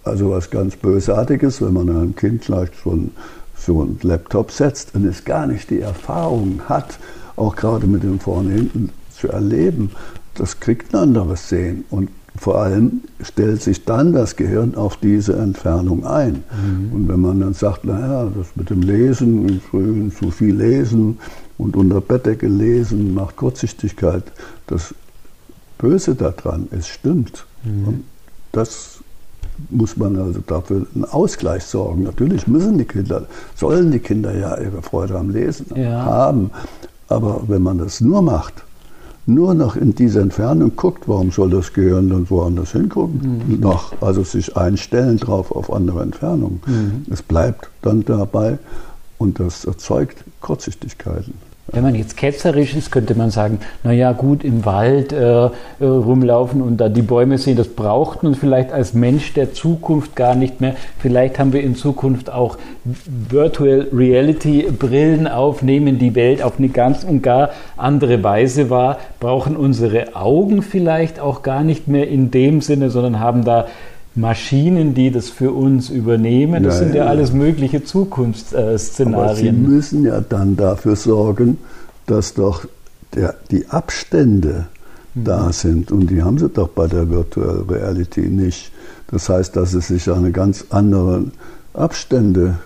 also 0.04 0.30
was 0.30 0.50
ganz 0.50 0.76
Bösartiges, 0.76 1.60
wenn 1.60 1.74
man 1.74 1.88
einem 1.90 2.16
Kind 2.16 2.44
vielleicht 2.44 2.74
schon 2.76 3.12
so 3.56 3.82
einen 3.82 3.98
Laptop 4.02 4.50
setzt 4.50 4.94
und 4.94 5.04
es 5.04 5.24
gar 5.24 5.46
nicht 5.46 5.70
die 5.70 5.80
Erfahrung 5.80 6.62
hat, 6.68 6.98
auch 7.36 7.56
gerade 7.56 7.86
mit 7.86 8.02
dem 8.02 8.20
vorne 8.20 8.52
hinten 8.52 8.90
zu 9.10 9.28
erleben, 9.28 9.90
das 10.34 10.60
kriegt 10.60 10.94
ein 10.94 11.00
anderes 11.00 11.48
Sehen. 11.48 11.84
Und 11.90 12.10
vor 12.36 12.58
allem 12.58 13.02
stellt 13.22 13.62
sich 13.62 13.84
dann 13.84 14.12
das 14.12 14.36
Gehirn 14.36 14.74
auf 14.74 14.96
diese 14.96 15.36
Entfernung 15.36 16.06
ein. 16.06 16.44
Mhm. 16.50 16.92
Und 16.92 17.08
wenn 17.08 17.20
man 17.20 17.40
dann 17.40 17.54
sagt, 17.54 17.84
naja, 17.84 18.30
das 18.34 18.48
mit 18.54 18.70
dem 18.70 18.82
Lesen, 18.82 19.60
früh 19.60 20.10
zu 20.10 20.30
viel 20.30 20.54
lesen 20.54 21.18
und 21.58 21.76
unter 21.76 22.00
Bettdecke 22.00 22.48
lesen 22.48 23.12
macht 23.14 23.36
Kurzsichtigkeit, 23.36 24.24
das 24.66 24.94
Böse 25.78 26.14
daran, 26.14 26.68
es 26.70 26.88
stimmt. 26.88 27.44
Mhm. 27.64 27.88
Und 27.88 28.04
das 28.52 29.00
muss 29.70 29.96
man 29.96 30.16
also 30.18 30.40
dafür 30.46 30.86
einen 30.94 31.04
Ausgleich 31.04 31.64
sorgen. 31.64 32.04
Natürlich 32.04 32.46
müssen 32.46 32.78
die 32.78 32.84
Kinder, 32.84 33.26
sollen 33.54 33.90
die 33.90 33.98
Kinder 33.98 34.34
ja 34.34 34.58
ihre 34.58 34.82
Freude 34.82 35.18
am 35.18 35.30
Lesen 35.30 35.66
ja. 35.76 36.04
haben. 36.04 36.50
Aber 37.12 37.42
wenn 37.46 37.62
man 37.62 37.78
das 37.78 38.00
nur 38.00 38.22
macht, 38.22 38.64
nur 39.26 39.54
noch 39.54 39.76
in 39.76 39.94
diese 39.94 40.20
Entfernung 40.20 40.72
guckt, 40.74 41.08
warum 41.08 41.30
soll 41.30 41.50
das 41.50 41.72
Gehirn 41.72 42.08
dann 42.08 42.28
woanders 42.28 42.72
hingucken? 42.72 43.44
Mhm. 43.48 43.60
Noch, 43.60 43.92
also 44.00 44.24
sich 44.24 44.56
einstellen 44.56 45.18
drauf 45.18 45.52
auf 45.52 45.72
andere 45.72 46.02
Entfernungen. 46.02 46.60
Mhm. 46.66 47.06
Es 47.10 47.22
bleibt 47.22 47.68
dann 47.82 48.04
dabei 48.04 48.58
und 49.18 49.38
das 49.38 49.64
erzeugt 49.64 50.24
Kurzsichtigkeiten. 50.40 51.34
Wenn 51.68 51.84
man 51.84 51.94
jetzt 51.94 52.16
ketzerisch 52.16 52.74
ist, 52.74 52.90
könnte 52.90 53.14
man 53.14 53.30
sagen, 53.30 53.60
naja 53.84 54.10
gut, 54.12 54.42
im 54.42 54.64
Wald 54.64 55.12
äh, 55.12 55.44
äh, 55.44 55.50
rumlaufen 55.80 56.60
und 56.60 56.78
da 56.78 56.88
die 56.88 57.02
Bäume 57.02 57.38
sehen, 57.38 57.56
das 57.56 57.68
braucht 57.68 58.24
man 58.24 58.34
vielleicht 58.34 58.72
als 58.72 58.94
Mensch 58.94 59.32
der 59.34 59.52
Zukunft 59.52 60.16
gar 60.16 60.34
nicht 60.34 60.60
mehr. 60.60 60.74
Vielleicht 60.98 61.38
haben 61.38 61.52
wir 61.52 61.62
in 61.62 61.76
Zukunft 61.76 62.30
auch 62.30 62.58
Virtual 62.84 63.86
Reality 63.92 64.72
Brillen 64.76 65.28
auf, 65.28 65.62
nehmen 65.62 66.00
die 66.00 66.16
Welt 66.16 66.42
auf 66.42 66.58
eine 66.58 66.68
ganz 66.68 67.04
und 67.04 67.22
gar 67.22 67.50
andere 67.76 68.24
Weise 68.24 68.68
wahr, 68.68 68.98
brauchen 69.20 69.56
unsere 69.56 70.16
Augen 70.16 70.62
vielleicht 70.62 71.20
auch 71.20 71.42
gar 71.42 71.62
nicht 71.62 71.86
mehr 71.86 72.08
in 72.08 72.32
dem 72.32 72.60
Sinne, 72.60 72.90
sondern 72.90 73.20
haben 73.20 73.44
da 73.44 73.66
Maschinen, 74.14 74.94
die 74.94 75.10
das 75.10 75.30
für 75.30 75.52
uns 75.52 75.88
übernehmen. 75.88 76.62
Das 76.62 76.74
ja, 76.74 76.80
sind 76.80 76.94
ja, 76.94 77.04
ja, 77.04 77.10
alles 77.10 77.32
mögliche 77.32 77.82
Zukunftsszenarien. 77.82 79.14
Aber 79.14 79.34
Sie 79.36 79.52
müssen 79.52 80.04
ja 80.04 80.20
dann 80.20 80.56
dafür 80.56 80.96
sorgen, 80.96 81.58
dass 82.06 82.34
doch 82.34 82.66
der, 83.14 83.34
die 83.50 83.68
Abstände 83.68 84.66
mhm. 85.14 85.24
da 85.24 85.52
sind. 85.52 85.92
Und 85.92 86.10
die 86.10 86.22
haben 86.22 86.38
sie 86.38 86.48
doch 86.48 86.68
bei 86.68 86.86
der 86.86 87.08
Virtual 87.08 87.64
Reality 87.68 88.22
nicht. 88.22 88.72
Das 89.10 89.28
heißt, 89.28 89.56
dass 89.56 89.72
sie 89.72 89.80
sich 89.80 90.08
an 90.08 90.18
eine 90.18 90.32
ganz 90.32 90.66
andere 90.70 91.24
Abstände 91.74 92.58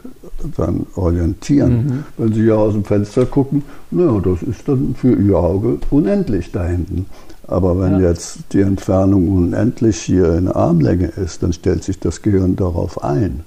dann 0.57 0.87
orientieren. 0.95 1.73
Mhm. 1.73 2.05
Wenn 2.17 2.33
Sie 2.33 2.45
ja 2.45 2.55
aus 2.55 2.75
dem 2.75 2.85
Fenster 2.85 3.27
gucken, 3.27 3.63
na, 3.91 4.21
das 4.21 4.43
ist 4.43 4.69
dann 4.69 4.95
für 4.95 5.15
Ihr 5.15 5.37
Auge 5.37 5.79
unendlich 5.91 6.53
da 6.53 6.67
hinten. 6.67 7.07
Aber 7.49 7.79
wenn 7.79 8.01
ja. 8.01 8.11
jetzt 8.11 8.39
die 8.53 8.61
Entfernung 8.61 9.29
unendlich 9.29 9.99
hier 9.99 10.35
in 10.35 10.49
Armlänge 10.49 11.07
ist, 11.07 11.43
dann 11.43 11.53
stellt 11.53 11.85
sich 11.85 12.01
das 12.01 12.23
Gehirn 12.23 12.57
darauf 12.57 13.03
ein 13.05 13.45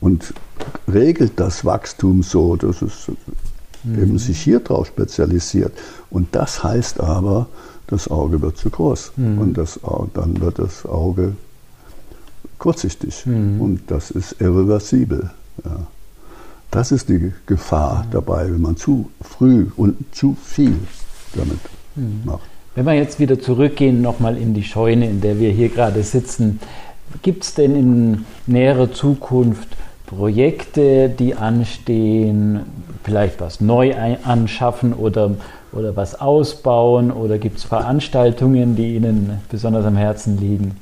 und 0.00 0.34
regelt 0.86 1.40
das 1.40 1.64
Wachstum 1.64 2.22
so, 2.22 2.56
dass 2.56 2.82
es 2.82 3.10
mhm. 3.84 4.02
eben 4.02 4.18
sich 4.18 4.40
hier 4.40 4.60
drauf 4.60 4.88
spezialisiert. 4.88 5.72
Und 6.10 6.34
das 6.34 6.62
heißt 6.62 7.00
aber, 7.00 7.46
das 7.86 8.08
Auge 8.08 8.42
wird 8.42 8.58
zu 8.58 8.68
groß 8.68 9.12
mhm. 9.16 9.38
und 9.38 9.54
das, 9.58 9.80
dann 10.14 10.40
wird 10.40 10.58
das 10.58 10.84
Auge 10.84 11.34
kurzsichtig 12.58 13.24
mhm. 13.24 13.60
und 13.60 13.80
das 13.86 14.10
ist 14.10 14.40
irreversibel. 14.40 15.30
Ja. 15.64 15.86
Das 16.70 16.92
ist 16.92 17.08
die 17.08 17.32
Gefahr 17.46 18.04
mhm. 18.04 18.10
dabei, 18.10 18.52
wenn 18.52 18.60
man 18.60 18.76
zu 18.76 19.10
früh 19.22 19.68
und 19.76 19.96
zu 20.14 20.36
viel 20.44 20.76
damit 21.34 21.60
mhm. 21.96 22.22
macht. 22.26 22.57
Wenn 22.78 22.86
wir 22.86 22.94
jetzt 22.94 23.18
wieder 23.18 23.40
zurückgehen, 23.40 24.02
nochmal 24.02 24.36
in 24.36 24.54
die 24.54 24.62
Scheune, 24.62 25.10
in 25.10 25.20
der 25.20 25.40
wir 25.40 25.50
hier 25.50 25.68
gerade 25.68 26.00
sitzen, 26.04 26.60
gibt 27.22 27.42
es 27.42 27.54
denn 27.54 27.74
in 27.74 28.24
näherer 28.46 28.92
Zukunft 28.92 29.66
Projekte, 30.06 31.08
die 31.08 31.34
anstehen, 31.34 32.60
vielleicht 33.02 33.40
was 33.40 33.60
neu 33.60 33.96
anschaffen 34.22 34.92
oder, 34.92 35.32
oder 35.72 35.96
was 35.96 36.20
ausbauen 36.20 37.10
oder 37.10 37.38
gibt 37.38 37.58
es 37.58 37.64
Veranstaltungen, 37.64 38.76
die 38.76 38.94
Ihnen 38.94 39.40
besonders 39.50 39.84
am 39.84 39.96
Herzen 39.96 40.38
liegen? 40.38 40.76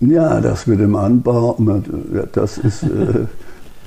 Ja, 0.00 0.38
das 0.42 0.66
mit 0.66 0.80
dem 0.80 0.96
Anbau, 0.96 1.56
das 2.34 2.58
ist, 2.58 2.82
äh, 2.82 3.24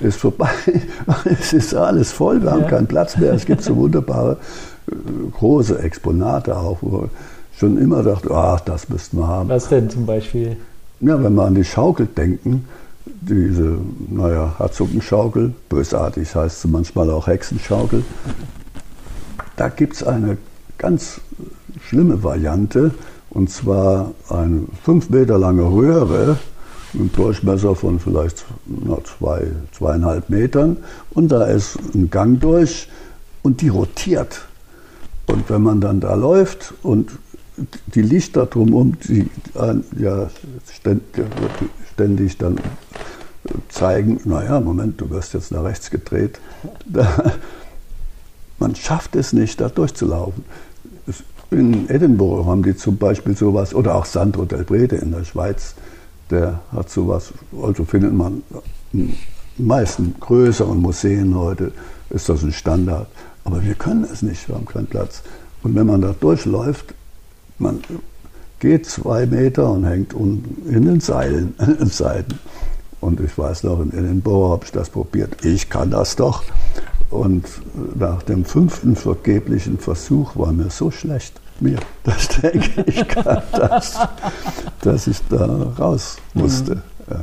ist 0.04 0.18
vorbei. 0.18 0.50
es 1.26 1.52
ist 1.52 1.76
alles 1.76 2.10
voll, 2.10 2.42
wir 2.42 2.50
haben 2.50 2.62
ja. 2.62 2.70
keinen 2.70 2.88
Platz 2.88 3.16
mehr. 3.16 3.32
Es 3.34 3.46
gibt 3.46 3.62
so 3.62 3.76
wunderbare 3.76 4.38
große 5.32 5.78
Exponate 5.78 6.56
auch, 6.56 6.78
wo 6.80 7.04
ich 7.52 7.58
schon 7.58 7.78
immer 7.78 8.02
dachte, 8.02 8.30
ach, 8.30 8.60
das 8.60 8.88
müssten 8.88 9.18
wir 9.18 9.28
haben. 9.28 9.48
Was 9.48 9.68
denn 9.68 9.90
zum 9.90 10.06
Beispiel? 10.06 10.56
Ja, 11.00 11.22
wenn 11.22 11.34
wir 11.34 11.44
an 11.44 11.54
die 11.54 11.64
Schaukel 11.64 12.06
denken, 12.06 12.66
diese, 13.04 13.76
naja, 14.08 14.54
Herzogenschaukel, 14.58 15.52
bösartig 15.68 16.34
heißt 16.34 16.62
sie 16.62 16.68
manchmal 16.68 17.10
auch 17.10 17.26
Hexenschaukel, 17.26 18.04
da 19.56 19.68
gibt 19.68 19.94
es 19.94 20.02
eine 20.02 20.38
ganz 20.78 21.20
schlimme 21.84 22.22
Variante, 22.22 22.92
und 23.30 23.50
zwar 23.50 24.12
eine 24.28 24.62
fünf 24.84 25.10
Meter 25.10 25.38
lange 25.38 25.62
Röhre, 25.62 26.36
mit 26.92 27.00
einem 27.00 27.12
Durchmesser 27.12 27.74
von 27.74 27.98
vielleicht 27.98 28.44
na, 28.66 28.98
zwei, 29.04 29.46
zweieinhalb 29.72 30.28
Metern, 30.28 30.76
und 31.10 31.32
da 31.32 31.44
ist 31.46 31.78
ein 31.94 32.10
Gang 32.10 32.40
durch 32.40 32.88
und 33.42 33.60
die 33.60 33.68
rotiert. 33.68 34.42
Und 35.32 35.48
wenn 35.48 35.62
man 35.62 35.80
dann 35.80 36.00
da 36.00 36.14
läuft 36.14 36.74
und 36.82 37.12
die 37.86 38.02
Lichter 38.02 38.44
drumherum, 38.44 38.98
die 39.08 39.30
ja 39.98 40.28
ständig 41.94 42.36
dann 42.36 42.58
zeigen, 43.70 44.20
naja, 44.24 44.60
Moment, 44.60 45.00
du 45.00 45.08
wirst 45.08 45.32
jetzt 45.32 45.50
nach 45.50 45.64
rechts 45.64 45.90
gedreht. 45.90 46.38
man 48.58 48.74
schafft 48.76 49.16
es 49.16 49.32
nicht, 49.32 49.58
da 49.60 49.70
durchzulaufen. 49.70 50.44
In 51.50 51.88
Edinburgh 51.88 52.46
haben 52.46 52.62
die 52.62 52.76
zum 52.76 52.98
Beispiel 52.98 53.34
sowas, 53.34 53.74
oder 53.74 53.94
auch 53.94 54.04
Sandro 54.04 54.44
del 54.44 54.64
Brede 54.64 54.96
in 54.96 55.12
der 55.12 55.24
Schweiz, 55.24 55.74
der 56.30 56.60
hat 56.72 56.90
sowas, 56.90 57.32
also 57.62 57.86
findet 57.86 58.12
man 58.12 58.42
in 58.92 59.14
meisten 59.56 60.14
größeren 60.20 60.78
Museen 60.78 61.34
heute, 61.34 61.72
ist 62.10 62.28
das 62.28 62.42
ein 62.42 62.52
Standard 62.52 63.06
Aber 63.44 63.62
wir 63.62 63.74
können 63.74 64.04
es 64.04 64.22
nicht, 64.22 64.48
wir 64.48 64.54
haben 64.54 64.66
keinen 64.66 64.86
Platz. 64.86 65.22
Und 65.62 65.74
wenn 65.74 65.86
man 65.86 66.00
da 66.00 66.14
durchläuft, 66.18 66.94
man 67.58 67.82
geht 68.60 68.86
zwei 68.86 69.26
Meter 69.26 69.70
und 69.70 69.84
hängt 69.84 70.14
unten 70.14 70.68
in 70.72 70.84
den 70.84 71.00
Seilen, 71.00 71.54
in 71.58 71.78
den 71.78 71.90
Seiten. 71.90 72.38
Und 73.00 73.20
ich 73.20 73.36
weiß 73.36 73.64
noch, 73.64 73.80
in 73.80 73.90
Edinburgh 73.90 74.52
habe 74.52 74.64
ich 74.64 74.70
das 74.72 74.88
probiert. 74.88 75.44
Ich 75.44 75.68
kann 75.68 75.90
das 75.90 76.14
doch. 76.14 76.44
Und 77.10 77.44
nach 77.96 78.22
dem 78.22 78.44
fünften 78.44 78.96
vergeblichen 78.96 79.78
Versuch 79.78 80.36
war 80.36 80.52
mir 80.52 80.70
so 80.70 80.90
schlecht, 80.90 81.40
mir, 81.60 81.78
dass 82.04 82.22
ich 82.22 82.28
denke, 82.40 82.84
ich 82.86 83.06
kann 83.08 83.42
das, 83.52 83.98
dass 84.80 85.06
ich 85.08 85.18
da 85.28 85.72
raus 85.78 86.16
musste. 86.34 86.76
Mhm. 86.76 86.82
Ja. 87.10 87.20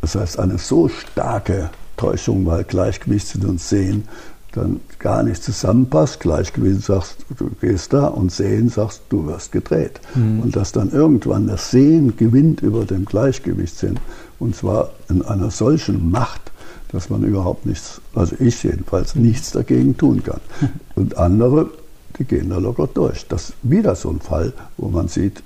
Das 0.00 0.16
heißt, 0.16 0.38
eine 0.38 0.58
so 0.58 0.88
starke 0.88 1.70
Täuschung, 1.96 2.44
weil 2.44 2.64
Gleichgewicht 2.64 3.36
und 3.44 3.60
Sehen 3.60 4.08
dann 4.56 4.80
gar 4.98 5.22
nicht 5.22 5.42
zusammenpasst. 5.42 6.20
Gleichgewicht 6.20 6.82
sagst, 6.82 7.26
du 7.36 7.50
gehst 7.60 7.92
da 7.92 8.06
und 8.06 8.32
Sehen 8.32 8.68
sagst, 8.68 9.02
du 9.08 9.26
wirst 9.26 9.52
gedreht. 9.52 10.00
Mhm. 10.14 10.40
Und 10.40 10.56
dass 10.56 10.72
dann 10.72 10.90
irgendwann 10.90 11.46
das 11.46 11.70
Sehen 11.70 12.16
gewinnt 12.16 12.60
über 12.60 12.84
dem 12.84 13.04
Gleichgewichtssinn. 13.04 13.98
Und 14.38 14.56
zwar 14.56 14.90
in 15.08 15.22
einer 15.22 15.50
solchen 15.50 16.10
Macht, 16.10 16.52
dass 16.88 17.10
man 17.10 17.24
überhaupt 17.24 17.66
nichts, 17.66 18.00
also 18.14 18.36
ich 18.38 18.62
jedenfalls, 18.62 19.14
nichts 19.14 19.52
dagegen 19.52 19.96
tun 19.96 20.22
kann. 20.22 20.40
Und 20.94 21.18
andere, 21.18 21.70
die 22.18 22.24
gehen 22.24 22.50
da 22.50 22.58
locker 22.58 22.88
durch. 22.92 23.26
Das 23.28 23.50
ist 23.50 23.54
wieder 23.62 23.96
so 23.96 24.10
ein 24.10 24.20
Fall, 24.20 24.52
wo 24.76 24.88
man 24.88 25.08
sieht, 25.08 25.42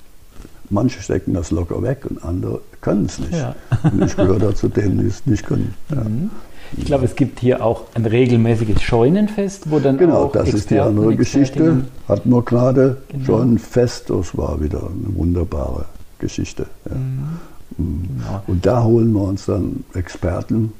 manche 0.70 1.00
stecken 1.00 1.34
das 1.34 1.50
locker 1.50 1.82
weg 1.82 2.04
und 2.08 2.22
andere 2.22 2.60
können 2.82 3.06
es 3.06 3.18
nicht. 3.18 3.32
Ja. 3.32 3.54
Und 3.82 4.04
ich 4.04 4.16
gehöre 4.16 4.38
dazu 4.38 4.68
denen, 4.68 4.98
die 4.98 5.06
es 5.06 5.24
nicht 5.26 5.46
können. 5.46 5.74
Ja. 5.90 6.04
Mhm. 6.04 6.30
Ich 6.76 6.84
glaube, 6.84 7.04
es 7.04 7.16
gibt 7.16 7.40
hier 7.40 7.64
auch 7.64 7.84
ein 7.94 8.04
regelmäßiges 8.04 8.82
Scheunenfest, 8.82 9.70
wo 9.70 9.78
dann 9.78 9.98
genau, 9.98 10.24
auch 10.24 10.32
das 10.32 10.52
ist 10.52 10.70
die 10.70 10.78
andere 10.78 11.16
Geschichte. 11.16 11.84
Hatten 12.06 12.30
wir 12.30 12.42
gerade 12.42 12.98
genau. 13.08 13.24
Scheunenfest, 13.24 14.10
das 14.10 14.36
war 14.36 14.60
wieder 14.60 14.80
eine 14.80 15.16
wunderbare 15.16 15.86
Geschichte. 16.18 16.66
Ja. 16.88 16.96
Mhm. 16.96 17.38
mhm. 17.78 18.08
Genau. 18.18 18.42
Und 18.46 18.66
da 18.66 18.82
holen 18.84 19.12
wir 19.12 19.22
uns 19.22 19.46
dann 19.46 19.84
Experten, 19.94 20.72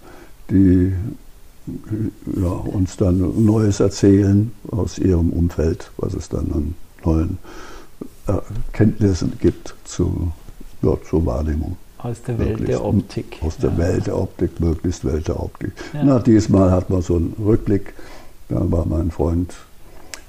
die 0.51 0.93
ja, 2.41 2.49
uns 2.49 2.97
dann 2.97 3.45
Neues 3.45 3.81
erzählen 3.81 4.53
aus 4.71 4.99
ihrem 4.99 5.31
Umfeld, 5.31 5.91
was 5.99 6.15
es 6.15 6.29
dann 6.29 6.51
an 6.53 6.75
neuen 7.05 7.39
Kenntnissen 8.73 9.33
gibt 9.41 9.75
zu, 9.85 10.33
ja, 10.83 10.97
zur 11.09 11.25
Wahrnehmung. 11.25 11.77
Aus 11.99 12.23
der 12.23 12.39
Welt 12.39 12.49
möglichst, 12.51 12.73
der 12.73 12.85
Optik. 12.85 13.39
Aus 13.41 13.57
der 13.57 13.71
ja. 13.71 13.79
Welt 13.79 14.07
der 14.07 14.19
Optik, 14.19 14.61
möglichst 14.61 15.05
Welt 15.05 15.29
der 15.29 15.43
Optik. 15.43 15.73
Ja. 15.93 16.03
Na, 16.05 16.19
diesmal 16.21 16.71
hat 16.71 16.91
man 16.91 17.03
so 17.03 17.17
einen 17.17 17.35
Rückblick. 17.45 17.95
Da 18.49 18.61
war 18.71 18.87
mein 18.87 19.11
Freund 19.11 19.55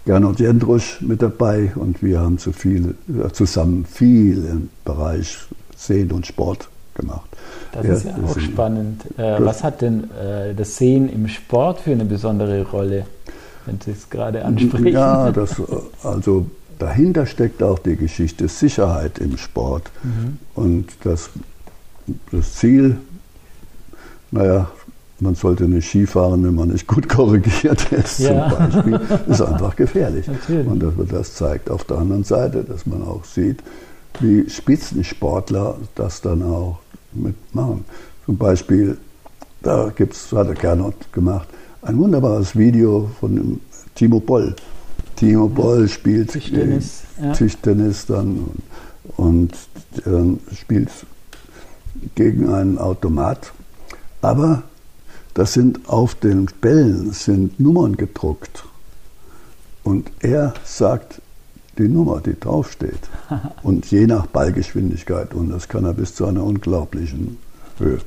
Gernot 0.05 0.39
Jendrusch 0.39 1.01
mit 1.01 1.21
dabei 1.21 1.71
und 1.75 2.01
wir 2.01 2.19
haben 2.19 2.37
zu 2.39 2.51
viel, 2.51 2.95
zusammen 3.33 3.85
viel 3.85 4.43
im 4.45 4.69
Bereich 4.83 5.37
Sehen 5.75 6.11
und 6.11 6.25
Sport 6.25 6.67
gemacht. 6.95 7.29
Das 7.71 7.85
ja, 7.85 7.93
ist 7.93 8.05
ja 8.05 8.15
auch 8.25 8.39
spannend. 8.39 9.05
Äh, 9.17 9.35
was 9.39 9.63
hat 9.63 9.81
denn 9.81 10.09
äh, 10.11 10.53
das 10.55 10.77
Sehen 10.77 11.09
im 11.09 11.27
Sport 11.27 11.81
für 11.81 11.91
eine 11.91 12.05
besondere 12.05 12.63
Rolle, 12.63 13.05
wenn 13.65 13.79
Sie 13.79 13.91
es 13.91 14.09
gerade 14.09 14.43
ansprechen? 14.43 14.87
Ja, 14.87 15.31
das, 15.31 15.61
also 16.03 16.47
dahinter 16.79 17.25
steckt 17.25 17.61
auch 17.61 17.79
die 17.79 17.95
Geschichte 17.95 18.47
Sicherheit 18.47 19.19
im 19.19 19.37
Sport. 19.37 19.91
Mhm. 20.03 20.39
Und 20.55 20.87
das, 21.03 21.29
das 22.31 22.53
Ziel, 22.55 22.97
naja, 24.31 24.69
man 25.19 25.35
sollte 25.35 25.65
nicht 25.65 25.87
Skifahren, 25.87 26.43
wenn 26.43 26.55
man 26.55 26.69
nicht 26.69 26.87
gut 26.87 27.09
korrigiert 27.09 27.91
ist, 27.91 28.19
ja. 28.19 28.49
zum 28.49 28.71
Beispiel, 28.71 28.99
ist 29.27 29.41
einfach 29.41 29.75
gefährlich. 29.75 30.27
Natürlich. 30.27 30.67
Und 30.67 30.79
dass 30.81 30.95
man 30.95 31.07
das 31.07 31.35
zeigt. 31.35 31.69
Auf 31.69 31.83
der 31.83 31.97
anderen 31.97 32.23
Seite, 32.23 32.63
dass 32.63 32.85
man 32.85 33.03
auch 33.03 33.25
sieht, 33.25 33.61
wie 34.19 34.49
Spitzensportler 34.49 35.77
das 35.95 36.21
dann 36.21 36.43
auch 36.43 36.79
mitmachen. 37.13 37.85
Zum 38.25 38.37
Beispiel, 38.37 38.97
da 39.61 39.91
gibt's, 39.95 40.31
hat 40.31 40.47
der 40.47 40.55
Gernot 40.55 41.11
gemacht, 41.11 41.47
ein 41.81 41.97
wunderbares 41.97 42.55
Video 42.57 43.09
von 43.19 43.59
Timo 43.95 44.19
Boll. 44.19 44.55
Timo 45.15 45.47
Boll 45.47 45.87
spielt 45.87 46.31
Tischtennis. 46.31 47.03
Tischtennis 47.35 48.05
dann 48.05 48.45
und, 49.17 49.53
und 50.05 50.39
äh, 50.51 50.55
spielt 50.55 50.89
gegen 52.15 52.53
einen 52.53 52.77
Automat. 52.77 53.51
Aber 54.21 54.63
das 55.33 55.53
sind 55.53 55.87
auf 55.87 56.15
den 56.15 56.47
Bällen 56.61 57.11
sind 57.11 57.59
Nummern 57.59 57.95
gedruckt. 57.95 58.65
Und 59.83 60.11
er 60.19 60.53
sagt 60.65 61.21
die 61.77 61.87
Nummer, 61.87 62.21
die 62.21 62.37
draufsteht. 62.39 62.99
Und 63.63 63.89
je 63.89 64.05
nach 64.05 64.25
Ballgeschwindigkeit. 64.27 65.33
Und 65.33 65.49
das 65.49 65.67
kann 65.67 65.85
er 65.85 65.93
bis 65.93 66.15
zu 66.15 66.25
einer 66.25 66.43
unglaublichen 66.43 67.37
Höhe. 67.77 67.99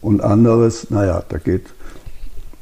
Und 0.00 0.22
anderes, 0.22 0.90
naja, 0.90 1.22
da 1.28 1.38
geht 1.38 1.66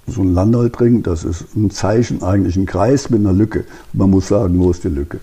so 0.09 0.23
ein 0.23 0.35
Landoldring, 0.35 1.03
das 1.03 1.25
ist 1.25 1.55
ein 1.55 1.71
Zeichen, 1.71 2.23
eigentlich 2.23 2.57
ein 2.57 2.67
Kreis 2.67 3.11
mit 3.11 3.21
einer 3.21 3.33
Lücke. 3.33 3.65
Man 3.93 4.11
muss 4.11 4.29
sagen, 4.29 4.59
wo 4.59 4.71
ist 4.71 4.83
die 4.83 4.89
Lücke? 4.89 5.21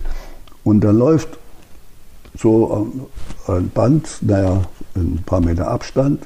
Und 0.64 0.80
dann 0.82 0.98
läuft 0.98 1.38
so 2.38 2.92
ein 3.46 3.70
Band, 3.70 4.18
naja, 4.22 4.62
ein 4.94 5.22
paar 5.24 5.40
Meter 5.40 5.68
Abstand, 5.68 6.24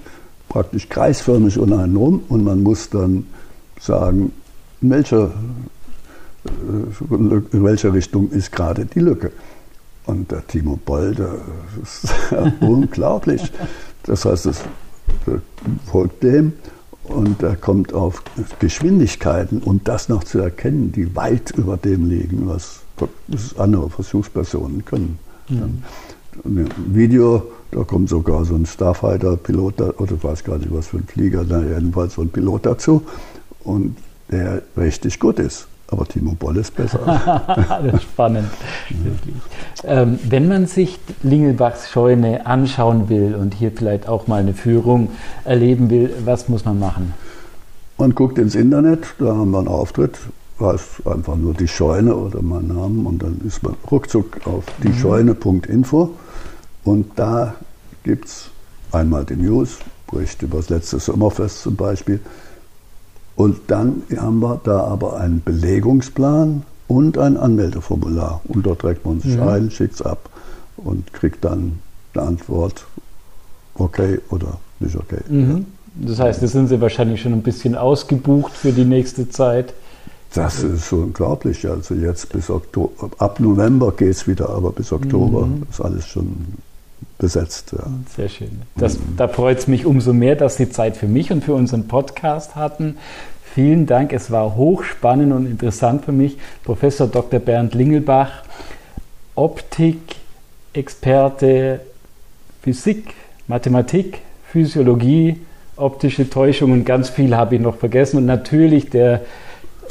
praktisch 0.48 0.88
kreisförmig 0.88 1.58
um 1.58 1.72
einen 1.72 1.96
rum 1.96 2.22
und 2.28 2.44
man 2.44 2.62
muss 2.62 2.90
dann 2.90 3.26
sagen, 3.80 4.32
in 4.80 4.90
welcher, 4.90 5.30
äh, 6.44 7.14
in 7.52 7.64
welcher 7.64 7.92
Richtung 7.92 8.30
ist 8.30 8.52
gerade 8.52 8.86
die 8.86 9.00
Lücke. 9.00 9.32
Und 10.06 10.30
der 10.32 10.46
Timo 10.46 10.76
Boll, 10.84 11.14
der 11.14 11.34
ist 11.82 12.12
unglaublich. 12.60 13.52
Das 14.04 14.24
heißt, 14.24 14.46
es 14.46 14.62
folgt 15.86 16.22
dem 16.22 16.54
und 17.04 17.42
er 17.42 17.56
kommt 17.56 17.92
auf 17.92 18.22
Geschwindigkeiten 18.58 19.58
und 19.58 19.86
das 19.88 20.08
noch 20.08 20.24
zu 20.24 20.38
erkennen, 20.38 20.92
die 20.92 21.14
weit 21.14 21.50
über 21.52 21.76
dem 21.76 22.08
liegen, 22.08 22.48
was 22.48 22.80
andere 23.56 23.90
Versuchspersonen 23.90 24.84
können. 24.84 25.18
Mhm. 25.50 25.82
Ein 26.44 26.68
Video, 26.86 27.42
da 27.70 27.82
kommt 27.84 28.08
sogar 28.08 28.44
so 28.44 28.54
ein 28.54 28.66
Starfighter-Pilot, 28.66 29.80
oder 30.00 30.14
ich 30.14 30.24
weiß 30.24 30.44
gar 30.44 30.58
nicht, 30.58 30.72
was 30.72 30.88
für 30.88 30.98
ein 30.98 31.06
Flieger, 31.06 31.44
da 31.44 31.60
jedenfalls 31.60 32.14
so 32.14 32.22
ein 32.22 32.30
Pilot 32.30 32.66
dazu, 32.66 33.02
und 33.64 33.96
der 34.30 34.62
richtig 34.76 35.18
gut 35.18 35.38
ist. 35.38 35.66
Aber 35.88 36.06
Timo 36.06 36.34
Boll 36.34 36.56
ist 36.58 36.76
besser. 36.76 37.00
das 37.66 37.94
ist 37.94 38.02
spannend. 38.04 38.48
Ähm, 39.82 40.20
wenn 40.28 40.46
man 40.46 40.66
sich 40.66 41.00
Lingelbachs 41.24 41.90
Scheune 41.90 42.46
anschauen 42.46 43.08
will 43.08 43.34
und 43.34 43.54
hier 43.54 43.72
vielleicht 43.72 44.08
auch 44.08 44.28
mal 44.28 44.40
eine 44.40 44.54
Führung 44.54 45.08
erleben 45.44 45.90
will, 45.90 46.12
was 46.24 46.48
muss 46.48 46.64
man 46.64 46.78
machen? 46.78 47.12
Man 47.98 48.14
guckt 48.14 48.38
ins 48.38 48.54
Internet, 48.54 49.14
da 49.18 49.34
haben 49.34 49.50
wir 49.50 49.58
einen 49.58 49.68
Auftritt, 49.68 50.16
heißt 50.60 51.06
einfach 51.06 51.36
nur 51.36 51.54
die 51.54 51.68
Scheune 51.68 52.14
oder 52.14 52.42
mein 52.42 52.68
Name 52.68 53.08
und 53.08 53.22
dann 53.22 53.40
ist 53.46 53.62
man 53.62 53.74
ruckzuck 53.90 54.46
auf 54.46 54.64
diescheune.info 54.82 56.10
und 56.84 57.06
da 57.16 57.54
gibt 58.04 58.26
es 58.26 58.50
einmal 58.92 59.24
die 59.24 59.36
News, 59.36 59.78
Bericht 60.10 60.42
über 60.42 60.58
das 60.58 60.68
letzte 60.68 60.98
Sommerfest 60.98 61.62
zum 61.62 61.76
Beispiel, 61.76 62.20
und 63.40 63.58
dann 63.68 64.02
haben 64.18 64.40
wir 64.40 64.60
da 64.64 64.84
aber 64.84 65.18
einen 65.18 65.42
Belegungsplan 65.42 66.62
und 66.88 67.16
ein 67.16 67.38
Anmeldeformular. 67.38 68.42
Und 68.46 68.66
dort 68.66 68.80
trägt 68.80 69.06
man 69.06 69.20
sich 69.20 69.36
mhm. 69.36 69.48
ein, 69.48 69.70
schickt 69.70 69.94
es 69.94 70.02
ab 70.02 70.28
und 70.76 71.10
kriegt 71.14 71.42
dann 71.42 71.78
eine 72.12 72.22
Antwort, 72.24 72.84
okay 73.76 74.20
oder 74.28 74.58
nicht 74.78 74.94
okay. 74.94 75.22
Mhm. 75.26 75.64
Das 75.94 76.20
heißt, 76.20 76.42
da 76.42 76.46
sind 76.48 76.68
Sie 76.68 76.82
wahrscheinlich 76.82 77.22
schon 77.22 77.32
ein 77.32 77.42
bisschen 77.42 77.76
ausgebucht 77.76 78.52
für 78.52 78.72
die 78.72 78.84
nächste 78.84 79.30
Zeit. 79.30 79.72
Das 80.34 80.62
ist 80.62 80.88
so 80.88 80.96
unglaublich. 80.96 81.66
Also 81.68 81.94
jetzt 81.94 82.32
bis 82.32 82.50
Oktober, 82.50 83.10
ab 83.18 83.40
November 83.40 83.92
geht 83.92 84.10
es 84.10 84.28
wieder, 84.28 84.50
aber 84.50 84.70
bis 84.70 84.92
Oktober 84.92 85.46
mhm. 85.46 85.62
ist 85.68 85.80
alles 85.80 86.06
schon 86.06 86.54
besetzt. 87.18 87.72
Ja. 87.72 87.86
Sehr 88.16 88.28
schön. 88.28 88.62
Das. 88.76 88.96
Da 89.16 89.26
freut 89.28 89.58
es 89.58 89.66
mich 89.66 89.86
umso 89.86 90.12
mehr, 90.12 90.36
dass 90.36 90.56
Sie 90.56 90.68
Zeit 90.70 90.96
für 90.96 91.08
mich 91.08 91.32
und 91.32 91.42
für 91.44 91.54
unseren 91.54 91.88
Podcast 91.88 92.54
hatten. 92.56 92.98
Vielen 93.54 93.86
Dank. 93.86 94.12
Es 94.12 94.30
war 94.30 94.54
hochspannend 94.54 95.32
und 95.32 95.46
interessant 95.46 96.04
für 96.04 96.12
mich. 96.12 96.36
Professor 96.62 97.08
Dr. 97.08 97.40
Bernd 97.40 97.74
Lingelbach, 97.74 98.44
Optik-Experte, 99.34 101.80
Physik, 102.62 103.14
Mathematik, 103.48 104.18
Physiologie, 104.52 105.40
optische 105.76 106.30
Täuschung 106.30 106.72
und 106.72 106.84
ganz 106.84 107.08
viel 107.08 107.36
habe 107.36 107.54
ich 107.56 107.60
noch 107.60 107.76
vergessen. 107.76 108.18
Und 108.18 108.26
natürlich 108.26 108.90
der 108.90 109.22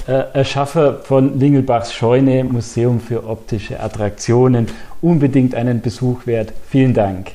Erschaffer 0.08 1.00
von 1.04 1.40
Lingelbachs 1.40 1.94
Scheune, 1.94 2.44
Museum 2.44 3.00
für 3.00 3.28
optische 3.28 3.80
Attraktionen. 3.80 4.68
Unbedingt 5.02 5.56
einen 5.56 5.82
Besuch 5.82 6.26
wert. 6.26 6.54
Vielen 6.68 6.94
Dank. 6.94 7.32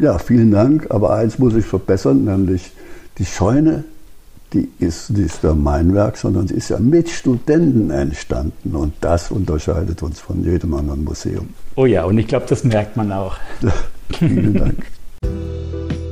Ja, 0.00 0.18
vielen 0.18 0.50
Dank. 0.50 0.86
Aber 0.90 1.14
eins 1.14 1.38
muss 1.38 1.54
ich 1.54 1.64
verbessern, 1.64 2.24
nämlich 2.24 2.72
die 3.18 3.26
Scheune 3.26 3.84
die 4.52 4.68
ist 4.78 5.10
nicht 5.10 5.42
nur 5.42 5.54
mein 5.54 5.94
Werk, 5.94 6.16
sondern 6.16 6.48
sie 6.48 6.54
ist 6.54 6.70
ja 6.70 6.78
mit 6.78 7.08
Studenten 7.08 7.90
entstanden. 7.90 8.74
Und 8.74 8.94
das 9.00 9.30
unterscheidet 9.30 10.02
uns 10.02 10.20
von 10.20 10.42
jedem 10.44 10.74
anderen 10.74 11.04
Museum. 11.04 11.50
Oh 11.76 11.86
ja, 11.86 12.04
und 12.04 12.18
ich 12.18 12.26
glaube, 12.26 12.46
das 12.48 12.64
merkt 12.64 12.96
man 12.96 13.12
auch. 13.12 13.36
Vielen 14.18 14.54
Dank. 14.54 14.86